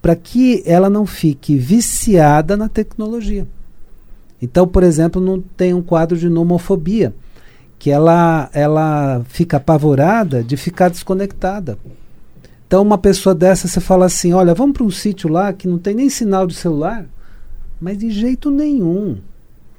para 0.00 0.14
que 0.14 0.62
ela 0.64 0.88
não 0.88 1.04
fique 1.04 1.56
viciada 1.56 2.56
na 2.56 2.68
tecnologia. 2.68 3.46
Então, 4.40 4.68
por 4.68 4.82
exemplo, 4.82 5.20
não 5.20 5.40
tem 5.40 5.74
um 5.74 5.82
quadro 5.82 6.16
de 6.16 6.28
nomofobia, 6.28 7.14
que 7.84 7.90
ela, 7.90 8.48
ela 8.54 9.22
fica 9.28 9.58
apavorada 9.58 10.42
de 10.42 10.56
ficar 10.56 10.88
desconectada. 10.88 11.76
Então, 12.66 12.80
uma 12.80 12.96
pessoa 12.96 13.34
dessa, 13.34 13.68
você 13.68 13.78
fala 13.78 14.06
assim: 14.06 14.32
olha, 14.32 14.54
vamos 14.54 14.72
para 14.72 14.84
um 14.84 14.90
sítio 14.90 15.28
lá 15.28 15.52
que 15.52 15.68
não 15.68 15.76
tem 15.76 15.94
nem 15.94 16.08
sinal 16.08 16.46
de 16.46 16.54
celular. 16.54 17.04
Mas 17.78 17.98
de 17.98 18.08
jeito 18.08 18.50
nenhum. 18.50 19.18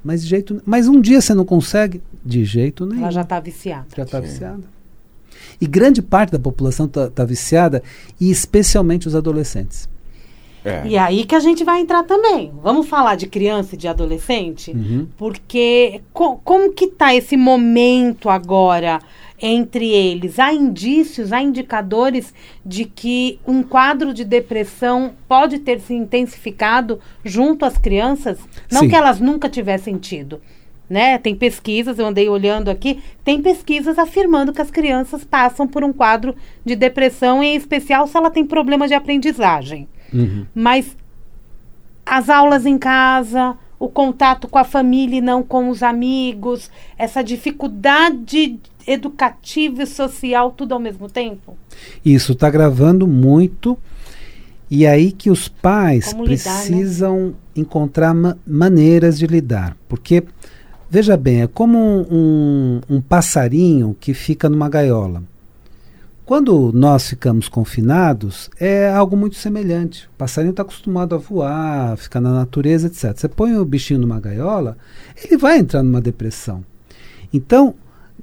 Mas 0.03 0.21
de 0.21 0.27
jeito 0.27 0.61
Mas 0.67 0.87
um 0.87 1.01
dia 1.01 1.19
você 1.19 1.33
não 1.33 1.43
consegue? 1.43 1.99
De 2.23 2.45
jeito 2.45 2.85
nenhum. 2.85 3.01
Ela 3.01 3.11
já 3.11 3.21
está 3.21 3.39
viciada. 3.39 3.87
Já 3.97 4.03
está 4.03 4.19
viciada. 4.19 4.63
E 5.59 5.65
grande 5.65 6.03
parte 6.03 6.31
da 6.31 6.37
população 6.37 6.85
está 6.85 7.25
viciada, 7.25 7.81
e 8.21 8.29
especialmente 8.29 9.07
os 9.07 9.15
adolescentes. 9.15 9.89
É. 10.65 10.81
E 10.87 10.97
aí 10.97 11.23
que 11.25 11.35
a 11.35 11.39
gente 11.39 11.63
vai 11.63 11.79
entrar 11.79 12.01
também. 12.03 12.51
Vamos 12.63 12.87
falar 12.87 13.13
de 13.15 13.27
criança 13.27 13.75
e 13.75 13.77
de 13.77 13.87
adolescente? 13.87 14.71
Uhum. 14.71 15.07
Porque 15.15 16.01
co- 16.11 16.37
como 16.43 16.73
que 16.73 16.87
tá 16.87 17.13
esse 17.13 17.37
momento 17.37 18.27
agora 18.29 18.99
entre 19.39 19.87
eles? 19.87 20.39
Há 20.39 20.51
indícios, 20.51 21.31
há 21.31 21.39
indicadores 21.39 22.33
de 22.65 22.85
que 22.85 23.39
um 23.45 23.61
quadro 23.61 24.11
de 24.11 24.25
depressão 24.25 25.13
pode 25.27 25.59
ter 25.59 25.79
se 25.79 25.93
intensificado 25.93 26.99
junto 27.23 27.63
às 27.63 27.77
crianças? 27.77 28.39
Não 28.71 28.81
Sim. 28.81 28.89
que 28.89 28.95
elas 28.95 29.19
nunca 29.19 29.47
tivessem 29.47 29.97
tido. 29.97 30.41
Né? 30.89 31.17
Tem 31.17 31.35
pesquisas, 31.35 31.97
eu 31.97 32.05
andei 32.05 32.29
olhando 32.29 32.69
aqui, 32.69 32.99
tem 33.23 33.41
pesquisas 33.41 33.97
afirmando 33.97 34.53
que 34.53 34.61
as 34.61 34.69
crianças 34.69 35.23
passam 35.23 35.67
por 35.67 35.83
um 35.83 35.91
quadro 35.91 36.35
de 36.63 36.75
depressão, 36.75 37.41
em 37.41 37.55
especial 37.55 38.05
se 38.07 38.15
ela 38.15 38.29
tem 38.29 38.45
problema 38.45 38.87
de 38.87 38.93
aprendizagem. 38.93 39.87
Uhum. 40.15 40.45
Mas 40.55 40.95
as 42.05 42.29
aulas 42.29 42.65
em 42.65 42.77
casa, 42.77 43.55
o 43.79 43.89
contato 43.89 44.47
com 44.47 44.57
a 44.57 44.63
família 44.63 45.17
e 45.17 45.21
não 45.21 45.43
com 45.43 45.69
os 45.69 45.81
amigos, 45.83 46.69
essa 46.97 47.23
dificuldade 47.23 48.59
educativa 48.87 49.83
e 49.83 49.87
social, 49.87 50.51
tudo 50.51 50.73
ao 50.73 50.79
mesmo 50.79 51.09
tempo? 51.09 51.57
Isso 52.05 52.33
está 52.33 52.49
gravando 52.49 53.07
muito. 53.07 53.77
E 54.69 54.85
aí 54.85 55.11
que 55.11 55.29
os 55.29 55.47
pais 55.47 56.11
lidar, 56.13 56.19
né? 56.23 56.27
precisam 56.31 57.33
encontrar 57.55 58.13
ma- 58.13 58.37
maneiras 58.45 59.17
de 59.17 59.27
lidar. 59.27 59.77
Porque, 59.87 60.23
veja 60.89 61.15
bem, 61.17 61.41
é 61.43 61.47
como 61.47 61.77
um, 61.77 62.05
um- 62.11 62.81
um 62.97 63.01
passarinho 63.01 63.95
que 63.99 64.13
fica 64.13 64.49
numa 64.49 64.67
gaiola. 64.69 65.21
Quando 66.25 66.71
nós 66.73 67.07
ficamos 67.07 67.47
confinados, 67.47 68.49
é 68.59 68.89
algo 68.89 69.15
muito 69.15 69.35
semelhante. 69.35 70.07
O 70.07 70.17
passarinho 70.17 70.49
está 70.49 70.63
acostumado 70.63 71.13
a 71.13 71.19
voar, 71.19 71.95
ficar 71.97 72.19
na 72.19 72.33
natureza, 72.33 72.87
etc. 72.87 73.15
Você 73.15 73.27
põe 73.27 73.55
o 73.55 73.63
bichinho 73.63 73.99
numa 73.99 74.19
gaiola, 74.19 74.75
ele 75.23 75.37
vai 75.37 75.59
entrar 75.59 75.83
numa 75.83 76.01
depressão. 76.01 76.65
Então, 77.31 77.75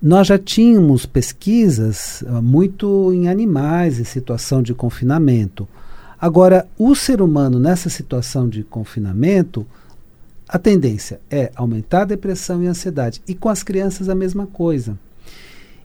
nós 0.03 0.27
já 0.27 0.37
tínhamos 0.37 1.07
pesquisas 1.07 2.25
ah, 2.27 2.43
muito 2.43 3.13
em 3.13 3.29
animais 3.29 4.01
em 4.01 4.05
situação 4.05 4.65
de 4.65 4.75
confinamento. 4.75 5.69
Agora, 6.21 6.67
o 6.77 6.97
ser 6.97 7.23
humano 7.23 7.61
nessa 7.61 7.89
situação 7.89 8.49
de 8.49 8.65
confinamento, 8.65 9.65
a 10.49 10.59
tendência 10.59 11.21
é 11.31 11.53
aumentar 11.55 12.03
a 12.03 12.07
depressão 12.07 12.65
e 12.65 12.67
a 12.67 12.71
ansiedade. 12.71 13.23
E 13.29 13.35
com 13.35 13.49
as 13.49 13.63
crianças 13.63 14.09
a 14.09 14.15
mesma 14.15 14.45
coisa. 14.45 14.99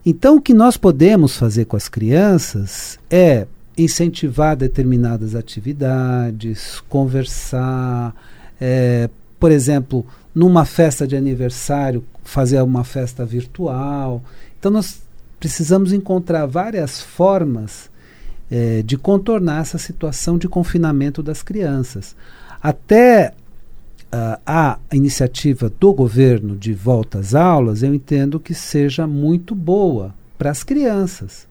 Então, 0.10 0.38
o 0.38 0.42
que 0.42 0.54
nós 0.54 0.78
podemos 0.78 1.36
fazer 1.36 1.66
com 1.66 1.76
as 1.76 1.90
crianças 1.90 2.98
é 3.12 3.46
incentivar 3.78 4.56
determinadas 4.56 5.36
atividades, 5.36 6.82
conversar, 6.88 8.16
é, 8.58 9.10
por 9.38 9.52
exemplo, 9.52 10.06
numa 10.34 10.64
festa 10.64 11.06
de 11.06 11.18
aniversário, 11.18 12.06
fazer 12.24 12.62
uma 12.62 12.86
festa 12.86 13.26
virtual. 13.26 14.24
Então, 14.58 14.72
nós 14.72 15.02
precisamos 15.42 15.92
encontrar 15.92 16.46
várias 16.46 17.02
formas 17.02 17.90
eh, 18.50 18.84
de 18.86 18.96
contornar 18.96 19.60
essa 19.60 19.78
situação 19.78 20.38
de 20.38 20.48
confinamento 20.48 21.22
das 21.22 21.44
crianças. 21.44 22.16
Até 22.64 23.34
ah, 24.12 24.80
a 24.90 24.96
iniciativa 24.96 25.72
do 25.80 25.94
governo 25.94 26.56
de 26.56 26.74
volta 26.74 27.20
às 27.20 27.36
aulas, 27.36 27.84
eu 27.84 27.94
entendo 27.94 28.40
que 28.40 28.54
seja 28.54 29.06
muito 29.06 29.54
boa 29.54 30.14
para 30.38 30.50
as 30.50 30.64
crianças. 30.64 31.48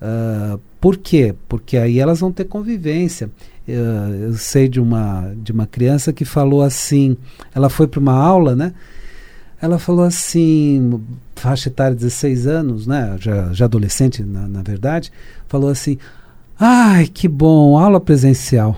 Ah, 0.00 0.58
por 0.80 0.98
quê? 0.98 1.34
Porque 1.48 1.76
aí 1.78 1.98
elas 1.98 2.20
vão 2.20 2.30
ter 2.30 2.44
convivência. 2.44 3.30
Ah, 3.68 4.10
eu 4.20 4.34
sei 4.34 4.68
de 4.68 4.80
uma, 4.80 5.32
de 5.36 5.52
uma 5.52 5.66
criança 5.66 6.12
que 6.12 6.24
falou 6.24 6.62
assim: 6.62 7.16
ela 7.54 7.70
foi 7.70 7.86
para 7.86 8.00
uma 8.00 8.12
aula, 8.14 8.54
né? 8.54 8.74
Ela 9.62 9.78
falou 9.78 10.04
assim, 10.04 11.00
faixa 11.34 11.70
etária 11.70 11.94
de 11.94 12.02
16 12.02 12.46
anos, 12.46 12.86
né? 12.86 13.16
Já, 13.18 13.50
já 13.52 13.64
adolescente, 13.64 14.22
na, 14.22 14.46
na 14.46 14.62
verdade, 14.62 15.10
falou 15.48 15.70
assim: 15.70 15.96
Ai, 16.58 17.06
que 17.06 17.26
bom, 17.26 17.76
aula 17.76 18.00
presencial. 18.00 18.76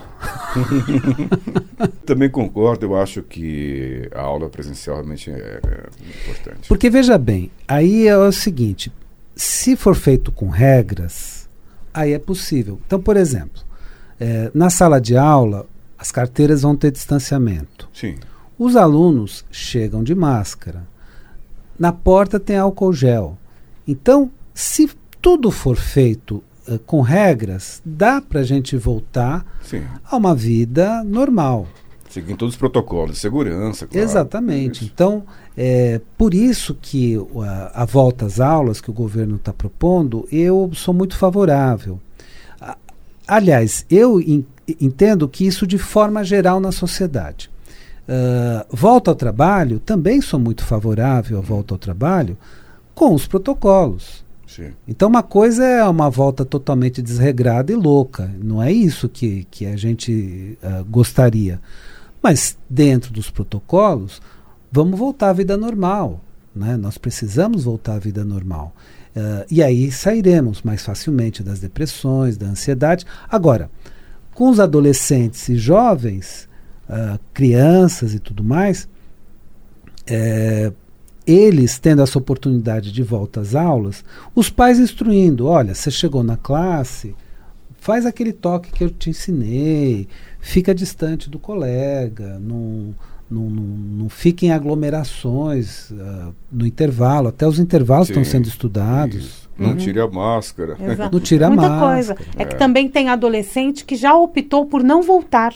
Também 2.07 2.31
concordo, 2.31 2.87
eu 2.87 2.97
acho 2.97 3.23
que 3.23 4.09
a 4.15 4.23
aula 4.23 4.49
presencial 4.49 4.97
realmente 4.97 5.31
é, 5.31 5.61
é 5.63 5.87
importante. 6.25 6.69
Porque 6.69 6.89
veja 6.89 7.19
bem, 7.19 7.51
aí 7.69 8.07
é 8.07 8.17
o 8.17 8.33
seguinte, 8.33 8.91
se 9.35 9.77
for 9.77 9.95
feito 9.95 10.33
com 10.33 10.49
regras, 10.49 11.49
aí 11.93 12.13
é 12.13 12.19
possível. 12.19 12.81
Então, 12.87 13.01
por 13.01 13.17
exemplo, 13.17 13.63
é, 14.19 14.51
na 14.55 14.71
sala 14.71 14.99
de 14.99 15.17
aula, 15.17 15.67
as 15.99 16.11
carteiras 16.11 16.63
vão 16.63 16.75
ter 16.75 16.91
distanciamento. 16.91 17.89
Sim. 17.93 18.17
Os 18.59 18.77
alunos 18.77 19.45
chegam 19.51 20.03
de 20.03 20.15
máscara. 20.15 20.87
Na 21.79 21.93
porta 21.93 22.41
tem 22.41 22.57
álcool 22.57 22.93
gel. 22.93 23.37
Então, 23.87 24.31
se 24.55 24.91
tudo 25.21 25.51
for 25.51 25.77
feito 25.77 26.43
uh, 26.69 26.79
com 26.81 27.01
regras, 27.01 27.81
dá 27.85 28.21
para 28.21 28.41
a 28.41 28.45
gente 28.45 28.77
voltar 28.77 29.45
Sim. 29.63 29.83
a 30.05 30.17
uma 30.17 30.35
vida 30.35 31.03
normal. 31.05 31.67
Seguindo 32.11 32.39
todos 32.39 32.55
os 32.55 32.59
protocolos 32.59 33.17
de 33.17 33.19
segurança. 33.19 33.87
Claro. 33.87 34.05
Exatamente. 34.05 34.85
Isso. 34.85 34.91
Então, 34.93 35.25
é 35.57 36.01
por 36.17 36.33
isso 36.33 36.75
que 36.81 37.17
a, 37.43 37.83
a 37.83 37.85
volta 37.85 38.25
às 38.25 38.41
aulas 38.41 38.81
que 38.81 38.91
o 38.91 38.95
governo 38.95 39.37
está 39.37 39.53
propondo, 39.53 40.27
eu 40.33 40.71
sou 40.73 40.95
muito 40.95 41.17
favorável. 41.17 42.01
Aliás, 43.27 43.85
eu 43.91 44.21
in, 44.21 44.45
entendo 44.81 45.29
que 45.29 45.47
isso 45.47 45.67
de 45.67 45.79
forma 45.79 46.23
geral 46.23 46.61
na 46.61 46.71
sociedade. 46.71 47.51
Uh, 48.09 48.65
volta 48.71 49.11
ao 49.11 49.17
trabalho, 49.17 49.81
também 49.81 50.21
sou 50.21 50.39
muito 50.39 50.65
favorável 50.65 51.39
à 51.39 51.41
volta 51.41 51.75
ao 51.75 51.79
trabalho, 51.79 52.39
com 52.95 53.13
os 53.13 53.27
protocolos. 53.27 54.25
Sim. 54.47 54.73
Então, 54.87 55.09
uma 55.09 55.23
coisa 55.23 55.65
é 55.65 55.85
uma 55.85 56.09
volta 56.09 56.45
totalmente 56.45 57.03
desregrada 57.03 57.73
e 57.73 57.75
louca. 57.75 58.33
Não 58.43 58.63
é 58.63 58.73
isso 58.73 59.09
que, 59.09 59.47
que 59.51 59.67
a 59.67 59.77
gente 59.77 60.59
uh, 60.63 60.85
gostaria. 60.85 61.61
Mas, 62.23 62.57
dentro 62.71 63.13
dos 63.13 63.31
protocolos, 63.31 64.23
vamos 64.71 64.99
voltar 64.99 65.31
à 65.31 65.33
vida 65.33 65.57
normal. 65.57 66.21
Né? 66.55 66.77
Nós 66.77 66.97
precisamos 66.97 67.65
voltar 67.65 67.95
à 67.95 67.99
vida 67.99 68.25
normal. 68.25 68.75
Uh, 69.17 69.45
e 69.51 69.63
aí 69.63 69.91
sairemos 69.91 70.63
mais 70.63 70.83
facilmente 70.85 71.43
das 71.43 71.59
depressões, 71.59 72.37
da 72.37 72.47
ansiedade. 72.47 73.05
Agora, 73.29 73.71
com 74.33 74.49
os 74.49 74.61
adolescentes 74.61 75.49
e 75.49 75.57
jovens, 75.57 76.49
uh, 76.89 77.19
crianças 77.35 78.15
e 78.15 78.19
tudo 78.19 78.45
mais, 78.45 78.89
é, 80.07 80.73
eles 81.27 81.79
tendo 81.79 82.03
essa 82.03 82.19
oportunidade 82.19 82.93
de 82.93 83.03
volta 83.03 83.41
às 83.41 83.55
aulas, 83.55 84.05
os 84.35 84.49
pais 84.49 84.79
instruindo: 84.79 85.47
olha, 85.47 85.75
você 85.75 85.91
chegou 85.91 86.23
na 86.23 86.37
classe, 86.37 87.15
faz 87.79 88.07
aquele 88.07 88.33
toque 88.33 88.73
que 88.73 88.85
eu 88.85 88.91
te 88.91 89.11
ensinei, 89.11 90.09
fica 90.41 90.75
distante 90.75 91.29
do 91.29 91.39
colega, 91.39 92.39
não, 92.39 92.95
não, 93.31 93.43
não, 93.51 93.63
não 93.63 94.09
fique 94.09 94.47
em 94.47 94.53
aglomerações 94.53 95.91
uh, 95.91 96.35
no 96.51 96.67
intervalo, 96.67 97.29
até 97.29 97.47
os 97.47 97.59
intervalos 97.59 98.09
estão 98.09 98.25
sendo 98.25 98.47
estudados. 98.47 99.17
Isso. 99.17 99.47
Não 99.59 99.71
uhum. 99.71 99.77
tire 99.77 100.01
a 100.01 100.07
máscara. 100.07 100.77
Exato. 100.79 101.15
Não 101.15 101.21
tire 101.21 101.43
a 101.43 101.49
Muita 101.49 101.69
máscara. 101.69 101.95
coisa. 101.95 102.17
É, 102.37 102.45
que 102.45 102.57
também 102.57 102.89
tem 102.89 103.09
adolescente 103.09 103.85
que 103.85 103.97
já 103.97 104.15
optou 104.15 104.67
por 104.67 104.83
não 104.83 105.03
voltar. 105.03 105.55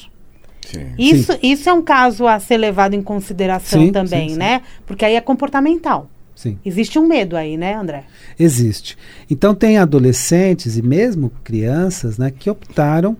Sim. 0.67 0.93
Isso, 0.99 1.33
isso 1.43 1.69
é 1.69 1.73
um 1.73 1.83
caso 1.83 2.27
a 2.27 2.39
ser 2.39 2.57
levado 2.57 2.95
em 2.95 3.03
consideração 3.03 3.81
Sim, 3.81 3.93
também, 3.93 4.29
sim, 4.29 4.35
sim. 4.35 4.39
né? 4.39 4.63
Porque 4.87 5.05
aí 5.05 5.17
é 5.17 5.21
comportamental. 5.21 6.09
Sim. 6.35 6.59
Existe 6.65 6.99
um 6.99 7.07
medo 7.07 7.37
aí, 7.37 7.57
né, 7.57 7.75
André? 7.75 8.05
Existe. 8.39 8.97
Então 9.29 9.55
tem 9.55 9.77
adolescentes 9.79 10.77
e 10.77 10.83
mesmo 10.83 11.31
crianças 11.45 12.17
né, 12.17 12.31
que 12.31 12.49
optaram 12.49 13.17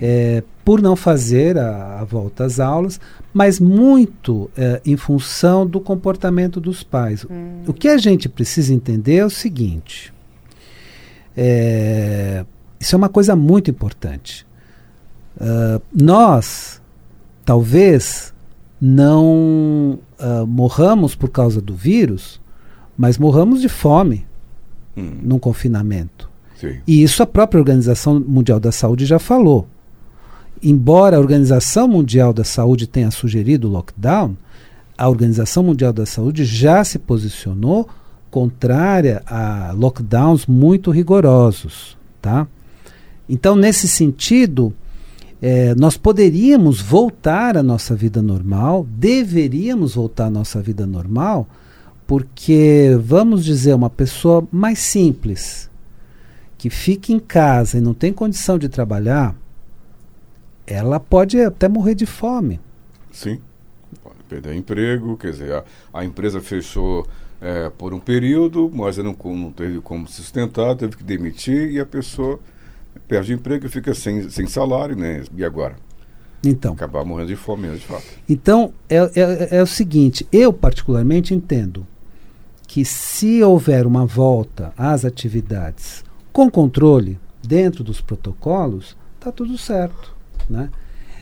é, 0.00 0.42
por 0.64 0.82
não 0.82 0.96
fazer 0.96 1.56
a, 1.56 2.00
a 2.00 2.04
volta 2.04 2.44
às 2.44 2.58
aulas, 2.58 3.00
mas 3.32 3.60
muito 3.60 4.50
é, 4.56 4.80
em 4.84 4.96
função 4.96 5.66
do 5.66 5.80
comportamento 5.80 6.60
dos 6.60 6.82
pais. 6.82 7.24
O 7.66 7.72
que 7.72 7.88
a 7.88 7.98
gente 7.98 8.28
precisa 8.28 8.74
entender 8.74 9.16
é 9.16 9.24
o 9.24 9.30
seguinte: 9.30 10.12
é, 11.36 12.44
isso 12.80 12.94
é 12.94 12.98
uma 12.98 13.08
coisa 13.08 13.36
muito 13.36 13.70
importante. 13.70 14.47
Uh, 15.40 15.80
nós, 15.94 16.80
talvez, 17.44 18.34
não 18.80 19.98
uh, 20.18 20.46
morramos 20.46 21.14
por 21.14 21.28
causa 21.30 21.60
do 21.60 21.74
vírus, 21.74 22.40
mas 22.96 23.18
morramos 23.18 23.60
de 23.60 23.68
fome 23.68 24.26
Hum, 24.96 25.18
num 25.22 25.38
confinamento. 25.38 26.28
sim. 26.56 26.78
E 26.84 27.04
isso 27.04 27.22
a 27.22 27.26
própria 27.26 27.60
Organização 27.60 28.18
Mundial 28.18 28.58
da 28.58 28.72
Saúde 28.72 29.06
já 29.06 29.20
falou. 29.20 29.68
Embora 30.60 31.16
a 31.16 31.20
Organização 31.20 31.86
Mundial 31.86 32.32
da 32.32 32.42
Saúde 32.42 32.88
tenha 32.88 33.12
sugerido 33.12 33.68
o 33.68 33.70
lockdown, 33.70 34.36
a 34.96 35.08
Organização 35.08 35.62
Mundial 35.62 35.92
da 35.92 36.04
Saúde 36.04 36.44
já 36.44 36.82
se 36.82 36.98
posicionou 36.98 37.88
contrária 38.28 39.22
a 39.24 39.70
lockdowns 39.72 40.46
muito 40.46 40.90
rigorosos, 40.90 41.96
tá? 42.20 42.48
Então, 43.28 43.54
nesse 43.54 43.86
sentido, 43.86 44.74
eh, 45.40 45.74
nós 45.76 45.96
poderíamos 45.96 46.80
voltar 46.80 47.56
à 47.56 47.62
nossa 47.62 47.94
vida 47.94 48.20
normal, 48.20 48.86
deveríamos 48.90 49.94
voltar 49.94 50.26
à 50.26 50.30
nossa 50.30 50.60
vida 50.60 50.86
normal, 50.86 51.48
porque, 52.06 52.96
vamos 53.00 53.44
dizer, 53.44 53.74
uma 53.74 53.90
pessoa 53.90 54.46
mais 54.50 54.78
simples, 54.78 55.70
que 56.56 56.70
fica 56.70 57.12
em 57.12 57.20
casa 57.20 57.78
e 57.78 57.80
não 57.80 57.94
tem 57.94 58.12
condição 58.12 58.58
de 58.58 58.68
trabalhar, 58.68 59.36
ela 60.66 60.98
pode 60.98 61.40
até 61.40 61.68
morrer 61.68 61.94
de 61.94 62.04
fome. 62.04 62.58
Sim. 63.12 63.40
Pode 64.02 64.16
perder 64.28 64.54
emprego, 64.54 65.16
quer 65.16 65.30
dizer, 65.30 65.52
a, 65.52 65.64
a 65.92 66.04
empresa 66.04 66.40
fechou 66.40 67.06
é, 67.40 67.70
por 67.70 67.94
um 67.94 68.00
período, 68.00 68.70
mas 68.74 68.98
não, 68.98 69.16
não 69.24 69.52
teve 69.52 69.80
como 69.80 70.08
sustentar, 70.08 70.74
teve 70.76 70.96
que 70.96 71.04
demitir 71.04 71.70
e 71.70 71.78
a 71.78 71.86
pessoa 71.86 72.40
perde 73.08 73.32
emprego 73.32 73.66
e 73.66 73.68
fica 73.68 73.94
sem, 73.94 74.28
sem 74.28 74.46
salário, 74.46 74.94
né? 74.94 75.24
E 75.36 75.44
agora? 75.44 75.76
Então, 76.44 76.74
Acabar 76.74 77.04
morrendo 77.04 77.28
de 77.28 77.36
fome 77.36 77.62
mesmo, 77.62 77.78
de 77.78 77.86
fato. 77.86 78.04
Então, 78.28 78.72
é, 78.88 78.96
é, 78.96 79.56
é 79.58 79.62
o 79.62 79.66
seguinte, 79.66 80.26
eu 80.30 80.52
particularmente 80.52 81.34
entendo 81.34 81.86
que 82.66 82.84
se 82.84 83.42
houver 83.42 83.86
uma 83.86 84.06
volta 84.06 84.72
às 84.76 85.04
atividades 85.04 86.04
com 86.32 86.50
controle 86.50 87.18
dentro 87.42 87.82
dos 87.82 88.00
protocolos, 88.00 88.96
está 89.18 89.32
tudo 89.32 89.56
certo. 89.58 90.14
Né? 90.48 90.68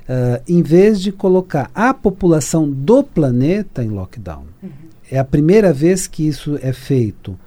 Ah, 0.09 0.41
em 0.49 0.63
vez 0.63 1.01
de 1.01 1.11
colocar 1.11 1.71
a 1.75 1.93
população 1.93 2.71
do 2.71 3.03
planeta 3.03 3.83
em 3.83 3.89
lockdown. 3.89 4.45
É 5.11 5.19
a 5.19 5.25
primeira 5.25 5.73
vez 5.73 6.07
que 6.07 6.27
isso 6.27 6.59
é 6.63 6.73
feito. 6.73 7.39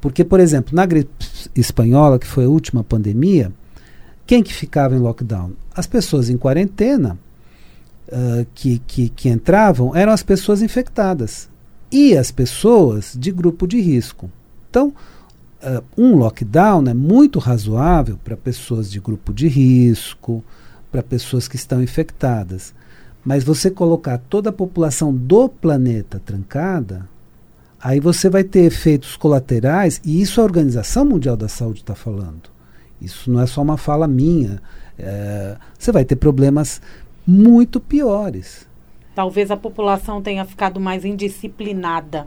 Porque, 0.00 0.24
por 0.24 0.38
exemplo, 0.38 0.74
na 0.74 0.86
gripe 0.86 1.10
espanhola, 1.56 2.18
que 2.18 2.26
foi 2.26 2.44
a 2.44 2.48
última 2.48 2.84
pandemia, 2.84 3.50
quem 4.26 4.42
que 4.42 4.52
ficava 4.52 4.94
em 4.94 4.98
lockdown? 4.98 5.52
As 5.74 5.86
pessoas 5.86 6.30
em 6.30 6.36
quarentena 6.36 7.18
ah, 8.10 8.44
que, 8.54 8.78
que, 8.86 9.08
que 9.08 9.28
entravam 9.28 9.94
eram 9.94 10.12
as 10.12 10.22
pessoas 10.22 10.62
infectadas 10.62 11.48
e 11.90 12.16
as 12.16 12.30
pessoas 12.30 13.14
de 13.18 13.30
grupo 13.30 13.66
de 13.66 13.80
risco. 13.80 14.30
Então, 14.70 14.92
ah, 15.62 15.82
um 15.96 16.16
lockdown 16.16 16.86
é 16.88 16.94
muito 16.94 17.38
razoável 17.38 18.18
para 18.22 18.36
pessoas 18.36 18.90
de 18.90 19.00
grupo 19.00 19.32
de 19.32 19.48
risco, 19.48 20.44
para 20.90 21.02
pessoas 21.02 21.48
que 21.48 21.56
estão 21.56 21.82
infectadas. 21.82 22.74
Mas 23.24 23.42
você 23.42 23.70
colocar 23.70 24.18
toda 24.18 24.50
a 24.50 24.52
população 24.52 25.14
do 25.14 25.48
planeta 25.48 26.20
trancada, 26.24 27.08
aí 27.80 27.98
você 27.98 28.28
vai 28.28 28.44
ter 28.44 28.64
efeitos 28.64 29.16
colaterais, 29.16 30.00
e 30.04 30.20
isso 30.20 30.40
a 30.40 30.44
Organização 30.44 31.04
Mundial 31.06 31.36
da 31.36 31.48
Saúde 31.48 31.80
está 31.80 31.94
falando. 31.94 32.53
Isso 33.04 33.30
não 33.30 33.40
é 33.40 33.46
só 33.46 33.62
uma 33.62 33.76
fala 33.76 34.06
minha. 34.08 34.60
É, 34.98 35.56
você 35.78 35.92
vai 35.92 36.04
ter 36.04 36.16
problemas 36.16 36.80
muito 37.26 37.80
piores. 37.80 38.66
Talvez 39.14 39.50
a 39.50 39.56
população 39.56 40.20
tenha 40.22 40.44
ficado 40.44 40.80
mais 40.80 41.04
indisciplinada. 41.04 42.26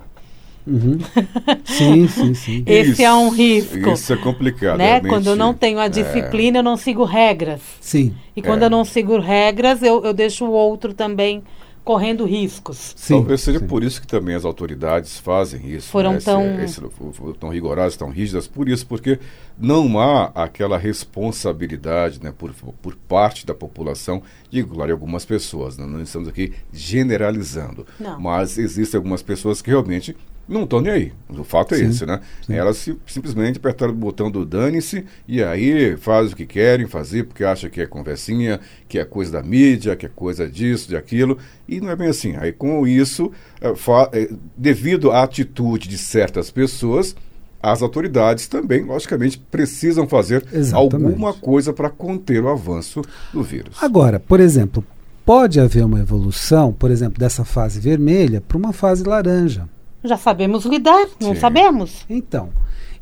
Uhum. 0.66 0.98
sim, 1.64 2.08
sim, 2.08 2.34
sim. 2.34 2.64
Esse 2.66 3.04
é 3.04 3.14
um 3.14 3.30
risco. 3.30 3.90
Isso 3.90 4.12
é 4.14 4.18
complicado. 4.18 4.78
Né? 4.78 4.86
realmente. 4.86 5.10
Quando 5.10 5.28
eu 5.28 5.36
não 5.36 5.54
tenho 5.54 5.80
a 5.80 5.86
É, 5.86 5.90
disciplina, 5.90 6.60
eu 6.60 6.64
não 6.64 6.76
sigo 6.76 7.04
regras. 7.06 7.62
Sim, 7.80 8.14
E 8.36 8.42
quando 8.42 8.64
É. 8.64 8.66
eu 8.66 8.70
não 8.70 8.84
sigo 8.84 9.18
regras, 9.20 9.82
eu, 9.82 10.04
eu 10.04 10.14
deixo 10.14 10.46
o 10.46 10.52
outro 10.52 10.94
também 10.94 11.42
correndo 11.88 12.26
riscos. 12.26 12.94
sim. 12.98 13.14
Talvez 13.14 13.40
seja 13.40 13.60
sim. 13.60 13.66
por 13.66 13.82
isso 13.82 14.02
que 14.02 14.08
também 14.08 14.36
as 14.36 14.44
autoridades 14.44 15.18
fazem 15.20 15.66
isso. 15.72 15.88
Foram 15.88 16.12
né? 16.12 16.18
Esse- 16.18 16.26
tão- 16.26 16.60
esse- 16.62 16.82
f- 16.84 17.34
tão 17.40 17.48
rigorosas, 17.48 17.96
tão 17.96 18.10
rígidas, 18.10 18.46
por 18.46 18.68
isso, 18.68 18.86
porque 18.86 19.18
não 19.58 19.98
há 19.98 20.26
aquela 20.36 20.78
responsabilidade 20.78 22.22
né, 22.22 22.34
por, 22.38 22.54
por 22.82 22.94
parte 23.08 23.46
da 23.46 23.54
população, 23.56 24.22
digo, 24.52 24.76
claro, 24.76 24.92
algumas 24.92 25.24
pessoas, 25.24 25.78
né? 25.78 25.86
não 25.86 26.02
estamos 26.02 26.28
aqui 26.28 26.52
generalizando, 26.74 27.88
Não. 27.98 28.20
mas 28.20 28.58
existem 28.58 28.98
algumas 28.98 29.22
pessoas 29.22 29.62
que 29.62 29.70
realmente 29.70 30.14
não 30.48 30.64
estão 30.64 30.80
nem 30.82 30.92
aí. 30.94 31.14
O 31.30 31.44
fato 31.44 31.74
é 31.76 31.78
Sim, 31.80 31.88
esse, 31.88 32.06
né? 32.06 32.22
sim. 32.46 32.54
Elas 32.54 32.78
se- 32.78 32.98
simplesmente 33.06 33.58
apertaram 33.58 33.92
o 33.92 33.96
botão 33.96 34.32
do 34.32 34.46
dane-se 34.46 35.04
e 35.28 35.44
aí 35.44 35.98
faz 35.98 36.32
o 36.32 36.36
que 36.36 36.46
querem 36.46 36.88
fazer 36.88 37.24
porque 37.26 37.44
acha 37.44 37.70
que 37.70 37.82
é 37.82 37.86
conversinha, 37.86 38.60
que 38.88 38.98
é 38.98 39.04
coisa 39.06 39.32
da 39.34 39.44
mídia, 39.44 39.96
que 39.96 40.06
é 40.06 40.10
coisa 40.10 40.48
disso, 40.50 40.88
de 40.88 40.96
aquilo. 40.96 41.38
E 41.68 41.82
não 41.82 41.90
é 41.90 41.96
bem 41.96 42.08
assim. 42.08 42.36
Aí 42.38 42.52
com 42.54 42.88
isso, 42.88 43.32
fa- 43.76 44.10
eh, 44.14 44.30
devido 44.56 45.12
à 45.12 45.24
atitude 45.24 45.90
de 45.90 45.98
certas 45.98 46.50
pessoas, 46.50 47.16
as 47.62 47.82
autoridades 47.82 48.48
também, 48.48 48.84
logicamente, 48.84 49.38
precisam 49.52 50.08
fazer 50.08 50.46
Exatamente. 50.54 51.06
alguma 51.08 51.34
coisa 51.34 51.74
para 51.74 51.90
conter 51.90 52.42
o 52.44 52.48
avanço 52.50 53.02
do 53.34 53.44
vírus. 53.44 53.76
Agora, 53.82 54.20
por 54.20 54.40
exemplo, 54.40 54.86
pode 55.26 55.60
haver 55.60 55.84
uma 55.84 56.00
evolução, 56.00 56.72
por 56.72 56.90
exemplo, 56.92 57.20
dessa 57.20 57.44
fase 57.44 57.80
vermelha 57.80 58.40
para 58.40 58.58
uma 58.58 58.72
fase 58.72 59.04
laranja. 59.04 59.68
Já 60.04 60.18
sabemos 60.18 60.66
lidar, 60.66 61.08
não 61.20 61.34
Sim. 61.34 61.40
sabemos? 61.40 62.06
Então, 62.10 62.50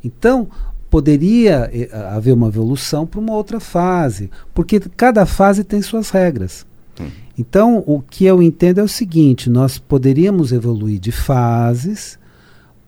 então 0.02 0.48
poderia 0.90 1.70
eh, 1.72 1.90
haver 2.10 2.32
uma 2.32 2.48
evolução 2.48 3.06
para 3.06 3.20
uma 3.20 3.34
outra 3.34 3.60
fase, 3.60 4.30
porque 4.54 4.80
cada 4.80 5.26
fase 5.26 5.62
tem 5.62 5.82
suas 5.82 6.10
regras. 6.10 6.66
Hum. 7.00 7.08
Então, 7.38 7.84
o 7.86 8.00
que 8.00 8.24
eu 8.24 8.42
entendo 8.42 8.80
é 8.80 8.82
o 8.82 8.88
seguinte: 8.88 9.50
nós 9.50 9.78
poderíamos 9.78 10.52
evoluir 10.52 10.98
de 10.98 11.12
fases 11.12 12.18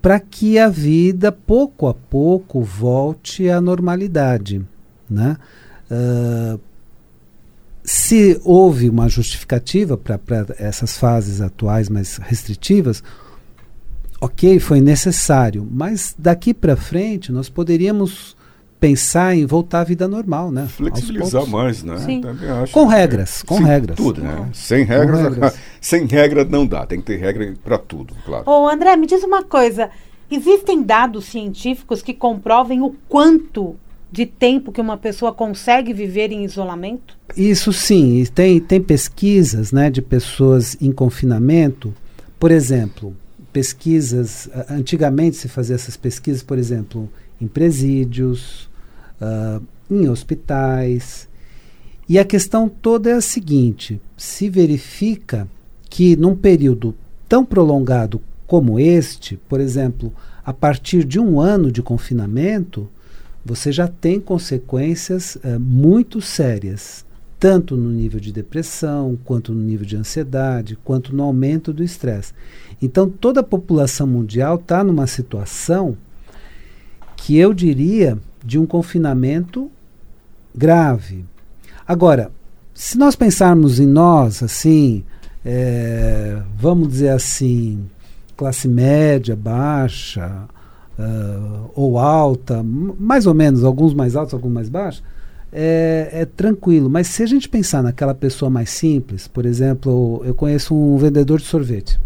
para 0.01 0.19
que 0.21 0.59
a 0.59 0.69
vida, 0.69 1.31
pouco 1.31 1.87
a 1.87 1.95
pouco, 1.95 2.63
volte 2.63 3.49
à 3.51 3.61
normalidade. 3.61 4.65
Né? 5.11 5.37
Ah, 5.91 6.59
se 7.85 8.39
houve 8.45 8.89
uma 8.91 9.09
justificativa 9.09 9.97
para 9.97 10.21
essas 10.59 10.99
fases 10.99 11.41
atuais 11.41 11.89
mais 11.89 12.19
restritivas, 12.19 13.03
ok, 14.21 14.59
foi 14.59 14.81
necessário, 14.81 15.67
mas 15.71 16.15
daqui 16.19 16.53
para 16.53 16.77
frente 16.77 17.31
nós 17.33 17.49
poderíamos 17.49 18.37
pensar 18.81 19.35
em 19.37 19.45
voltar 19.45 19.81
à 19.81 19.85
vida 19.85 20.07
normal, 20.07 20.51
né? 20.51 20.67
Flexibilizar 20.69 21.47
mais, 21.47 21.83
né? 21.83 21.99
Sim. 21.99 22.21
Com 22.73 22.87
que- 22.87 22.95
regras, 22.95 23.43
com 23.43 23.57
Sim, 23.59 23.65
regras. 23.65 23.97
Tudo, 23.97 24.23
né? 24.23 24.49
Sem 24.53 24.85
regras, 24.85 25.21
regras. 25.21 25.59
sem 25.81 26.07
regra 26.07 26.45
não 26.45 26.67
dá. 26.67 26.87
Tem 26.87 27.01
que 27.01 27.07
ter 27.07 27.17
regra 27.17 27.55
para 27.65 27.79
tudo, 27.79 28.15
claro. 28.25 28.45
Ô, 28.49 28.69
André, 28.69 28.97
me 28.97 29.07
diz 29.07 29.23
uma 29.25 29.43
coisa. 29.43 29.91
Existem 30.31 30.83
dados 30.83 31.25
científicos 31.25 32.03
que 32.03 32.15
comprovem 32.15 32.81
o 32.83 32.95
quanto 33.09 33.77
de 34.11 34.27
tempo 34.27 34.73
que 34.73 34.81
uma 34.81 34.97
pessoa 34.97 35.33
consegue 35.33 35.93
viver 35.93 36.31
em 36.33 36.45
isolamento? 36.45 37.17
Isso 37.37 37.73
sim, 37.73 38.21
e 38.21 38.27
tem, 38.27 38.61
tem 38.61 38.81
pesquisas 38.81 39.73
né, 39.73 39.91
de 39.91 40.01
pessoas 40.01 40.77
em 40.81 40.93
confinamento, 40.93 41.93
por 42.39 42.51
exemplo, 42.51 43.15
pesquisas, 43.59 44.49
antigamente 44.71 45.37
se 45.37 45.49
fazia 45.49 45.75
essas 45.75 45.97
pesquisas, 45.97 46.45
por 46.45 46.57
exemplo, 46.57 47.11
em 47.41 47.49
presídios, 47.49 48.71
ah, 49.21 49.61
em 49.91 50.09
hospitais, 50.09 51.29
e 52.09 52.21
a 52.21 52.25
questão 52.25 52.69
toda 52.69 53.11
é 53.11 53.15
a 53.15 53.21
seguinte, 53.21 54.01
se 54.17 54.49
verifica 54.49 55.49
que 55.91 56.15
num 56.15 56.37
período 56.37 56.95
tão 57.29 57.45
prolongado 57.45 58.21
como 58.47 58.79
este, 58.79 59.37
por 59.49 59.59
exemplo, 59.59 60.15
a 60.45 60.53
partir 60.53 61.03
de 61.03 61.19
um 61.19 61.41
ano 61.41 61.73
de 61.73 61.83
confinamento, 61.83 62.89
você 63.45 63.73
já 63.73 63.89
tem 63.89 64.21
consequências 64.21 65.37
eh, 65.43 65.59
muito 65.59 66.21
sérias, 66.21 67.05
tanto 67.39 67.77
no 67.77 67.91
nível 67.91 68.19
de 68.19 68.33
depressão, 68.33 69.19
quanto 69.25 69.53
no 69.53 69.63
nível 69.63 69.87
de 69.87 69.97
ansiedade, 69.97 70.79
quanto 70.85 71.15
no 71.15 71.23
aumento 71.23 71.73
do 71.73 71.85
estresse. 71.85 72.33
Então, 72.83 73.09
toda 73.09 73.41
a 73.41 73.45
população 73.45 74.07
mundial 74.07 74.57
está 74.57 74.83
numa 74.83 75.07
situação 75.07 75.97
que 77.17 77.37
eu 77.37 77.53
diria 77.53 78.19
de 78.45 78.59
um 78.59 78.67
confinamento 78.67 79.71
grave. 80.55 81.25
Agora, 81.87 82.31
se 82.75 82.97
nós 82.97 83.17
pensarmos 83.17 83.81
em 83.81 83.87
nós, 83.87 84.43
assim, 84.43 85.05
eh, 85.45 86.41
vamos 86.57 86.89
dizer 86.89 87.11
assim, 87.11 87.87
classe 88.37 88.69
média, 88.69 89.35
baixa, 89.35 90.49
ah, 90.99 91.67
ou 91.75 91.99
alta, 91.99 92.63
mais 92.63 93.25
ou 93.27 93.35
menos, 93.35 93.63
alguns 93.63 93.95
mais 93.95 94.17
altos, 94.17 94.35
alguns 94.35 94.53
mais 94.53 94.69
baixos, 94.69 95.03
é, 95.53 96.09
é 96.13 96.25
tranquilo. 96.25 96.89
Mas 96.89 97.09
se 97.09 97.23
a 97.23 97.27
gente 97.27 97.49
pensar 97.49 97.83
naquela 97.83 98.15
pessoa 98.15 98.51
mais 98.51 98.71
simples, 98.71 99.27
por 99.27 99.47
exemplo, 99.47 100.23
eu 100.25 100.35
conheço 100.35 100.75
um 100.75 100.97
vendedor 100.97 101.39
de 101.39 101.47
sorvete. 101.47 101.99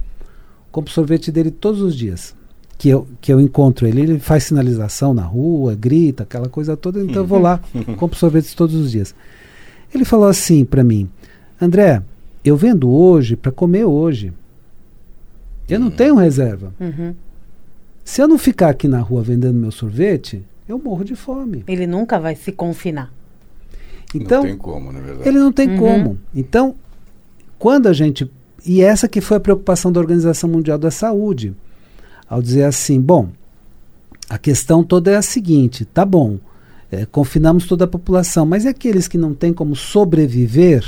Compro 0.71 0.93
sorvete 0.93 1.31
dele 1.31 1.51
todos 1.51 1.81
os 1.81 1.97
dias. 1.97 2.35
Que 2.79 2.89
eu, 2.89 3.07
que 3.21 3.33
eu 3.33 3.41
encontro 3.41 3.87
ele, 3.87 4.01
ele 4.01 4.19
faz 4.19 4.45
sinalização 4.45 5.15
na 5.15 5.23
rua, 5.23 5.75
grita, 5.75 6.25
aquela 6.25 6.49
coisa 6.49 6.77
toda, 6.77 7.01
então 7.01 7.23
eu 7.23 7.27
vou 7.27 7.39
lá, 7.39 7.61
compro 7.97 8.19
sorvetes 8.19 8.55
todos 8.55 8.75
os 8.75 8.91
dias. 8.91 9.15
Ele 9.95 10.05
falou 10.05 10.27
assim 10.27 10.65
para 10.65 10.83
mim: 10.83 11.09
André, 11.61 12.03
eu 12.45 12.57
vendo 12.57 12.91
hoje 12.91 13.37
para 13.37 13.53
comer 13.53 13.85
hoje. 13.85 14.33
Eu 15.69 15.79
não 15.79 15.91
tenho 15.91 16.17
reserva. 16.17 16.75
Uhum. 16.81 17.15
Se 18.05 18.21
eu 18.21 18.27
não 18.27 18.37
ficar 18.37 18.71
aqui 18.71 18.89
na 18.89 18.99
rua 18.99 19.23
vendendo 19.23 19.55
meu 19.55 19.71
sorvete, 19.71 20.43
eu 20.69 20.77
morro 20.77 21.05
de 21.05 21.15
fome. 21.15 21.63
Ele 21.69 21.87
nunca 21.87 22.19
vai 22.19 22.35
se 22.35 22.51
confinar. 22.51 23.13
Então, 24.15 24.43
não 24.43 24.49
tem 24.49 24.59
como, 24.59 24.93
na 24.93 25.01
verdade. 25.01 25.29
ele 25.29 25.39
não 25.39 25.53
tem 25.53 25.71
Uhum. 25.71 25.79
como. 25.79 26.19
Então, 26.35 26.75
quando 27.59 27.87
a 27.89 27.93
gente. 27.93 28.31
E 28.65 28.81
essa 28.81 29.09
que 29.09 29.21
foi 29.21 29.37
a 29.39 29.41
preocupação 29.41 29.91
da 29.91 29.99
Organização 30.01 30.49
Mundial 30.49 30.79
da 30.79 30.91
Saúde, 30.91 31.55
ao 32.29 32.41
dizer 32.43 32.65
assim: 32.65 33.01
bom, 33.01 33.29
a 34.29 34.39
questão 34.39 34.85
toda 34.85 35.11
é 35.11 35.17
a 35.17 35.23
seguinte: 35.23 35.85
tá 35.85 36.05
bom, 36.05 36.39
é, 36.91 37.05
confinamos 37.07 37.67
toda 37.67 37.85
a 37.85 37.89
população, 37.89 38.45
mas 38.47 38.65
e 38.65 38.69
aqueles 38.69 39.09
que 39.09 39.19
não 39.19 39.35
têm 39.35 39.53
como 39.53 39.75
sobreviver 39.75 40.85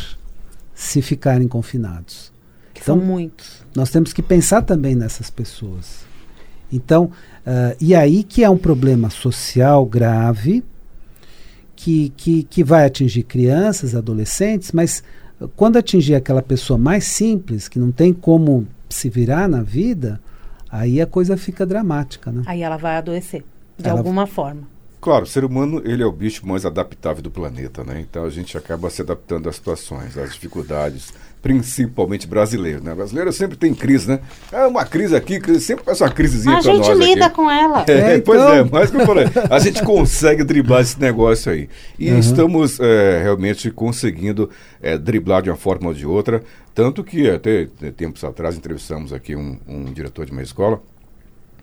se 0.74 1.00
ficarem 1.02 1.48
confinados? 1.48 2.32
Que 2.72 2.80
Então, 2.82 2.96
são 2.98 3.04
muitos. 3.06 3.62
nós 3.74 3.90
temos 3.90 4.12
que 4.12 4.22
pensar 4.22 4.62
também 4.62 4.94
nessas 4.94 5.30
pessoas. 5.30 6.04
Então, 6.72 7.10
ah, 7.46 7.74
e 7.80 7.94
aí 7.94 8.22
que 8.24 8.42
é 8.42 8.50
um 8.50 8.56
problema 8.58 9.08
social 9.10 9.84
grave, 9.86 10.64
que, 11.84 12.08
que, 12.16 12.42
que 12.44 12.64
vai 12.64 12.86
atingir 12.86 13.24
crianças, 13.24 13.94
adolescentes, 13.94 14.72
mas 14.72 15.04
quando 15.54 15.76
atingir 15.76 16.14
aquela 16.14 16.40
pessoa 16.40 16.78
mais 16.78 17.04
simples, 17.04 17.68
que 17.68 17.78
não 17.78 17.92
tem 17.92 18.10
como 18.10 18.66
se 18.88 19.10
virar 19.10 19.46
na 19.46 19.62
vida, 19.62 20.18
aí 20.70 20.98
a 20.98 21.06
coisa 21.06 21.36
fica 21.36 21.66
dramática. 21.66 22.32
Né? 22.32 22.42
Aí 22.46 22.62
ela 22.62 22.78
vai 22.78 22.96
adoecer, 22.96 23.44
de 23.76 23.86
Ela- 23.86 23.98
alguma 23.98 24.26
forma. 24.26 24.62
Claro, 24.98 25.24
o 25.24 25.26
ser 25.26 25.44
humano 25.44 25.82
ele 25.84 26.02
é 26.02 26.06
o 26.06 26.10
bicho 26.12 26.46
mais 26.46 26.64
adaptável 26.64 27.22
do 27.22 27.30
planeta, 27.30 27.84
né? 27.84 28.00
Então 28.00 28.24
a 28.24 28.30
gente 28.30 28.56
acaba 28.56 28.88
se 28.88 29.02
adaptando 29.02 29.50
às 29.50 29.56
situações, 29.56 30.16
às 30.16 30.32
dificuldades, 30.32 31.12
principalmente 31.44 32.26
brasileiro, 32.26 32.82
né? 32.82 32.94
Brasileiro 32.94 33.30
sempre 33.30 33.54
tem 33.54 33.74
crise, 33.74 34.08
né? 34.08 34.18
É 34.50 34.66
uma 34.66 34.82
crise 34.86 35.14
aqui, 35.14 35.38
crise, 35.38 35.60
sempre 35.60 35.84
passa 35.84 36.04
uma 36.04 36.10
crisezinha 36.10 36.56
A 36.56 36.62
pra 36.62 36.72
gente 36.72 36.88
nós 36.88 36.98
lida 36.98 37.26
aqui. 37.26 37.34
com 37.36 37.50
ela. 37.50 37.84
É, 37.86 38.14
É, 38.16 38.20
Pois 38.20 38.40
então- 38.40 38.54
é, 38.54 38.64
mas 38.64 38.90
como 38.90 39.02
eu 39.02 39.06
falei, 39.06 39.26
a 39.50 39.58
gente 39.58 39.82
consegue 39.84 40.42
driblar 40.42 40.80
esse 40.80 40.98
negócio 40.98 41.52
aí. 41.52 41.68
E 41.98 42.10
Uhum. 42.10 42.18
estamos 42.18 42.80
é, 42.80 43.22
realmente 43.22 43.70
conseguindo 43.70 44.48
é, 44.82 44.96
driblar 44.96 45.42
de 45.42 45.50
uma 45.50 45.56
forma 45.56 45.88
ou 45.88 45.94
de 45.94 46.06
outra. 46.06 46.42
Tanto 46.74 47.04
que 47.04 47.28
até 47.28 47.68
tempos 47.94 48.24
atrás 48.24 48.56
entrevistamos 48.56 49.12
aqui 49.12 49.36
um, 49.36 49.58
um 49.68 49.84
diretor 49.84 50.24
de 50.24 50.32
uma 50.32 50.42
escola 50.42 50.82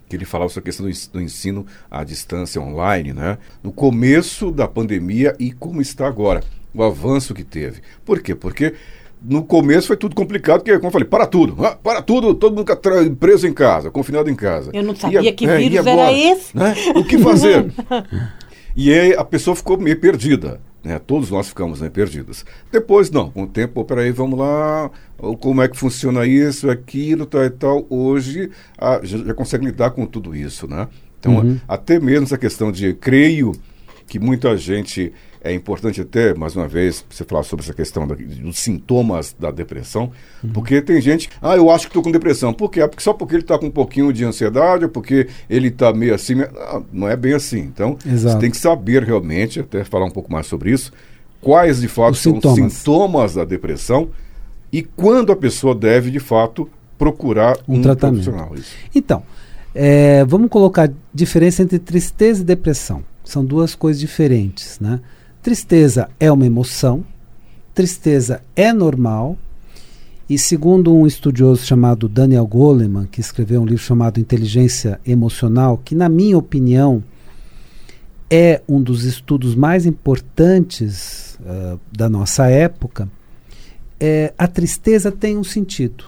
que 0.07 0.15
ele 0.15 0.25
falava 0.25 0.49
sobre 0.49 0.69
a 0.69 0.71
questão 0.71 0.85
do 1.11 1.21
ensino 1.21 1.65
à 1.89 2.03
distância 2.03 2.61
online, 2.61 3.13
né? 3.13 3.39
No 3.63 3.71
começo 3.71 4.51
da 4.51 4.67
pandemia 4.67 5.35
e 5.39 5.51
como 5.51 5.81
está 5.81 6.05
agora, 6.05 6.43
o 6.73 6.83
avanço 6.83 7.33
que 7.33 7.43
teve. 7.43 7.81
Por 8.05 8.21
quê? 8.21 8.35
Porque 8.35 8.73
no 9.21 9.43
começo 9.43 9.87
foi 9.87 9.97
tudo 9.97 10.15
complicado, 10.15 10.59
porque, 10.59 10.73
como 10.75 10.87
eu 10.87 10.91
falei, 10.91 11.07
para 11.07 11.25
tudo, 11.27 11.63
ah, 11.65 11.75
para 11.75 12.01
tudo, 12.01 12.33
todo 12.33 12.55
mundo 12.55 13.15
preso 13.19 13.47
em 13.47 13.53
casa, 13.53 13.91
confinado 13.91 14.29
em 14.29 14.35
casa. 14.35 14.71
Eu 14.73 14.83
não 14.83 14.95
sabia 14.95 15.29
a- 15.29 15.33
que 15.33 15.45
é, 15.45 15.57
vírus 15.57 15.85
era 15.85 15.91
agora? 15.91 16.11
esse. 16.13 16.57
Né? 16.57 16.73
O 16.95 17.03
que 17.03 17.17
fazer? 17.19 17.71
e 18.75 18.91
aí 18.91 19.13
a 19.13 19.23
pessoa 19.23 19.55
ficou 19.55 19.77
meio 19.77 19.99
perdida. 19.99 20.59
Né? 20.83 20.97
Todos 20.97 21.29
nós 21.29 21.47
ficamos 21.49 21.79
né, 21.79 21.89
perdidos. 21.91 22.43
Depois, 22.71 23.11
não, 23.11 23.29
com 23.29 23.43
o 23.43 23.47
tempo, 23.47 23.85
peraí, 23.85 24.09
vamos 24.11 24.39
lá, 24.39 24.89
ou 25.19 25.37
como 25.37 25.61
é 25.61 25.67
que 25.67 25.77
funciona 25.77 26.25
isso, 26.25 26.71
aquilo, 26.71 27.27
tal 27.27 27.43
e 27.45 27.49
tal. 27.51 27.85
Hoje 27.87 28.49
a, 28.79 28.99
já, 29.03 29.19
já 29.19 29.33
consegue 29.35 29.65
lidar 29.65 29.91
com 29.91 30.07
tudo 30.07 30.35
isso, 30.35 30.67
né? 30.67 30.87
Então, 31.19 31.35
Uhum. 31.35 31.59
até 31.67 31.99
mesmo 31.99 32.23
essa 32.25 32.37
questão 32.37 32.71
de, 32.71 32.95
creio 32.95 33.51
que 34.07 34.17
muita 34.17 34.57
gente, 34.57 35.13
é 35.43 35.51
importante 35.53 35.99
até, 36.01 36.33
mais 36.35 36.55
uma 36.55 36.67
vez, 36.67 37.03
você 37.09 37.23
falar 37.23 37.43
sobre 37.43 37.63
essa 37.65 37.73
questão 37.73 38.07
da- 38.07 38.15
dos 38.15 38.59
sintomas 38.59 39.35
da 39.39 39.49
depressão, 39.49 40.11
porque 40.53 40.81
tem 40.81 41.01
gente, 41.01 41.29
ah, 41.41 41.55
eu 41.55 41.69
acho 41.71 41.85
que 41.85 41.89
estou 41.89 42.03
com 42.03 42.11
depressão. 42.11 42.53
Por 42.53 42.69
quê? 42.69 42.81
Ah, 42.81 42.87
porque 42.87 43.03
só 43.03 43.11
porque 43.13 43.35
ele 43.35 43.41
está 43.43 43.57
com 43.57 43.65
um 43.65 43.71
pouquinho 43.71 44.13
de 44.13 44.23
ansiedade, 44.23 44.83
ou 44.85 44.89
porque 44.91 45.27
ele 45.49 45.69
está 45.69 45.91
meio 45.93 46.13
assim. 46.13 46.35
meio- 46.35 46.51
Não, 46.53 46.85
não 46.93 47.07
é 47.09 47.15
bem 47.15 47.33
assim. 47.33 47.59
Então, 47.59 47.97
Exato. 48.05 48.35
você 48.35 48.39
tem 48.39 48.51
que 48.51 48.57
saber 48.57 49.03
realmente, 49.03 49.59
até 49.59 49.83
falar 49.83 50.05
um 50.05 50.11
pouco 50.11 50.31
mais 50.31 50.45
sobre 50.45 50.71
isso, 50.71 50.91
quais 51.41 51.81
de 51.81 51.87
fato 51.87 52.11
Os 52.13 52.19
são 52.19 52.33
sintomas. 52.35 52.57
os 52.67 52.73
sintomas 52.73 53.33
da 53.35 53.43
depressão 53.43 54.09
e 54.71 54.83
quando 54.83 55.31
a 55.31 55.35
pessoa 55.35 55.73
deve, 55.73 56.11
de 56.11 56.19
fato, 56.19 56.69
procurar 56.99 57.57
Um 57.67 57.77
um, 57.77 57.81
tratamento. 57.81 58.31
Isso. 58.55 58.75
Então, 58.93 59.23
É, 59.73 60.25
vamos 60.25 60.49
colocar 60.49 60.91
diferença 61.13 61.63
entre 61.63 61.79
tristeza 61.79 62.41
e 62.41 62.45
depressão. 62.45 63.03
São 63.23 63.43
duas 63.45 63.73
coisas 63.73 64.01
diferentes, 64.01 64.77
né? 64.81 64.99
Tristeza 65.41 66.07
é 66.19 66.31
uma 66.31 66.45
emoção, 66.45 67.03
tristeza 67.73 68.43
é 68.55 68.71
normal, 68.71 69.35
e 70.29 70.37
segundo 70.37 70.93
um 70.93 71.07
estudioso 71.07 71.65
chamado 71.65 72.07
Daniel 72.07 72.45
Goleman, 72.45 73.07
que 73.07 73.19
escreveu 73.19 73.59
um 73.59 73.65
livro 73.65 73.83
chamado 73.83 74.19
Inteligência 74.19 75.01
Emocional, 75.03 75.81
que 75.83 75.95
na 75.95 76.07
minha 76.07 76.37
opinião 76.37 77.03
é 78.29 78.61
um 78.69 78.79
dos 78.79 79.03
estudos 79.03 79.55
mais 79.55 79.87
importantes 79.87 81.39
uh, 81.41 81.79
da 81.91 82.07
nossa 82.07 82.47
época, 82.47 83.09
é, 83.99 84.33
a 84.37 84.47
tristeza 84.47 85.11
tem 85.11 85.37
um 85.37 85.43
sentido. 85.43 86.05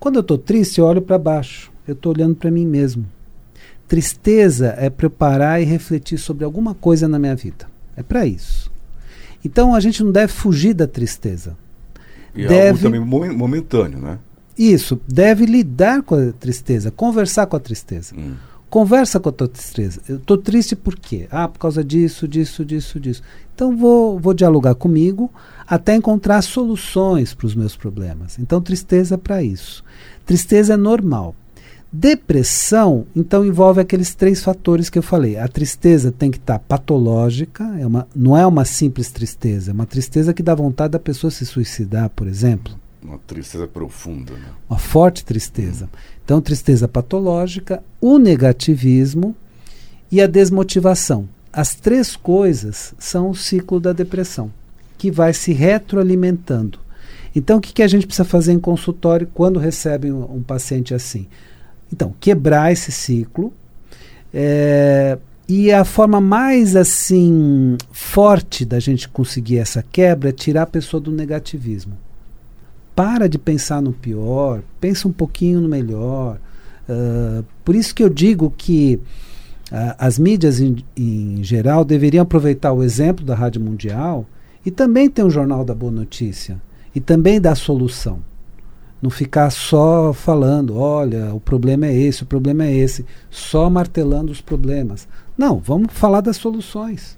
Quando 0.00 0.16
eu 0.16 0.20
estou 0.20 0.36
triste, 0.36 0.78
eu 0.78 0.84
olho 0.84 1.00
para 1.00 1.16
baixo, 1.16 1.70
eu 1.86 1.94
estou 1.94 2.12
olhando 2.12 2.34
para 2.34 2.50
mim 2.50 2.66
mesmo. 2.66 3.06
Tristeza 3.86 4.74
é 4.76 4.90
preparar 4.90 5.62
e 5.62 5.64
refletir 5.64 6.18
sobre 6.18 6.44
alguma 6.44 6.74
coisa 6.74 7.06
na 7.06 7.20
minha 7.20 7.36
vida. 7.36 7.77
É 7.98 8.02
para 8.02 8.24
isso. 8.24 8.70
Então 9.44 9.74
a 9.74 9.80
gente 9.80 10.04
não 10.04 10.12
deve 10.12 10.32
fugir 10.32 10.72
da 10.72 10.86
tristeza. 10.86 11.56
E 12.32 12.42
deve, 12.42 12.54
é 12.54 12.68
algo 12.68 12.80
também 12.80 13.00
momentâneo, 13.00 13.98
né? 13.98 14.18
Isso, 14.56 15.00
deve 15.06 15.46
lidar 15.46 16.02
com 16.02 16.14
a 16.14 16.32
tristeza, 16.32 16.92
conversar 16.92 17.46
com 17.46 17.56
a 17.56 17.60
tristeza. 17.60 18.14
Hum. 18.16 18.34
Conversa 18.70 19.18
com 19.18 19.30
a 19.30 19.32
tua 19.32 19.48
tristeza. 19.48 20.00
Eu 20.08 20.16
estou 20.16 20.36
triste 20.36 20.76
por 20.76 20.94
quê? 20.94 21.26
Ah, 21.30 21.48
por 21.48 21.58
causa 21.58 21.82
disso, 21.82 22.28
disso, 22.28 22.64
disso, 22.64 23.00
disso. 23.00 23.22
Então 23.54 23.76
vou, 23.76 24.18
vou 24.18 24.34
dialogar 24.34 24.74
comigo 24.74 25.28
até 25.66 25.96
encontrar 25.96 26.42
soluções 26.42 27.34
para 27.34 27.46
os 27.46 27.54
meus 27.54 27.74
problemas. 27.74 28.38
Então 28.38 28.60
tristeza 28.60 29.14
é 29.14 29.18
para 29.18 29.42
isso. 29.42 29.82
Tristeza 30.24 30.74
é 30.74 30.76
normal. 30.76 31.34
Depressão, 31.90 33.06
então, 33.16 33.46
envolve 33.46 33.80
aqueles 33.80 34.14
três 34.14 34.42
fatores 34.42 34.90
que 34.90 34.98
eu 34.98 35.02
falei. 35.02 35.38
A 35.38 35.48
tristeza 35.48 36.12
tem 36.12 36.30
que 36.30 36.36
estar 36.36 36.58
tá 36.58 36.64
patológica, 36.68 37.64
é 37.78 37.86
uma, 37.86 38.06
não 38.14 38.36
é 38.36 38.46
uma 38.46 38.66
simples 38.66 39.10
tristeza, 39.10 39.70
é 39.70 39.74
uma 39.74 39.86
tristeza 39.86 40.34
que 40.34 40.42
dá 40.42 40.54
vontade 40.54 40.92
da 40.92 40.98
pessoa 40.98 41.30
se 41.30 41.46
suicidar, 41.46 42.10
por 42.10 42.26
exemplo. 42.26 42.74
Uma 43.02 43.18
tristeza 43.18 43.66
profunda. 43.66 44.34
Né? 44.34 44.48
Uma 44.68 44.78
forte 44.78 45.24
tristeza. 45.24 45.88
Então, 46.22 46.42
tristeza 46.42 46.86
patológica, 46.86 47.82
o 48.02 48.18
negativismo 48.18 49.34
e 50.12 50.20
a 50.20 50.26
desmotivação. 50.26 51.26
As 51.50 51.74
três 51.74 52.14
coisas 52.14 52.92
são 52.98 53.30
o 53.30 53.34
ciclo 53.34 53.80
da 53.80 53.94
depressão, 53.94 54.52
que 54.98 55.10
vai 55.10 55.32
se 55.32 55.54
retroalimentando. 55.54 56.78
Então, 57.34 57.56
o 57.56 57.60
que, 57.62 57.72
que 57.72 57.82
a 57.82 57.88
gente 57.88 58.06
precisa 58.06 58.28
fazer 58.28 58.52
em 58.52 58.60
consultório 58.60 59.26
quando 59.32 59.58
recebe 59.58 60.12
um, 60.12 60.36
um 60.36 60.42
paciente 60.42 60.92
assim? 60.92 61.26
Então, 61.92 62.14
quebrar 62.20 62.72
esse 62.72 62.92
ciclo. 62.92 63.52
É, 64.32 65.18
e 65.48 65.72
a 65.72 65.82
forma 65.82 66.20
mais 66.20 66.76
assim 66.76 67.78
forte 67.90 68.66
da 68.66 68.78
gente 68.78 69.08
conseguir 69.08 69.56
essa 69.56 69.82
quebra 69.82 70.28
é 70.28 70.32
tirar 70.32 70.62
a 70.62 70.66
pessoa 70.66 71.00
do 71.00 71.10
negativismo. 71.10 71.96
Para 72.94 73.26
de 73.26 73.38
pensar 73.38 73.80
no 73.80 73.92
pior, 73.92 74.60
pensa 74.78 75.08
um 75.08 75.12
pouquinho 75.12 75.62
no 75.62 75.68
melhor. 75.68 76.38
Uh, 76.86 77.42
por 77.64 77.74
isso 77.74 77.94
que 77.94 78.02
eu 78.02 78.10
digo 78.10 78.52
que 78.58 79.00
uh, 79.72 79.94
as 79.98 80.18
mídias 80.18 80.60
em, 80.60 80.84
em, 80.94 81.42
geral 81.42 81.82
deveriam 81.82 82.22
aproveitar 82.22 82.72
o 82.74 82.82
exemplo 82.82 83.24
da 83.24 83.34
Rádio 83.34 83.62
Mundial 83.62 84.26
e 84.66 84.70
também 84.70 85.08
ter 85.08 85.22
um 85.22 85.30
jornal 85.30 85.64
da 85.64 85.74
boa 85.74 85.92
notícia 85.92 86.60
e 86.94 87.00
também 87.00 87.40
dar 87.40 87.54
solução. 87.54 88.20
Não 89.00 89.10
ficar 89.10 89.50
só 89.50 90.12
falando, 90.12 90.76
olha, 90.76 91.32
o 91.32 91.38
problema 91.38 91.86
é 91.86 91.94
esse, 91.94 92.24
o 92.24 92.26
problema 92.26 92.64
é 92.64 92.74
esse, 92.74 93.06
só 93.30 93.70
martelando 93.70 94.32
os 94.32 94.40
problemas. 94.40 95.06
Não, 95.36 95.58
vamos 95.58 95.92
falar 95.92 96.20
das 96.20 96.36
soluções. 96.36 97.16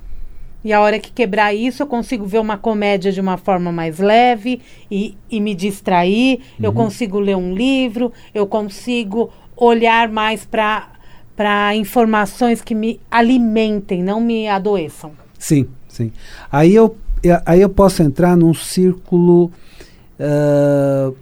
E 0.62 0.74
a 0.74 0.80
hora 0.80 0.98
que 0.98 1.10
quebrar 1.10 1.54
isso, 1.54 1.82
eu 1.82 1.86
consigo 1.86 2.26
ver 2.26 2.38
uma 2.38 2.58
comédia 2.58 3.10
de 3.10 3.20
uma 3.20 3.38
forma 3.38 3.72
mais 3.72 3.98
leve 3.98 4.60
e, 4.90 5.16
e 5.30 5.40
me 5.40 5.54
distrair. 5.54 6.40
Uhum. 6.58 6.66
Eu 6.66 6.72
consigo 6.74 7.18
ler 7.18 7.36
um 7.36 7.54
livro, 7.54 8.12
eu 8.34 8.46
consigo 8.46 9.32
olhar 9.56 10.10
mais 10.10 10.44
para 10.44 11.74
informações 11.74 12.60
que 12.60 12.74
me 12.74 13.00
alimentem, 13.10 14.02
não 14.02 14.20
me 14.20 14.48
adoeçam. 14.48 15.12
Sim, 15.38 15.66
sim. 15.88 16.12
Aí 16.52 16.74
eu, 16.74 16.94
aí 17.46 17.62
eu 17.62 17.70
posso 17.70 18.02
entrar 18.02 18.36
num 18.36 18.52
círculo. 18.52 19.50
Uh, 20.20 21.16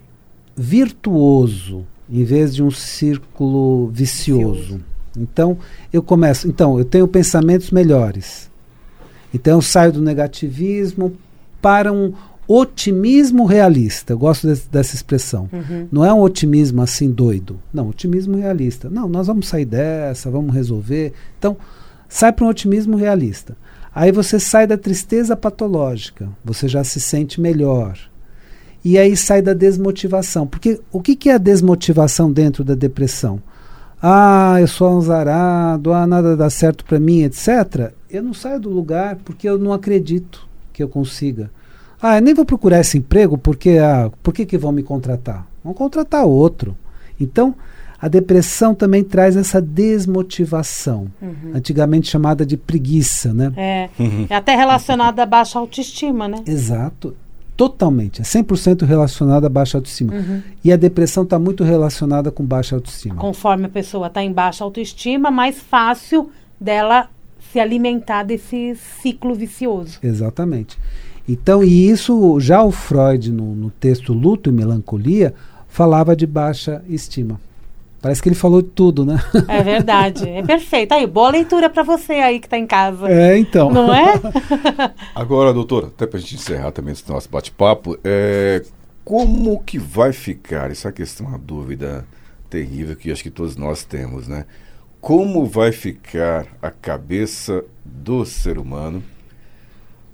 virtuoso 0.59 1.87
em 2.11 2.25
vez 2.25 2.55
de 2.55 2.63
um 2.63 2.71
círculo 2.71 3.89
vicioso. 3.89 4.55
vicioso. 4.55 4.81
Então, 5.17 5.59
eu 5.93 6.03
começo, 6.03 6.49
então, 6.49 6.79
eu 6.79 6.85
tenho 6.85 7.07
pensamentos 7.07 7.71
melhores. 7.71 8.51
Então, 9.33 9.59
eu 9.59 9.63
saio 9.63 9.93
do 9.93 10.03
negativismo 10.03 11.15
para 11.61 11.93
um 11.93 12.13
otimismo 12.47 13.45
realista. 13.45 14.15
Eu 14.15 14.19
gosto 14.19 14.53
de, 14.53 14.61
dessa 14.71 14.95
expressão. 14.95 15.49
Uhum. 15.53 15.89
Não 15.93 16.05
é 16.05 16.13
um 16.13 16.21
otimismo 16.21 16.81
assim 16.81 17.11
doido. 17.11 17.61
Não, 17.73 17.89
otimismo 17.89 18.37
realista. 18.37 18.89
Não, 18.89 19.09
nós 19.09 19.27
vamos 19.27 19.49
sair 19.49 19.67
dessa, 19.67 20.31
vamos 20.31 20.55
resolver. 20.55 21.13
Então, 21.39 21.57
sai 22.09 22.33
para 22.33 22.45
um 22.45 22.49
otimismo 22.49 22.97
realista. 22.97 23.57
Aí 23.95 24.13
você 24.13 24.41
sai 24.41 24.67
da 24.67 24.79
tristeza 24.79 25.37
patológica. 25.37 26.29
Você 26.45 26.69
já 26.69 26.83
se 26.85 27.01
sente 27.01 27.41
melhor 27.41 27.99
e 28.85 28.97
aí 28.97 29.17
sai 29.17 29.43
da 29.43 29.53
desmotivação. 29.53 30.47
Porque 30.47 30.81
o 30.93 31.01
que, 31.01 31.17
que 31.17 31.31
é 31.31 31.35
a 31.35 31.39
desmotivação 31.39 32.33
dentro 32.33 32.65
da 32.65 32.75
depressão? 32.75 33.41
Ah, 34.01 34.57
eu 34.61 34.69
sou 34.69 34.99
azarado, 34.99 35.93
ah, 35.93 36.07
nada 36.07 36.37
dá 36.37 36.49
certo 36.49 36.85
para 36.85 37.01
mim, 37.01 37.23
etc. 37.23 37.93
Eu 38.09 38.23
não 38.23 38.33
saio 38.33 38.61
do 38.61 38.71
lugar 38.71 39.17
porque 39.25 39.49
eu 39.49 39.59
não 39.59 39.73
acredito 39.73 40.47
que 40.73 40.83
eu 40.83 40.89
consiga. 40.89 41.51
Ah, 42.01 42.17
eu 42.17 42.23
nem 42.23 42.33
vou 42.33 42.45
procurar 42.45 42.79
esse 42.79 42.97
emprego 42.97 43.37
porque 43.37 43.79
ah, 43.79 44.11
por 44.23 44.33
que, 44.33 44.47
que 44.47 44.57
vão 44.57 44.71
me 44.71 44.85
contratar? 44.85 45.45
Vão 45.65 45.75
contratar 45.75 46.25
outro. 46.25 46.77
Então, 47.21 47.53
a 48.01 48.07
depressão 48.07 48.73
também 48.73 49.03
traz 49.03 49.37
essa 49.37 49.61
desmotivação, 49.61 51.09
uhum. 51.21 51.51
antigamente 51.53 52.09
chamada 52.09 52.47
de 52.47 52.57
preguiça, 52.57 53.35
né? 53.35 53.53
É, 53.57 53.91
é 54.31 54.35
até 54.37 54.55
relacionada 54.55 55.25
à 55.25 55.27
baixa 55.27 55.59
autoestima, 55.59 56.29
né? 56.29 56.45
Exato 56.47 57.17
totalmente, 57.59 58.21
é 58.21 58.25
100% 58.25 58.87
relacionada 58.87 59.49
à 59.49 59.51
baixa 59.51 59.77
autoestima. 59.77 60.15
Uhum. 60.15 60.41
E 60.65 60.73
a 60.73 60.77
depressão 60.77 61.25
está 61.25 61.41
muito 61.41 61.65
relacionada 61.65 62.31
com 62.31 62.45
baixa 62.45 62.77
autoestima. 62.77 63.17
Conforme 63.17 63.67
a 63.67 63.69
pessoa 63.69 64.07
está 64.07 64.23
em 64.23 64.33
baixa 64.33 64.63
autoestima, 64.63 65.29
mais 65.29 65.59
fácil 65.59 66.31
dela 66.61 67.09
se 67.51 67.59
alimentar 67.59 68.23
desse 68.23 68.77
ciclo 69.03 69.35
vicioso. 69.35 69.99
Exatamente. 70.01 70.79
Então, 71.29 71.65
e 71.65 71.91
isso 71.91 72.39
já 72.39 72.63
o 72.63 72.71
Freud, 72.71 73.33
no, 73.33 73.57
no 73.57 73.71
texto 73.71 74.13
Luto 74.13 74.51
e 74.51 74.53
Melancolia, 74.53 75.35
falava 75.67 76.15
de 76.15 76.29
baixa 76.29 76.81
estima. 76.89 77.41
Parece 78.01 78.23
que 78.23 78.29
ele 78.29 78.37
falou 78.37 78.63
de 78.63 78.69
tudo, 78.69 79.05
né? 79.05 79.19
É 79.49 79.63
verdade. 79.63 80.29
É 80.29 80.43
perfeito. 80.43 80.93
Aí, 80.93 81.07
boa 81.07 81.31
leitura 81.31 81.69
para 81.69 81.83
você 81.83 82.13
aí 82.15 82.39
que 82.39 82.47
está 82.47 82.57
em 82.57 82.67
casa. 82.67 83.09
É, 83.09 83.37
então. 83.37 83.71
Não 83.71 83.93
é? 83.93 84.15
Agora, 85.15 85.53
doutora, 85.53 85.89
até 85.89 86.07
para 86.07 86.19
a 86.19 86.21
gente 86.21 86.37
encerrar 86.37 86.71
também 86.71 86.93
esse 86.93 87.09
nosso 87.09 87.29
bate-papo, 87.29 87.99
é, 88.05 88.63
como 89.05 89.61
que 89.63 89.79
vai 89.79 90.13
ficar? 90.13 90.71
Essa 90.71 90.93
questão 90.93 91.27
é 91.27 91.31
uma 91.31 91.39
dúvida 91.39 92.07
terrível 92.49 92.95
que 92.95 93.11
acho 93.11 93.23
que 93.23 93.31
todos 93.31 93.57
nós 93.57 93.85
temos, 93.85 94.29
né? 94.29 94.47
Como 95.01 95.45
vai 95.47 95.73
ficar 95.73 96.47
a 96.63 96.71
cabeça 96.71 97.65
do 97.85 98.25
ser 98.25 98.59
humano 98.59 99.03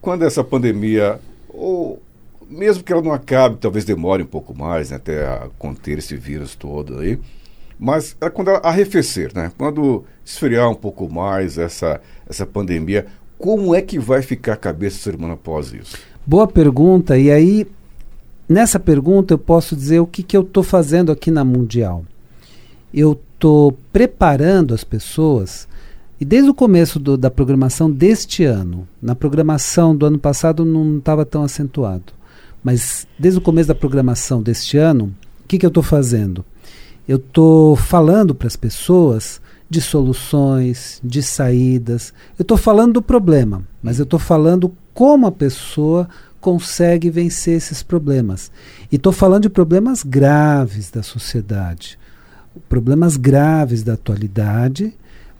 quando 0.05 0.22
essa 0.22 0.45
pandemia, 0.45 1.18
ou 1.49 2.03
mesmo 2.49 2.85
que 2.85 2.93
ela 2.93 3.01
não 3.01 3.12
acabe, 3.12 3.57
talvez 3.57 3.87
demore 3.87 4.22
um 4.22 4.26
pouco 4.26 4.55
mais 4.55 4.91
né, 4.91 4.97
até 4.97 5.49
conter 5.59 5.99
esse 5.99 6.14
vírus 6.14 6.55
todo 6.55 6.99
aí, 6.99 7.18
mas 7.85 8.16
é 8.18 8.30
quando 8.30 8.49
arrefecer, 8.62 9.30
né? 9.35 9.53
Quando 9.59 10.05
esfriar 10.24 10.70
um 10.70 10.74
pouco 10.74 11.07
mais 11.07 11.59
essa, 11.59 12.01
essa 12.26 12.47
pandemia, 12.47 13.05
como 13.37 13.74
é 13.74 13.82
que 13.82 13.99
vai 13.99 14.22
ficar 14.22 14.55
a 14.55 14.57
cabeça 14.57 14.97
do 14.97 15.03
ser 15.03 15.14
humano 15.16 15.35
após 15.35 15.70
isso? 15.70 15.99
Boa 16.24 16.49
pergunta. 16.49 17.18
E 17.18 17.30
aí, 17.30 17.66
nessa 18.49 18.80
pergunta, 18.80 19.35
eu 19.35 19.39
posso 19.39 19.76
dizer 19.76 20.01
o 20.01 20.07
que, 20.07 20.22
que 20.22 20.35
eu 20.35 20.41
estou 20.41 20.62
fazendo 20.62 21.12
aqui 21.12 21.30
na 21.30 21.45
Mundial. 21.45 22.07
Eu 22.93 23.20
estou 23.35 23.72
preparando 23.93 24.72
as 24.72 24.82
pessoas, 24.82 25.68
e 26.18 26.24
desde 26.24 26.49
o 26.49 26.55
começo 26.55 26.99
do, 26.99 27.18
da 27.18 27.30
programação 27.30 27.91
deste 27.91 28.45
ano, 28.45 28.89
na 29.03 29.14
programação 29.14 29.95
do 29.95 30.07
ano 30.07 30.18
passado 30.18 30.64
não 30.64 30.97
estava 30.97 31.26
tão 31.26 31.45
acentuado, 31.45 32.14
mas 32.62 33.07
desde 33.18 33.39
o 33.39 33.43
começo 33.43 33.68
da 33.68 33.74
programação 33.74 34.43
deste 34.43 34.78
ano, 34.78 35.14
o 35.45 35.47
que, 35.47 35.59
que 35.59 35.66
eu 35.66 35.68
estou 35.68 35.82
fazendo? 35.82 36.43
Eu 37.07 37.17
estou 37.17 37.77
falando 37.77 38.35
para 38.35 38.47
as 38.47 38.57
pessoas 38.57 39.41
de 39.69 39.81
soluções, 39.81 41.01
de 41.03 41.23
saídas. 41.23 42.13
Eu 42.39 42.43
estou 42.43 42.57
falando 42.57 42.95
do 42.95 43.03
problema, 43.03 43.63
mas 43.83 43.99
eu 43.99 44.05
estou 44.05 44.19
falando 44.19 44.73
como 44.93 45.27
a 45.27 45.33
pessoa 45.33 46.09
consegue 46.41 47.11
vencer 47.11 47.57
esses 47.57 47.83
problemas. 47.83 48.51
E 48.93 48.97
estou 48.97 49.13
falando 49.13 49.45
de 49.45 49.51
problemas 49.51 50.03
graves 50.03 50.91
da 50.91 51.03
sociedade. 51.03 51.99
problemas 52.69 53.17
graves 53.17 53.83
da 53.83 53.95
atualidade, 53.95 54.95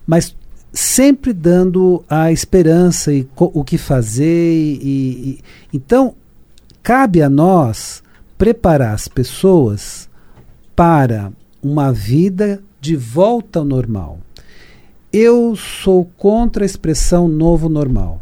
mas 0.05 0.35
sempre 0.73 1.31
dando 1.31 2.03
a 2.09 2.29
esperança 2.31 3.13
e 3.13 3.25
o 3.37 3.63
que 3.63 3.77
fazer. 3.77 4.51
E, 4.53 4.79
e, 4.83 5.39
então, 5.71 6.13
cabe 6.83 7.21
a 7.21 7.29
nós 7.29 8.03
preparar 8.37 8.93
as 8.93 9.07
pessoas 9.07 10.09
para 10.75 11.31
uma 11.65 11.91
vida 11.91 12.61
de 12.79 12.95
volta 12.95 13.57
ao 13.57 13.65
normal. 13.65 14.19
Eu 15.11 15.55
sou 15.55 16.05
contra 16.15 16.63
a 16.63 16.65
expressão 16.65 17.27
novo 17.27 17.67
normal. 17.67 18.21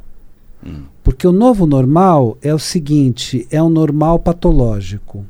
Hum. 0.66 0.84
Porque 1.04 1.28
o 1.28 1.34
novo 1.34 1.66
normal 1.66 2.38
é 2.42 2.54
o 2.54 2.60
seguinte: 2.60 3.46
é 3.52 3.62
um 3.62 3.68
normal 3.68 4.20
patológico. 4.20 5.26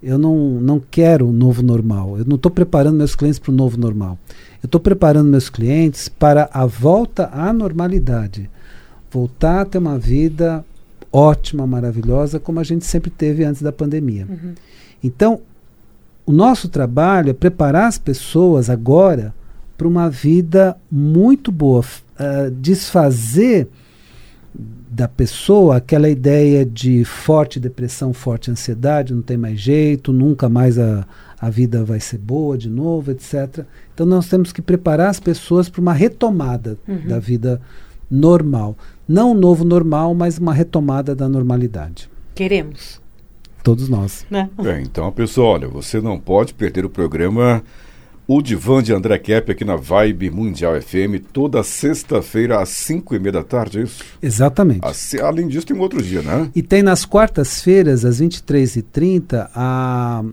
Eu 0.00 0.16
não, 0.16 0.60
não 0.60 0.80
quero 0.88 1.26
um 1.26 1.32
novo 1.32 1.60
normal. 1.60 2.18
Eu 2.18 2.24
não 2.24 2.36
estou 2.36 2.52
preparando 2.52 2.98
meus 2.98 3.16
clientes 3.16 3.40
para 3.40 3.50
o 3.50 3.54
novo 3.54 3.76
normal. 3.76 4.16
Eu 4.62 4.66
estou 4.66 4.80
preparando 4.80 5.28
meus 5.28 5.50
clientes 5.50 6.08
para 6.08 6.48
a 6.52 6.64
volta 6.66 7.28
à 7.32 7.52
normalidade. 7.52 8.48
Voltar 9.10 9.62
a 9.62 9.64
ter 9.64 9.78
uma 9.78 9.98
vida 9.98 10.64
ótima, 11.10 11.66
maravilhosa, 11.66 12.38
como 12.38 12.60
a 12.60 12.64
gente 12.64 12.84
sempre 12.86 13.10
teve 13.10 13.42
antes 13.42 13.62
da 13.62 13.72
pandemia. 13.72 14.26
Uhum. 14.28 14.54
Então, 15.02 15.40
o 16.26 16.32
nosso 16.32 16.68
trabalho 16.68 17.30
é 17.30 17.32
preparar 17.32 17.86
as 17.86 17.98
pessoas 17.98 18.68
agora 18.68 19.32
para 19.78 19.86
uma 19.86 20.10
vida 20.10 20.76
muito 20.90 21.52
boa, 21.52 21.80
uh, 21.82 22.50
desfazer 22.50 23.68
da 24.90 25.06
pessoa 25.06 25.76
aquela 25.76 26.08
ideia 26.08 26.64
de 26.64 27.04
forte 27.04 27.60
depressão, 27.60 28.12
forte 28.12 28.50
ansiedade, 28.50 29.14
não 29.14 29.22
tem 29.22 29.36
mais 29.36 29.60
jeito, 29.60 30.12
nunca 30.12 30.48
mais 30.48 30.78
a, 30.78 31.06
a 31.38 31.50
vida 31.50 31.84
vai 31.84 32.00
ser 32.00 32.18
boa 32.18 32.56
de 32.56 32.70
novo, 32.70 33.10
etc. 33.10 33.64
Então 33.94 34.06
nós 34.06 34.26
temos 34.26 34.52
que 34.52 34.62
preparar 34.62 35.10
as 35.10 35.20
pessoas 35.20 35.68
para 35.68 35.80
uma 35.80 35.92
retomada 35.92 36.78
uhum. 36.88 37.06
da 37.06 37.18
vida 37.18 37.60
normal. 38.10 38.76
Não 39.06 39.32
um 39.32 39.34
novo 39.34 39.64
normal, 39.64 40.14
mas 40.14 40.38
uma 40.38 40.54
retomada 40.54 41.14
da 41.14 41.28
normalidade. 41.28 42.08
Queremos. 42.34 43.00
Todos 43.66 43.88
nós. 43.88 44.24
Né? 44.30 44.48
É, 44.64 44.80
então, 44.80 45.10
pessoal, 45.10 45.54
olha, 45.54 45.66
você 45.66 46.00
não 46.00 46.20
pode 46.20 46.54
perder 46.54 46.84
o 46.84 46.88
programa 46.88 47.64
o 48.28 48.40
Divã 48.40 48.80
de 48.80 48.92
André 48.92 49.18
Kepp 49.18 49.50
aqui 49.50 49.64
na 49.64 49.74
Vibe 49.74 50.30
Mundial 50.30 50.80
FM, 50.80 51.20
toda 51.32 51.64
sexta-feira 51.64 52.60
às 52.60 52.68
5 52.68 53.16
e 53.16 53.18
meia 53.18 53.32
da 53.32 53.42
tarde, 53.42 53.80
é 53.80 53.82
isso? 53.82 54.04
Exatamente. 54.22 54.82
além 55.20 55.48
disso, 55.48 55.66
tem 55.66 55.76
um 55.76 55.80
outro 55.80 56.00
dia, 56.00 56.22
né? 56.22 56.48
E 56.54 56.62
tem 56.62 56.80
nas 56.80 57.04
quartas-feiras, 57.04 58.04
às 58.04 58.20
23h30, 58.20 59.48
a 59.52 60.24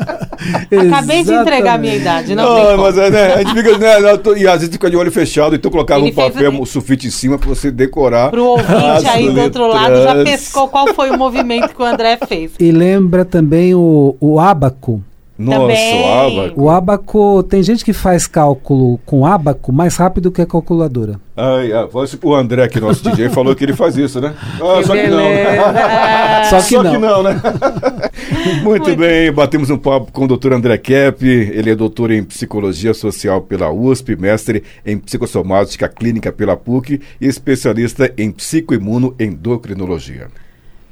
Acabei 0.87 1.23
de 1.23 1.33
entregar 1.33 1.75
a 1.75 1.77
minha 1.77 1.95
idade. 1.95 2.35
Não, 2.35 2.71
não 2.71 2.77
mas 2.77 2.97
é, 2.97 3.09
né, 3.09 3.33
a 3.33 3.37
gente 3.39 3.53
fica, 3.53 3.77
né, 3.77 3.95
e 4.37 4.47
às 4.47 4.59
vezes 4.59 4.69
fica 4.69 4.89
de 4.89 4.97
olho 4.97 5.11
fechado, 5.11 5.55
então 5.55 5.71
colocava 5.71 6.01
Ele 6.01 6.11
um 6.11 6.13
papel, 6.13 6.51
o... 6.51 6.61
um 6.61 6.65
sulfite 6.65 7.07
em 7.07 7.11
cima 7.11 7.37
para 7.37 7.47
você 7.47 7.71
decorar. 7.71 8.29
Para 8.29 8.41
o 8.41 8.45
ouvinte 8.45 9.07
aí 9.07 9.29
do 9.29 9.41
outro 9.41 9.67
lado, 9.67 10.03
já 10.03 10.23
pescou 10.23 10.67
qual 10.67 10.93
foi 10.93 11.09
o 11.09 11.17
movimento 11.17 11.73
que 11.73 11.81
o 11.81 11.85
André 11.85 12.17
fez. 12.27 12.51
E 12.59 12.71
lembra 12.71 13.23
também 13.23 13.73
o, 13.73 14.15
o 14.19 14.39
ábaco. 14.39 15.01
Nossa, 15.37 15.59
Também. 15.59 16.01
o 16.01 16.05
abaco. 16.05 16.61
O 16.61 16.69
abaco, 16.69 17.43
tem 17.43 17.61
gente 17.61 17.83
que 17.83 17.91
faz 17.91 18.25
cálculo 18.25 18.97
com 19.05 19.25
abaco 19.25 19.73
mais 19.73 19.97
rápido 19.97 20.31
que 20.31 20.41
a 20.41 20.45
calculadora. 20.45 21.19
Ai, 21.35 21.73
ah, 21.73 21.89
o 22.23 22.33
André 22.33 22.63
aqui, 22.63 22.79
nosso 22.79 23.03
DJ, 23.03 23.27
falou 23.35 23.53
que 23.53 23.65
ele 23.65 23.73
faz 23.73 23.97
isso, 23.97 24.21
né? 24.21 24.33
Ah, 24.61 24.77
que 24.77 24.85
só 24.85 24.93
beleza. 24.93 25.09
que 25.09 25.09
não. 25.09 25.29
Né? 25.29 26.43
só 26.49 26.57
que 26.61 26.75
só 26.75 26.83
não. 26.83 26.91
Que 26.91 26.97
não 26.97 27.23
né? 27.23 27.41
Muito, 28.63 28.63
Muito 28.63 28.95
bem, 28.95 29.29
batemos 29.31 29.69
um 29.69 29.77
papo 29.77 30.09
com 30.11 30.23
o 30.23 30.27
doutor 30.27 30.53
André 30.53 30.77
Kepp, 30.77 31.25
ele 31.25 31.69
é 31.69 31.75
doutor 31.75 32.11
em 32.11 32.23
Psicologia 32.23 32.93
Social 32.93 33.41
pela 33.41 33.69
USP, 33.71 34.15
mestre 34.15 34.63
em 34.85 34.97
Psicossomática 34.97 35.89
Clínica 35.89 36.31
pela 36.31 36.55
PUC 36.55 37.01
e 37.19 37.27
especialista 37.27 38.13
em 38.17 38.31
Psicoimunoendocrinologia. 38.31 40.27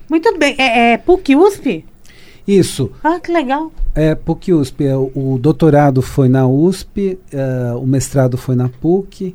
Muito 0.10 0.38
bem, 0.38 0.56
é, 0.58 0.94
é 0.94 0.98
PUC 0.98 1.36
USP? 1.36 1.86
Isso. 2.48 2.92
Ah, 3.04 3.20
que 3.20 3.32
legal. 3.32 3.72
É, 3.96 4.16
PUC 4.16 4.54
USP. 4.54 4.86
É, 4.86 4.96
o 4.96 5.38
doutorado 5.40 6.02
foi 6.02 6.28
na 6.28 6.48
USP, 6.48 7.18
é, 7.32 7.74
o 7.76 7.86
mestrado 7.86 8.38
foi 8.38 8.56
na 8.56 8.70
PUC. 8.70 9.34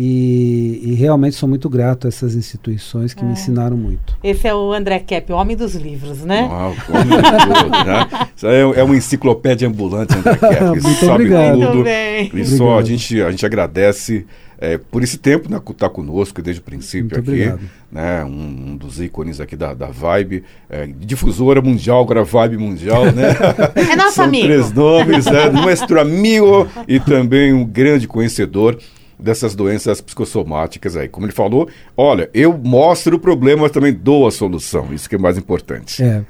E, 0.00 0.80
e, 0.84 0.94
realmente 0.94 1.34
sou 1.34 1.48
muito 1.48 1.68
grato 1.68 2.06
a 2.06 2.08
essas 2.08 2.36
instituições 2.36 3.14
que 3.14 3.20
é. 3.20 3.26
me 3.26 3.32
ensinaram 3.32 3.76
muito. 3.76 4.16
Esse 4.22 4.46
é 4.46 4.54
o 4.54 4.72
André 4.72 5.00
Kepp, 5.00 5.32
o 5.32 5.36
homem 5.36 5.56
dos 5.56 5.74
livros, 5.74 6.20
né? 6.24 6.42
Uau, 6.48 6.70
né? 6.70 8.28
Isso 8.36 8.46
é, 8.46 8.60
é 8.60 8.84
uma 8.84 8.96
enciclopédia 8.96 9.66
ambulante, 9.66 10.14
André 10.16 10.36
Kepp. 10.36 10.64
muito 10.80 11.00
sabe 11.00 11.10
obrigado. 11.10 11.58
Tudo. 11.58 11.74
Muito 11.74 11.84
bem. 11.84 12.30
E 12.32 12.44
só 12.44 12.78
a 12.78 12.82
gente, 12.84 13.20
a 13.20 13.30
gente 13.32 13.44
agradece 13.44 14.24
é, 14.60 14.76
por 14.76 15.02
esse 15.02 15.18
tempo, 15.18 15.48
né, 15.48 15.56
estar 15.56 15.72
tá 15.72 15.88
conosco 15.88 16.42
desde 16.42 16.60
o 16.60 16.64
princípio 16.64 17.16
Muito 17.16 17.20
aqui, 17.20 17.30
obrigado. 17.30 17.60
né, 17.92 18.24
um, 18.24 18.70
um, 18.70 18.76
dos 18.76 19.00
ícones 19.00 19.40
aqui 19.40 19.54
da, 19.54 19.72
da 19.72 19.86
Vibe, 19.86 20.42
é, 20.68 20.86
difusora 20.86 21.62
mundial, 21.62 22.02
agora 22.02 22.24
Vibe 22.24 22.58
Mundial, 22.58 23.06
né? 23.12 23.36
É 23.76 23.96
nosso 23.96 24.16
São 24.16 24.24
amigo. 24.24 24.46
três 24.46 24.72
nomes, 24.72 25.26
é, 25.26 25.50
nosso 25.50 25.98
amigo 25.98 26.68
e 26.88 26.98
também 26.98 27.52
um 27.52 27.64
grande 27.64 28.08
conhecedor 28.08 28.78
dessas 29.18 29.54
doenças 29.54 30.00
psicossomáticas 30.00 30.96
aí. 30.96 31.08
Como 31.08 31.26
ele 31.26 31.32
falou, 31.32 31.68
olha, 31.96 32.28
eu 32.34 32.56
mostro 32.56 33.16
o 33.16 33.20
problema, 33.20 33.62
mas 33.62 33.72
também 33.72 33.92
dou 33.92 34.26
a 34.26 34.30
solução. 34.30 34.92
Isso 34.92 35.08
que 35.08 35.14
é 35.14 35.18
mais 35.18 35.38
importante. 35.38 36.02
É. 36.02 36.22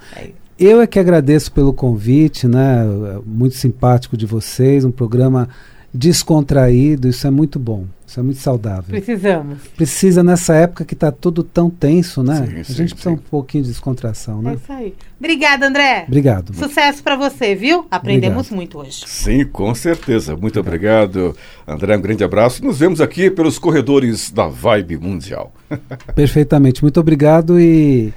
Eu 0.57 0.81
é 0.81 0.87
que 0.87 0.99
agradeço 0.99 1.51
pelo 1.51 1.71
convite, 1.71 2.47
né? 2.47 2.83
Muito 3.25 3.55
simpático 3.55 4.17
de 4.17 4.25
vocês, 4.25 4.83
um 4.83 4.91
programa 4.91 5.47
descontraído, 5.93 7.07
isso 7.07 7.25
é 7.25 7.31
muito 7.31 7.57
bom. 7.59 7.85
Isso 8.09 8.19
é 8.19 8.23
muito 8.23 8.39
saudável. 8.39 8.85
Precisamos. 8.87 9.59
Precisa 9.77 10.23
nessa 10.23 10.55
época 10.55 10.83
que 10.83 10.95
está 10.95 11.11
tudo 11.11 11.43
tão 11.43 11.69
tenso, 11.69 12.23
né? 12.23 12.37
Sim, 12.37 12.59
a 12.59 12.63
sim, 12.63 12.73
gente 12.73 12.93
precisa 12.95 13.11
sim. 13.11 13.15
um 13.15 13.29
pouquinho 13.29 13.63
de 13.63 13.69
descontração, 13.69 14.39
É 14.39 14.43
né? 14.43 14.53
isso 14.55 14.71
aí. 14.71 14.95
Obrigada, 15.19 15.67
André. 15.67 16.05
Obrigado. 16.07 16.55
Sucesso 16.55 17.03
para 17.03 17.15
você, 17.15 17.53
viu? 17.53 17.85
Aprendemos 17.91 18.47
Obrigado. 18.47 18.55
muito 18.55 18.79
hoje. 18.79 19.03
Sim, 19.05 19.45
com 19.45 19.75
certeza. 19.75 20.35
Muito 20.35 20.59
obrigado, 20.59 21.35
André. 21.67 21.95
Um 21.97 22.01
grande 22.01 22.23
abraço. 22.23 22.65
Nos 22.65 22.79
vemos 22.79 22.99
aqui 22.99 23.29
pelos 23.29 23.59
corredores 23.59 24.31
da 24.31 24.47
Vibe 24.47 24.97
Mundial. 24.97 25.53
Perfeitamente. 26.15 26.81
Muito 26.81 26.99
obrigado 26.99 27.59
e, 27.59 28.11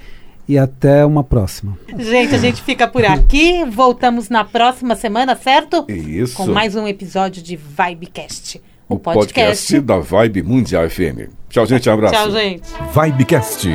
e 0.49 0.59
até 0.59 1.05
uma 1.05 1.23
próxima. 1.25 1.79
Gente, 1.99 2.35
a 2.35 2.39
gente 2.39 2.63
fica 2.63 2.87
por 2.87 3.05
aqui. 3.05 3.65
Voltamos 3.65 4.29
na 4.29 4.45
próxima 4.45 4.95
semana, 4.95 5.37
certo? 5.37 5.85
Isso. 5.89 6.37
Com 6.37 6.47
mais 6.47 6.75
um 6.75 6.87
episódio 6.87 7.43
de 7.43 7.57
Vibecast. 7.57 8.61
O, 8.89 8.95
o 8.95 8.99
podcast 8.99 9.81
da 9.81 9.99
Vibe 9.99 10.43
Mundial 10.43 10.89
FM. 10.89 11.31
Tchau, 11.49 11.67
gente. 11.67 11.89
Um 11.89 11.93
abraço. 11.93 12.15
Tchau, 12.15 12.31
gente. 12.31 12.63
Vibecast, 12.95 13.69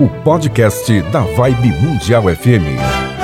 o 0.00 0.08
podcast 0.22 1.02
da 1.02 1.20
Vibe 1.20 1.68
Mundial 1.80 2.24
FM. 2.24 3.23